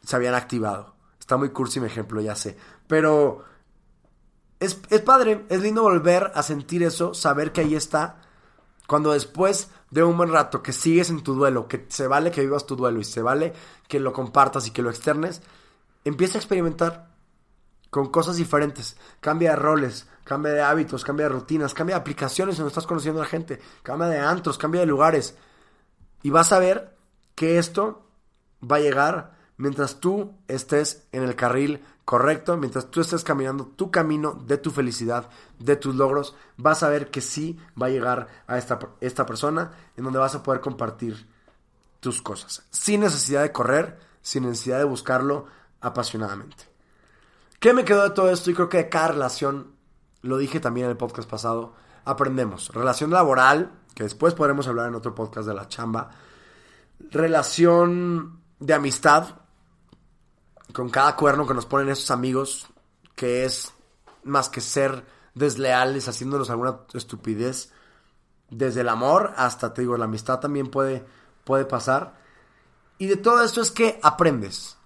se 0.02 0.16
habían 0.16 0.34
activado. 0.34 0.96
Está 1.20 1.36
muy 1.36 1.50
cursi 1.50 1.78
mi 1.78 1.86
ejemplo, 1.86 2.20
ya 2.20 2.34
sé. 2.34 2.56
Pero 2.88 3.44
es, 4.58 4.80
es 4.90 5.00
padre, 5.02 5.46
es 5.48 5.60
lindo 5.62 5.82
volver 5.82 6.32
a 6.34 6.42
sentir 6.42 6.82
eso, 6.82 7.14
saber 7.14 7.52
que 7.52 7.60
ahí 7.60 7.76
está. 7.76 8.22
Cuando 8.88 9.12
después 9.12 9.70
de 9.92 10.02
un 10.02 10.16
buen 10.16 10.32
rato 10.32 10.64
que 10.64 10.72
sigues 10.72 11.10
en 11.10 11.22
tu 11.22 11.34
duelo, 11.34 11.68
que 11.68 11.86
se 11.90 12.08
vale 12.08 12.32
que 12.32 12.40
vivas 12.40 12.66
tu 12.66 12.74
duelo 12.74 12.98
y 12.98 13.04
se 13.04 13.22
vale 13.22 13.52
que 13.86 14.00
lo 14.00 14.12
compartas 14.12 14.66
y 14.66 14.72
que 14.72 14.82
lo 14.82 14.90
externes, 14.90 15.42
empieza 16.04 16.38
a 16.38 16.40
experimentar 16.40 17.15
con 17.96 18.10
cosas 18.10 18.36
diferentes. 18.36 18.94
Cambia 19.20 19.52
de 19.52 19.56
roles, 19.56 20.06
cambia 20.22 20.52
de 20.52 20.60
hábitos, 20.60 21.02
cambia 21.02 21.24
de 21.24 21.32
rutinas, 21.32 21.72
cambia 21.72 21.96
de 21.96 22.02
aplicaciones 22.02 22.58
donde 22.58 22.68
estás 22.68 22.86
conociendo 22.86 23.22
a 23.22 23.24
la 23.24 23.30
gente, 23.30 23.58
cambia 23.82 24.08
de 24.08 24.18
antros, 24.18 24.58
cambia 24.58 24.82
de 24.82 24.86
lugares. 24.86 25.34
Y 26.22 26.28
vas 26.28 26.52
a 26.52 26.58
ver 26.58 26.94
que 27.34 27.56
esto 27.56 28.06
va 28.62 28.76
a 28.76 28.80
llegar 28.80 29.32
mientras 29.56 29.98
tú 29.98 30.34
estés 30.46 31.06
en 31.10 31.22
el 31.22 31.36
carril 31.36 31.82
correcto, 32.04 32.58
mientras 32.58 32.90
tú 32.90 33.00
estés 33.00 33.24
caminando 33.24 33.64
tu 33.64 33.90
camino 33.90 34.34
de 34.34 34.58
tu 34.58 34.70
felicidad, 34.70 35.30
de 35.58 35.76
tus 35.76 35.94
logros, 35.94 36.36
vas 36.58 36.82
a 36.82 36.90
ver 36.90 37.10
que 37.10 37.22
sí 37.22 37.58
va 37.80 37.86
a 37.86 37.90
llegar 37.90 38.28
a 38.46 38.58
esta, 38.58 38.78
esta 39.00 39.24
persona 39.24 39.72
en 39.96 40.04
donde 40.04 40.18
vas 40.18 40.34
a 40.34 40.42
poder 40.42 40.60
compartir 40.60 41.26
tus 42.00 42.20
cosas, 42.20 42.62
sin 42.68 43.00
necesidad 43.00 43.40
de 43.40 43.52
correr, 43.52 43.98
sin 44.20 44.42
necesidad 44.42 44.80
de 44.80 44.84
buscarlo 44.84 45.46
apasionadamente. 45.80 46.75
¿Qué 47.66 47.74
me 47.74 47.84
quedó 47.84 48.04
de 48.04 48.10
todo 48.10 48.30
esto? 48.30 48.48
Y 48.48 48.54
creo 48.54 48.68
que 48.68 48.76
de 48.76 48.88
cada 48.88 49.08
relación, 49.08 49.74
lo 50.22 50.38
dije 50.38 50.60
también 50.60 50.84
en 50.84 50.92
el 50.92 50.96
podcast 50.96 51.28
pasado, 51.28 51.74
aprendemos. 52.04 52.68
Relación 52.68 53.10
laboral, 53.10 53.72
que 53.92 54.04
después 54.04 54.34
podremos 54.34 54.68
hablar 54.68 54.86
en 54.86 54.94
otro 54.94 55.16
podcast 55.16 55.48
de 55.48 55.54
la 55.54 55.66
chamba. 55.66 56.10
Relación 57.10 58.40
de 58.60 58.72
amistad, 58.72 59.40
con 60.72 60.90
cada 60.90 61.16
cuerno 61.16 61.44
que 61.44 61.54
nos 61.54 61.66
ponen 61.66 61.88
esos 61.88 62.12
amigos, 62.12 62.68
que 63.16 63.44
es 63.44 63.74
más 64.22 64.48
que 64.48 64.60
ser 64.60 65.04
desleales, 65.34 66.06
haciéndonos 66.06 66.50
alguna 66.50 66.82
estupidez. 66.94 67.72
Desde 68.48 68.82
el 68.82 68.88
amor 68.88 69.34
hasta, 69.36 69.74
te 69.74 69.80
digo, 69.80 69.96
la 69.96 70.04
amistad 70.04 70.38
también 70.38 70.68
puede, 70.68 71.04
puede 71.42 71.64
pasar. 71.64 72.14
Y 72.98 73.08
de 73.08 73.16
todo 73.16 73.42
esto 73.42 73.60
es 73.60 73.72
que 73.72 73.98
aprendes. 74.04 74.78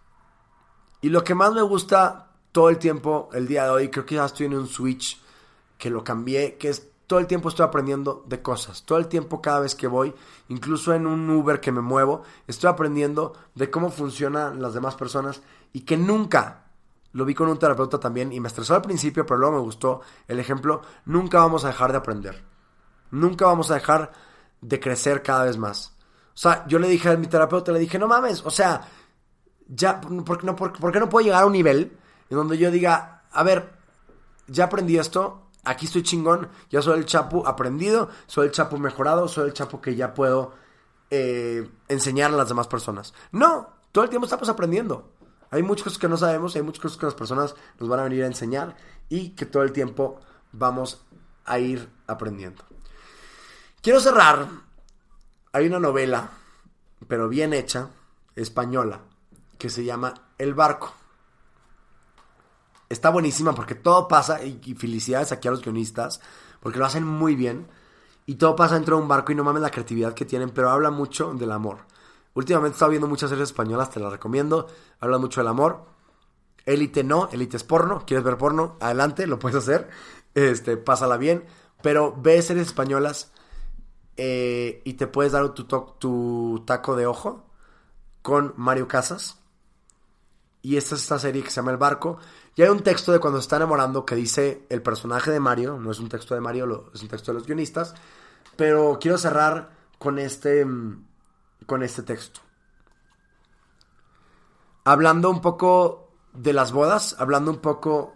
Y 1.03 1.11
lo 1.11 1.23
que 1.25 1.35
más 1.35 1.53
me 1.53 1.61
gusta 1.61 2.30
todo 2.53 2.69
el 2.69 2.79
tiempo, 2.79 3.29
el 3.33 3.47
día 3.47 3.65
de 3.65 3.71
hoy, 3.71 3.89
creo 3.89 4.07
que 4.07 4.17
ya 4.17 4.25
estoy 4.25 4.47
en 4.47 4.55
un 4.55 4.67
switch 4.67 5.21
que 5.79 5.91
lo 5.91 6.05
cambié, 6.05 6.57
que 6.57 6.69
es 6.69 6.91
todo 7.07 7.19
el 7.19 7.27
tiempo 7.27 7.49
estoy 7.49 7.67
aprendiendo 7.67 8.25
de 8.29 8.41
cosas. 8.41 8.85
Todo 8.85 8.99
el 8.99 9.09
tiempo, 9.09 9.43
cada 9.43 9.61
vez 9.61 9.75
que 9.75 9.89
voy, 9.89 10.15
incluso 10.49 10.95
en 10.95 11.07
un 11.07 11.29
Uber 11.29 11.61
que 11.61 11.73
me 11.73 11.81
muevo, 11.81 12.23
estoy 12.47 12.71
aprendiendo 12.71 13.33
de 13.55 13.69
cómo 13.69 13.91
funcionan 13.91 14.63
las 14.63 14.75
demás 14.75 14.95
personas 14.95 15.43
y 15.73 15.81
que 15.81 15.97
nunca, 15.97 16.67
lo 17.13 17.25
vi 17.25 17.35
con 17.35 17.49
un 17.49 17.59
terapeuta 17.59 17.99
también 17.99 18.33
y 18.33 18.39
me 18.39 18.47
estresó 18.47 18.77
al 18.77 18.83
principio, 18.83 19.27
pero 19.27 19.41
luego 19.41 19.57
me 19.57 19.63
gustó 19.63 20.03
el 20.29 20.39
ejemplo, 20.39 20.83
nunca 21.05 21.39
vamos 21.39 21.65
a 21.65 21.69
dejar 21.69 21.91
de 21.91 21.99
aprender. 21.99 22.45
Nunca 23.11 23.47
vamos 23.47 23.73
a 23.73 23.75
dejar 23.75 24.13
de 24.61 24.79
crecer 24.79 25.23
cada 25.23 25.45
vez 25.45 25.59
más. 25.59 25.97
O 26.33 26.39
sea, 26.39 26.65
yo 26.69 26.79
le 26.79 26.89
dije 26.89 27.09
a 27.09 27.17
mi 27.17 27.27
terapeuta, 27.27 27.73
le 27.73 27.81
dije, 27.81 27.99
no 27.99 28.07
mames, 28.07 28.47
o 28.47 28.51
sea, 28.51 28.83
ya, 29.67 30.01
¿por 30.01 30.45
no, 30.45 30.55
por 30.55 30.93
qué 30.93 31.01
no 31.01 31.09
puedo 31.09 31.25
llegar 31.25 31.43
a 31.43 31.47
un 31.47 31.53
nivel 31.53 31.99
en 32.31 32.37
donde 32.37 32.57
yo 32.57 32.71
diga, 32.71 33.25
a 33.31 33.43
ver, 33.43 33.73
ya 34.47 34.65
aprendí 34.65 34.97
esto, 34.97 35.49
aquí 35.65 35.87
estoy 35.87 36.03
chingón, 36.03 36.49
ya 36.71 36.81
soy 36.81 36.99
el 36.99 37.07
chapu 37.07 37.47
aprendido, 37.47 38.09
soy 38.27 38.47
el 38.47 38.53
chapu 38.53 38.79
mejorado, 38.79 39.29
soy 39.29 39.49
el 39.49 39.53
chapu 39.53 39.81
que 39.81 39.97
ya 39.97 40.15
puedo 40.15 40.55
eh, 41.11 41.69
enseñar 41.89 42.33
a 42.33 42.37
las 42.37 42.49
demás 42.49 42.69
personas. 42.69 43.13
No, 43.33 43.69
todo 43.93 44.05
el 44.05 44.11
tiempo 44.11 44.27
estamos 44.27 44.49
aprendiendo. 44.49 45.13
Hay 45.51 45.65
muchas 45.65 45.85
cosas 45.85 45.99
que 45.99 46.09
no 46.09 46.17
sabemos, 46.17 46.55
hay 46.55 46.63
muchas 46.63 46.81
cosas 46.81 46.99
que 46.99 47.07
las 47.07 47.15
personas 47.15 47.57
nos 47.81 47.89
van 47.89 48.01
a 48.01 48.05
venir 48.05 48.23
a 48.23 48.29
enseñar 48.29 48.77
y 49.09 49.31
que 49.31 49.47
todo 49.47 49.65
el 49.65 49.73
tiempo 49.73 50.21
vamos 50.53 51.05
a 51.45 51.59
ir 51.59 51.89
aprendiendo. 52.07 52.65
Quiero 53.83 54.01
cerrar. 54.01 54.47
Hay 55.53 55.67
una 55.67 55.81
novela, 55.81 56.31
pero 57.09 57.29
bien 57.29 57.53
hecha, 57.53 57.89
española, 58.37 59.01
que 59.59 59.69
se 59.69 59.85
llama 59.85 60.15
El 60.39 60.55
Barco 60.55 60.95
está 62.91 63.09
buenísima 63.09 63.55
porque 63.55 63.75
todo 63.75 64.09
pasa, 64.09 64.45
y, 64.45 64.75
felicidades 64.75 65.33
aquí 65.33 65.49
a 65.49 65.53
los 65.53 65.63
guionistas, 65.63 66.21
porque 66.61 66.79
lo 66.79 66.85
hacen 66.85 67.05
muy 67.05 67.35
bien, 67.37 67.69
y 68.27 68.35
todo 68.35 68.55
pasa 68.57 68.75
dentro 68.75 68.97
de 68.97 69.03
un 69.03 69.09
barco 69.09 69.33
y 69.33 69.35
no 69.35 69.45
mames 69.45 69.63
la 69.63 69.71
creatividad 69.71 70.13
que 70.13 70.27
tienen, 70.27 70.51
pero 70.51 70.71
habla 70.71 70.91
mucho 70.91 71.33
del 71.33 71.53
amor. 71.53 71.79
Últimamente 72.35 72.75
he 72.75 72.77
estado 72.77 72.91
viendo 72.91 73.09
muchas 73.09 73.31
series 73.31 73.49
españolas, 73.49 73.91
te 73.91 74.01
las 74.01 74.13
recomiendo, 74.13 74.67
habla 75.01 75.19
mucho 75.19 75.41
del 75.41 75.49
amor. 75.49 75.87
Élite 76.67 77.03
no, 77.03 77.29
élite 77.33 77.57
es 77.57 77.65
porno, 77.65 78.05
quieres 78.07 78.25
ver 78.25 78.37
porno, 78.37 78.77
adelante, 78.81 79.27
lo 79.27 79.39
puedes 79.39 79.57
hacer, 79.57 79.89
este, 80.35 80.77
pásala 80.77 81.17
bien, 81.17 81.45
pero 81.83 82.15
ve 82.17 82.43
series 82.43 82.67
españolas 82.67 83.33
eh, 84.17 84.83
y 84.85 84.95
te 84.95 85.07
puedes 85.07 85.33
dar 85.33 85.55
tu, 85.55 85.65
tu 85.65 86.63
taco 86.67 86.97
de 86.97 87.07
ojo 87.07 87.47
con 88.23 88.53
Mario 88.57 88.89
Casas. 88.89 89.39
Y 90.63 90.77
esta 90.77 90.95
es 90.95 91.03
esta 91.03 91.19
serie 91.19 91.43
que 91.43 91.51
se 91.51 91.57
llama 91.57 91.71
El 91.71 91.79
Barco. 91.79 92.19
Y 92.61 92.63
hay 92.63 92.69
un 92.69 92.83
texto 92.83 93.11
de 93.11 93.21
cuando 93.21 93.39
se 93.39 93.45
está 93.45 93.57
enamorando 93.57 94.05
que 94.05 94.15
dice 94.15 94.67
el 94.69 94.83
personaje 94.83 95.31
de 95.31 95.41
Mario, 95.41 95.79
no 95.79 95.91
es 95.91 95.99
un 95.99 96.11
texto 96.11 96.35
de 96.35 96.43
Mario, 96.43 96.91
es 96.93 97.01
un 97.01 97.09
texto 97.09 97.33
de 97.33 97.39
los 97.39 97.47
guionistas, 97.47 97.95
pero 98.55 98.99
quiero 99.01 99.17
cerrar 99.17 99.71
con 99.99 100.19
este, 100.19 100.67
mm, 100.67 101.07
con 101.65 101.83
este 101.83 102.03
texto. 102.03 102.43
Hablando 104.85 105.31
un 105.31 105.41
poco 105.41 106.13
de 106.35 106.53
las 106.53 106.71
bodas, 106.71 107.17
hablando 107.19 107.51
un 107.51 107.61
poco 107.61 108.13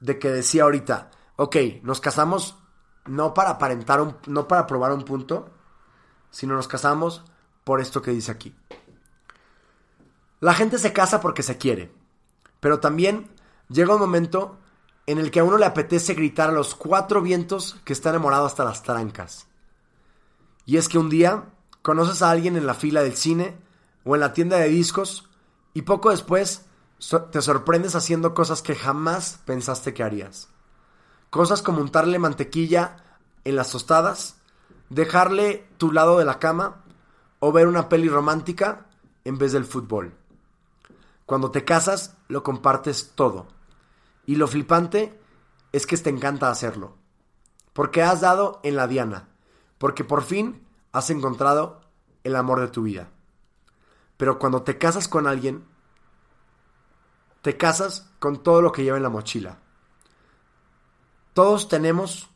de 0.00 0.18
que 0.18 0.28
decía 0.28 0.64
ahorita, 0.64 1.10
ok, 1.36 1.56
nos 1.82 2.02
casamos 2.02 2.58
no 3.06 3.32
para 3.32 3.52
aparentar, 3.52 4.02
un, 4.02 4.18
no 4.26 4.46
para 4.48 4.66
probar 4.66 4.92
un 4.92 5.06
punto, 5.06 5.48
sino 6.30 6.54
nos 6.54 6.68
casamos 6.68 7.24
por 7.64 7.80
esto 7.80 8.02
que 8.02 8.10
dice 8.10 8.32
aquí. 8.32 8.54
La 10.40 10.52
gente 10.52 10.76
se 10.76 10.92
casa 10.92 11.22
porque 11.22 11.42
se 11.42 11.56
quiere, 11.56 11.90
pero 12.60 12.80
también 12.80 13.37
llega 13.68 13.94
un 13.94 14.00
momento 14.00 14.58
en 15.06 15.18
el 15.18 15.30
que 15.30 15.40
a 15.40 15.44
uno 15.44 15.56
le 15.56 15.66
apetece 15.66 16.14
gritar 16.14 16.50
a 16.50 16.52
los 16.52 16.74
cuatro 16.74 17.22
vientos 17.22 17.76
que 17.84 17.92
está 17.92 18.10
enamorado 18.10 18.44
hasta 18.44 18.64
las 18.64 18.82
trancas. 18.82 19.46
Y 20.66 20.76
es 20.76 20.88
que 20.88 20.98
un 20.98 21.08
día 21.08 21.44
conoces 21.80 22.20
a 22.20 22.30
alguien 22.30 22.56
en 22.56 22.66
la 22.66 22.74
fila 22.74 23.02
del 23.02 23.16
cine 23.16 23.56
o 24.04 24.14
en 24.14 24.20
la 24.20 24.34
tienda 24.34 24.58
de 24.58 24.68
discos 24.68 25.28
y 25.72 25.82
poco 25.82 26.10
después 26.10 26.66
te 27.30 27.40
sorprendes 27.40 27.94
haciendo 27.94 28.34
cosas 28.34 28.60
que 28.60 28.74
jamás 28.74 29.40
pensaste 29.46 29.94
que 29.94 30.02
harías. 30.02 30.48
Cosas 31.30 31.62
como 31.62 31.80
untarle 31.80 32.18
mantequilla 32.18 33.04
en 33.44 33.56
las 33.56 33.70
tostadas, 33.70 34.36
dejarle 34.90 35.66
tu 35.78 35.92
lado 35.92 36.18
de 36.18 36.24
la 36.26 36.38
cama 36.38 36.82
o 37.38 37.52
ver 37.52 37.66
una 37.66 37.88
peli 37.88 38.08
romántica 38.08 38.86
en 39.24 39.38
vez 39.38 39.52
del 39.52 39.64
fútbol. 39.64 40.14
Cuando 41.24 41.50
te 41.50 41.64
casas, 41.64 42.14
lo 42.28 42.42
compartes 42.42 43.12
todo 43.14 43.57
y 44.28 44.36
lo 44.36 44.46
flipante 44.46 45.18
es 45.72 45.86
que 45.86 45.96
te 45.96 46.10
encanta 46.10 46.50
hacerlo. 46.50 46.98
Porque 47.72 48.02
has 48.02 48.20
dado 48.20 48.60
en 48.62 48.76
la 48.76 48.86
diana. 48.86 49.30
Porque 49.78 50.04
por 50.04 50.22
fin 50.22 50.66
has 50.92 51.08
encontrado 51.08 51.80
el 52.24 52.36
amor 52.36 52.60
de 52.60 52.68
tu 52.68 52.82
vida. 52.82 53.08
Pero 54.18 54.38
cuando 54.38 54.64
te 54.64 54.76
casas 54.76 55.08
con 55.08 55.26
alguien, 55.26 55.64
te 57.40 57.56
casas 57.56 58.10
con 58.18 58.42
todo 58.42 58.60
lo 58.60 58.70
que 58.70 58.84
lleva 58.84 58.98
en 58.98 59.02
la 59.02 59.08
mochila. 59.08 59.60
Todos 61.32 61.68
tenemos 61.68 62.28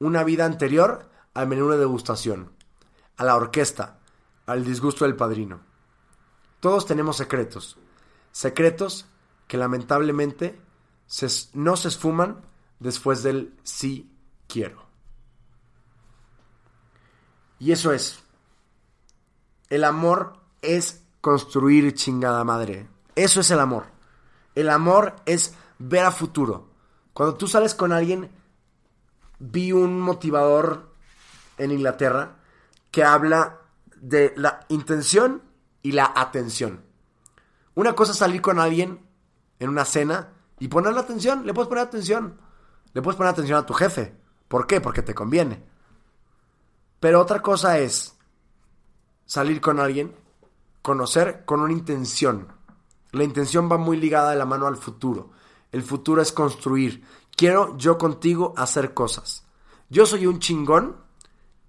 una 0.00 0.24
vida 0.24 0.44
anterior 0.44 1.08
al 1.32 1.48
menú 1.48 1.70
de 1.70 1.78
degustación, 1.78 2.52
a 3.16 3.24
la 3.24 3.36
orquesta, 3.36 4.00
al 4.44 4.66
disgusto 4.66 5.06
del 5.06 5.16
padrino. 5.16 5.60
Todos 6.60 6.84
tenemos 6.84 7.16
secretos. 7.16 7.78
Secretos 8.32 9.06
que 9.46 9.56
lamentablemente 9.56 10.67
no 11.54 11.76
se 11.76 11.88
esfuman 11.88 12.42
después 12.78 13.22
del 13.22 13.54
sí 13.62 14.12
quiero. 14.46 14.86
Y 17.58 17.72
eso 17.72 17.92
es. 17.92 18.22
El 19.68 19.84
amor 19.84 20.40
es 20.62 21.04
construir 21.20 21.94
chingada 21.94 22.44
madre. 22.44 22.88
Eso 23.14 23.40
es 23.40 23.50
el 23.50 23.60
amor. 23.60 23.86
El 24.54 24.70
amor 24.70 25.16
es 25.26 25.54
ver 25.78 26.04
a 26.04 26.12
futuro. 26.12 26.70
Cuando 27.12 27.36
tú 27.36 27.48
sales 27.48 27.74
con 27.74 27.92
alguien, 27.92 28.30
vi 29.38 29.72
un 29.72 30.00
motivador 30.00 30.94
en 31.56 31.70
Inglaterra 31.72 32.36
que 32.90 33.04
habla 33.04 33.58
de 33.96 34.32
la 34.36 34.60
intención 34.68 35.42
y 35.82 35.92
la 35.92 36.12
atención. 36.14 36.84
Una 37.74 37.94
cosa 37.94 38.12
es 38.12 38.18
salir 38.18 38.40
con 38.40 38.58
alguien 38.58 39.00
en 39.58 39.68
una 39.68 39.84
cena 39.84 40.32
y 40.60 40.68
ponerle 40.68 41.00
atención, 41.00 41.46
le 41.46 41.54
puedes 41.54 41.68
poner 41.68 41.84
atención. 41.84 42.40
Le 42.92 43.02
puedes 43.02 43.16
poner 43.16 43.32
atención 43.32 43.58
a 43.58 43.66
tu 43.66 43.74
jefe, 43.74 44.16
¿Por 44.48 44.66
qué? 44.66 44.80
Porque 44.80 45.02
te 45.02 45.14
conviene. 45.14 45.62
Pero 47.00 47.20
otra 47.20 47.42
cosa 47.42 47.78
es 47.78 48.16
salir 49.26 49.60
con 49.60 49.78
alguien, 49.78 50.16
conocer 50.82 51.44
con 51.44 51.60
una 51.60 51.72
intención. 51.72 52.48
La 53.12 53.24
intención 53.24 53.70
va 53.70 53.76
muy 53.76 53.98
ligada 53.98 54.30
de 54.30 54.36
la 54.36 54.46
mano 54.46 54.66
al 54.66 54.76
futuro. 54.76 55.30
El 55.70 55.82
futuro 55.82 56.22
es 56.22 56.32
construir. 56.32 57.04
Quiero 57.36 57.76
yo 57.76 57.98
contigo 57.98 58.54
hacer 58.56 58.94
cosas. 58.94 59.44
Yo 59.90 60.06
soy 60.06 60.26
un 60.26 60.38
chingón 60.40 60.96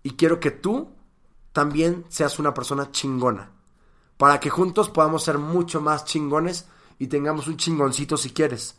y 0.04 0.12
quiero 0.12 0.40
que 0.40 0.52
tú 0.52 0.96
también 1.52 2.06
seas 2.08 2.40
una 2.40 2.54
persona 2.54 2.92
chingona. 2.92 3.52
Para 4.18 4.40
que 4.40 4.50
juntos 4.50 4.90
podamos 4.90 5.24
ser 5.24 5.38
mucho 5.38 5.82
más 5.82 6.06
chingones 6.06 6.68
y 7.00 7.08
tengamos 7.08 7.48
un 7.48 7.58
chingoncito 7.58 8.18
si 8.18 8.30
quieres. 8.30 8.78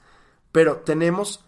Pero 0.52 0.76
tenemos 0.78 1.44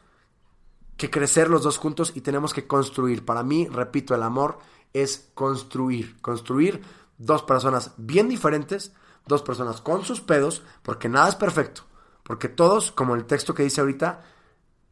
que 0.96 1.10
crecer 1.10 1.48
los 1.48 1.62
dos 1.62 1.78
juntos 1.78 2.12
y 2.14 2.22
tenemos 2.22 2.52
que 2.52 2.66
construir. 2.66 3.24
Para 3.24 3.42
mí, 3.42 3.68
repito, 3.68 4.14
el 4.14 4.22
amor 4.22 4.58
es 4.92 5.30
construir. 5.34 6.20
Construir 6.20 6.82
dos 7.18 7.42
personas 7.42 7.92
bien 7.96 8.28
diferentes, 8.28 8.92
dos 9.26 9.42
personas 9.42 9.80
con 9.80 10.04
sus 10.04 10.20
pedos, 10.20 10.62
porque 10.82 11.08
nada 11.08 11.28
es 11.28 11.36
perfecto. 11.36 11.82
Porque 12.22 12.48
todos, 12.48 12.92
como 12.92 13.14
el 13.14 13.26
texto 13.26 13.54
que 13.54 13.64
dice 13.64 13.80
ahorita, 13.80 14.24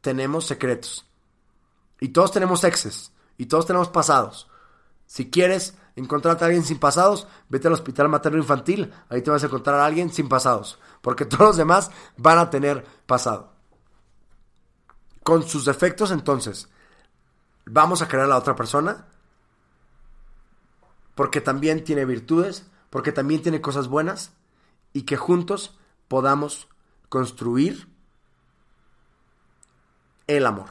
tenemos 0.01 0.47
secretos. 0.47 1.07
Y 2.01 2.09
todos 2.09 2.33
tenemos 2.33 2.65
exes. 2.65 3.13
Y 3.39 3.47
todos 3.47 3.67
tenemos 3.67 3.89
pasados. 3.89 4.49
Si 5.07 5.31
quieres 5.31 5.75
encontrarte 5.97 6.45
a 6.45 6.47
alguien 6.47 6.65
sin 6.65 6.79
pasados, 6.79 7.27
vete 7.49 7.69
al 7.69 7.75
hospital 7.75 8.09
materno 8.09 8.39
infantil. 8.39 8.93
Ahí 9.09 9.23
te 9.23 9.31
vas 9.31 9.43
a 9.43 9.47
encontrar 9.47 9.81
a 9.81 9.87
alguien 9.87 10.11
sin 10.11 10.29
pasados. 10.29 10.79
Porque 11.01 11.25
todos 11.27 11.47
los 11.49 11.57
demás 11.57 11.91
van 12.17 12.39
a 12.39 12.51
tener 12.51 12.85
pasado. 13.07 13.53
Con 15.23 15.43
sus 15.43 15.65
defectos, 15.65 16.11
entonces, 16.11 16.69
vamos 17.67 18.03
a 18.03 18.09
crear 18.09 18.25
a 18.25 18.29
la 18.29 18.39
otra 18.39 18.57
persona. 18.57 19.07
Porque 21.15 21.41
también 21.41 21.85
tiene 21.85 22.05
virtudes. 22.05 22.67
Porque 22.91 23.13
también 23.13 23.43
tiene 23.43 23.61
cosas 23.61 23.89
buenas. 23.89 24.33
Y 24.93 25.03
que 25.03 25.17
juntos 25.17 25.79
podamos 26.09 26.69
construir 27.09 27.89
el 30.27 30.47
amor. 30.47 30.69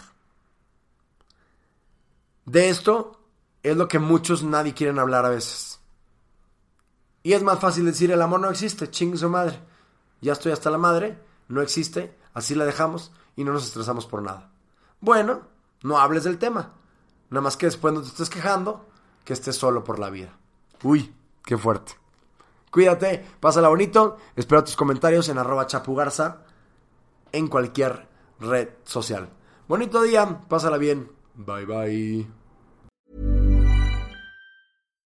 De 2.45 2.69
esto 2.69 3.19
es 3.61 3.77
lo 3.77 3.87
que 3.87 3.99
muchos 3.99 4.43
nadie 4.43 4.73
quieren 4.73 4.99
hablar 4.99 5.25
a 5.25 5.29
veces. 5.29 5.79
Y 7.21 7.33
es 7.33 7.43
más 7.43 7.59
fácil 7.59 7.85
decir 7.85 8.11
el 8.11 8.21
amor 8.21 8.39
no 8.39 8.49
existe, 8.49 8.89
ching 8.89 9.17
su 9.17 9.29
madre. 9.29 9.61
Ya 10.21 10.33
estoy 10.33 10.51
hasta 10.51 10.69
la 10.69 10.77
madre, 10.77 11.17
no 11.47 11.61
existe, 11.61 12.15
así 12.33 12.55
la 12.55 12.65
dejamos 12.65 13.11
y 13.35 13.43
no 13.43 13.53
nos 13.53 13.65
estresamos 13.65 14.05
por 14.05 14.21
nada. 14.21 14.51
Bueno, 15.01 15.41
no 15.83 15.99
hables 15.99 16.23
del 16.23 16.37
tema. 16.37 16.73
Nada 17.29 17.41
más 17.41 17.57
que 17.57 17.67
después 17.67 17.93
no 17.93 18.01
te 18.01 18.07
estés 18.07 18.29
quejando, 18.29 18.85
que 19.23 19.33
estés 19.33 19.55
solo 19.55 19.83
por 19.83 19.99
la 19.99 20.09
vida. 20.09 20.37
Uy, 20.83 21.13
qué 21.43 21.57
fuerte. 21.57 21.93
Cuídate, 22.71 23.25
pásala 23.39 23.69
bonito. 23.69 24.17
Espero 24.35 24.63
tus 24.63 24.75
comentarios 24.75 25.29
en 25.29 25.37
arroba 25.37 25.67
chapugarza 25.67 26.43
en 27.31 27.47
cualquier 27.47 28.07
red 28.39 28.69
social. 28.83 29.29
Bonito 29.67 30.01
día, 30.01 30.41
pásala 30.47 30.77
bien. 30.77 31.11
Bye 31.35 31.65
bye. 31.65 32.38